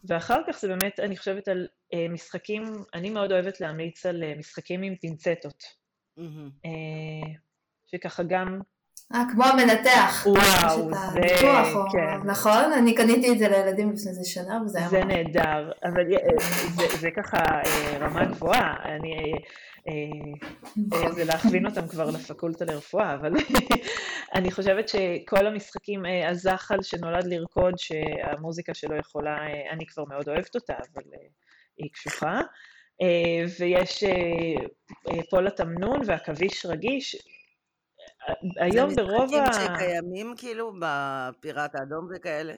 [0.08, 1.68] ואחר כך זה באמת, אני חושבת על
[2.10, 5.62] משחקים, אני מאוד אוהבת להמליץ על uh, משחקים עם פינצטות.
[6.18, 6.66] Mm-hmm.
[6.66, 7.28] Uh,
[7.86, 8.60] שככה גם...
[9.14, 10.26] אה, כמו המנתח.
[10.26, 11.72] וואו, זה...
[11.74, 11.90] או...
[11.92, 12.16] כן.
[12.24, 12.72] נכון?
[12.78, 14.88] אני קניתי את זה לילדים לפני איזה שנה, וזה היה...
[14.88, 16.04] זה נהדר, אבל
[16.68, 17.38] זה, זה ככה
[18.00, 18.76] רמה גבוהה.
[18.84, 19.32] אני.
[21.14, 23.32] זה להכווין אותם כבר לפקולטה לרפואה, אבל
[24.36, 30.28] אני חושבת שכל המשחקים, אה, הזחל שנולד לרקוד, שהמוזיקה שלו יכולה, אה, אני כבר מאוד
[30.28, 31.28] אוהבת אותה, אבל אה,
[31.76, 32.40] היא קשוחה.
[33.58, 34.04] ויש
[35.30, 37.16] פול התמנון והכביש רגיש.
[38.56, 39.26] היום ברוב ה...
[39.26, 42.54] זה משחקים שקיימים כאילו בפיראט האדום וכאלה?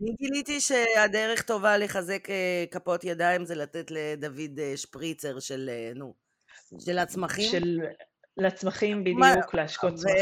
[0.00, 5.92] אני גיליתי שהדרך טובה לחזק אה, כפות ידיים זה לתת לדוד אה, שפריצר של, אה,
[5.94, 6.14] נו,
[6.78, 7.50] של הצמחים.
[7.50, 7.78] של...
[8.36, 10.16] לצמחים בדיוק, להשקות צמחים.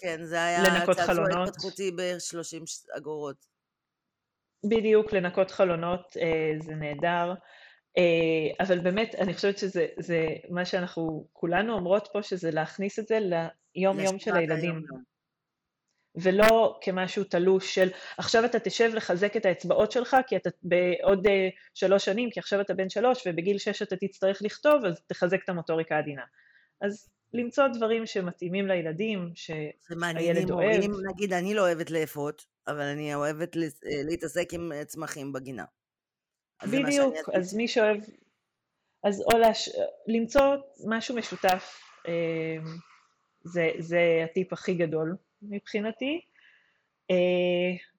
[0.00, 3.53] כן, זה היה צעצוע התפתחותי ב-30 אגורות.
[4.68, 6.16] בדיוק, לנקות חלונות
[6.58, 7.34] זה נהדר.
[8.60, 9.86] אבל באמת, אני חושבת שזה
[10.50, 14.70] מה שאנחנו כולנו אומרות פה, שזה להכניס את זה ליום-יום של הילדים.
[14.70, 15.14] היום.
[16.16, 17.88] ולא כמשהו תלוש של
[18.18, 21.30] עכשיו אתה תשב לחזק את האצבעות שלך כי אתה בעוד uh,
[21.74, 25.48] שלוש שנים, כי עכשיו אתה בן שלוש ובגיל שש אתה תצטרך לכתוב, אז תחזק את
[25.48, 26.22] המוטוריקה העדינה.
[26.80, 30.74] אז למצוא דברים שמתאימים לילדים, שהילד אוהב.
[30.74, 33.56] הורים, נגיד, אני לא אוהבת לאפות, אבל אני אוהבת
[34.04, 35.64] להתעסק עם צמחים בגינה.
[36.62, 38.00] בדיוק, אז מי שאוהב,
[39.04, 39.70] אז או לש...
[40.06, 40.56] למצוא
[40.86, 42.56] משהו משותף, אה,
[43.44, 46.20] זה, זה הטיפ הכי גדול מבחינתי.
[47.10, 47.16] אה,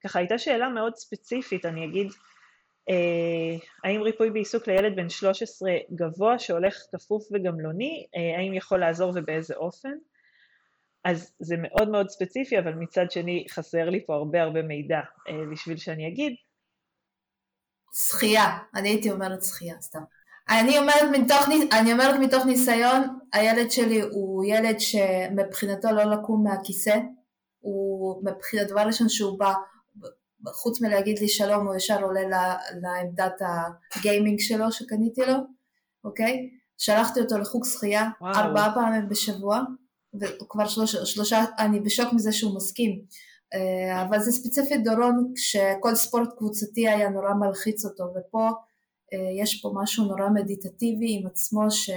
[0.04, 2.14] ככה הייתה שאלה מאוד ספציפית, אני אגיד, אה,
[3.84, 8.06] האם ריפוי בעיסוק לילד בן 13 גבוה שהולך כפוף וגמלוני,
[8.38, 9.94] האם יכול לעזור ובאיזה אופן?
[11.04, 15.00] אז זה מאוד מאוד ספציפי, אבל מצד שני חסר לי פה הרבה הרבה מידע
[15.52, 16.34] בשביל שאני אגיד.
[17.94, 20.02] שחייה, אני הייתי אומרת שחייה, סתם.
[20.50, 21.50] אני אומרת מתוך,
[21.80, 26.96] אני אומרת מתוך ניסיון, הילד שלי הוא ילד שמבחינתו לא לקום מהכיסא,
[27.60, 29.54] הוא מבחינת דבר ראשון שהוא בא,
[30.48, 32.22] חוץ מלהגיד לי שלום הוא ישר עולה
[32.82, 33.42] לעמדת
[33.96, 35.34] הגיימינג שלו שקניתי לו,
[36.04, 36.50] אוקיי?
[36.78, 39.60] שלחתי אותו לחוג שחייה ארבעה פעמים בשבוע,
[40.22, 43.02] וכבר שלוש, שלושה, אני בשוק מזה שהוא מסכים,
[43.54, 48.50] אה, אבל זה ספציפית דורון כשכל ספורט קבוצתי היה נורא מלחיץ אותו, ופה
[49.14, 51.90] אה, יש פה משהו נורא מדיטטיבי עם עצמו ש...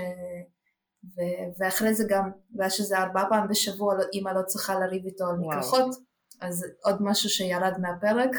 [1.05, 1.21] ו...
[1.59, 5.37] ואחרי זה גם, בגלל שזה ארבעה פעם בשבוע לא- אימא לא צריכה לריב איתו על
[5.37, 5.95] מקלחות,
[6.41, 8.37] אז עוד משהו שירד מהפרק,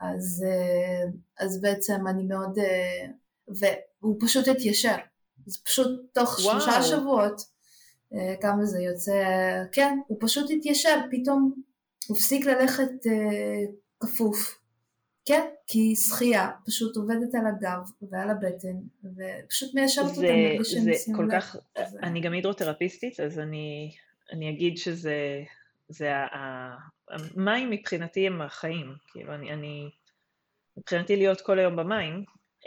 [0.00, 3.06] אז, אה, אז בעצם אני מאוד, אה,
[3.48, 4.96] והוא פשוט התיישר,
[5.46, 6.60] זה פשוט תוך וואו.
[6.60, 7.54] שלושה שבועות,
[8.40, 9.22] כמה זה יוצא,
[9.72, 11.54] כן, הוא פשוט התיישר, פתאום
[12.08, 12.90] הוא הפסיק ללכת
[14.00, 14.58] כפוף,
[15.24, 21.28] כן, כי שחייה פשוט עובדת על הגב ועל הבטן, ופשוט מיישרת אותם שהם עושים כל
[21.32, 21.56] כך,
[21.90, 21.98] זה...
[22.02, 23.90] אני גם הידרותרפיסטית, אז אני,
[24.32, 25.14] אני אגיד שזה,
[25.88, 26.12] זה
[27.10, 29.90] המים מבחינתי הם החיים, כאילו אני, אני,
[30.76, 32.24] מבחינתי להיות כל היום במים.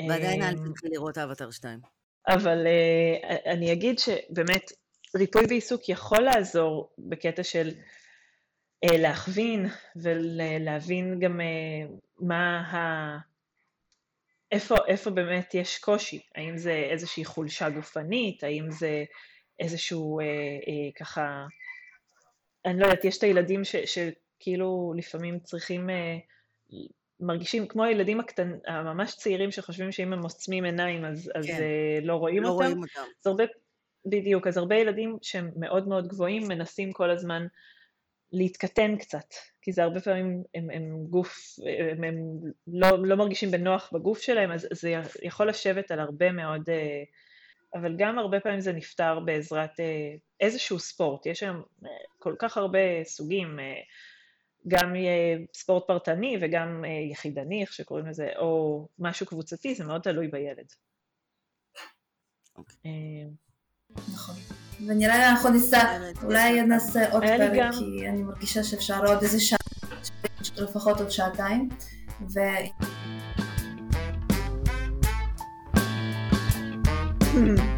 [0.09, 1.79] ועדיין אל אמ, תתחיל לראות אבטר 2.
[2.27, 4.71] אבל אה, אני אגיד שבאמת
[5.15, 7.69] ריפוי בעיסוק יכול לעזור בקטע של
[8.83, 9.65] אה, להכווין
[9.95, 12.77] ולהבין גם אה, מה ה...
[14.51, 19.03] איפה, איפה באמת יש קושי, האם זה איזושהי חולשה גופנית, האם זה
[19.59, 21.45] איזשהו אה, אה, ככה,
[22.65, 26.17] אני לא יודעת, יש את הילדים ש, שכאילו לפעמים צריכים, אה,
[27.19, 31.39] מרגישים כמו הילדים הקטן, הממש צעירים שחושבים שאם הם עוצמים עיניים אז, כן.
[31.39, 32.63] אז אה, לא רואים לא אותם.
[32.63, 33.01] רואים אותם.
[33.19, 33.43] אז הרבה,
[34.05, 37.47] בדיוק, אז הרבה ילדים שהם מאוד מאוד גבוהים מנסים כל הזמן
[38.31, 41.37] להתקטן קצת, כי זה הרבה פעמים הם, הם גוף,
[41.91, 42.15] הם, הם
[42.67, 47.03] לא, לא מרגישים בנוח בגוף שלהם, אז זה יכול לשבת על הרבה מאוד, אה,
[47.73, 51.89] אבל גם הרבה פעמים זה נפתר בעזרת אה, איזשהו ספורט, יש היום אה,
[52.19, 53.59] כל כך הרבה סוגים,
[54.67, 54.93] גם
[55.53, 60.65] ספורט פרטני וגם יחידני, איך שקוראים לזה, או משהו קבוצתי, זה מאוד תלוי בילד.
[62.57, 62.57] Okay.
[62.57, 63.25] אוקיי.
[64.13, 64.35] נכון.
[64.87, 69.57] ונראה לי אנחנו ניסע, אולי נעשה עוד פרק, כי אני מרגישה שאפשר עוד איזה שעה,
[70.57, 71.69] לפחות עוד שעתיים.
[72.21, 72.39] ו...
[77.37, 77.76] Mm-hmm.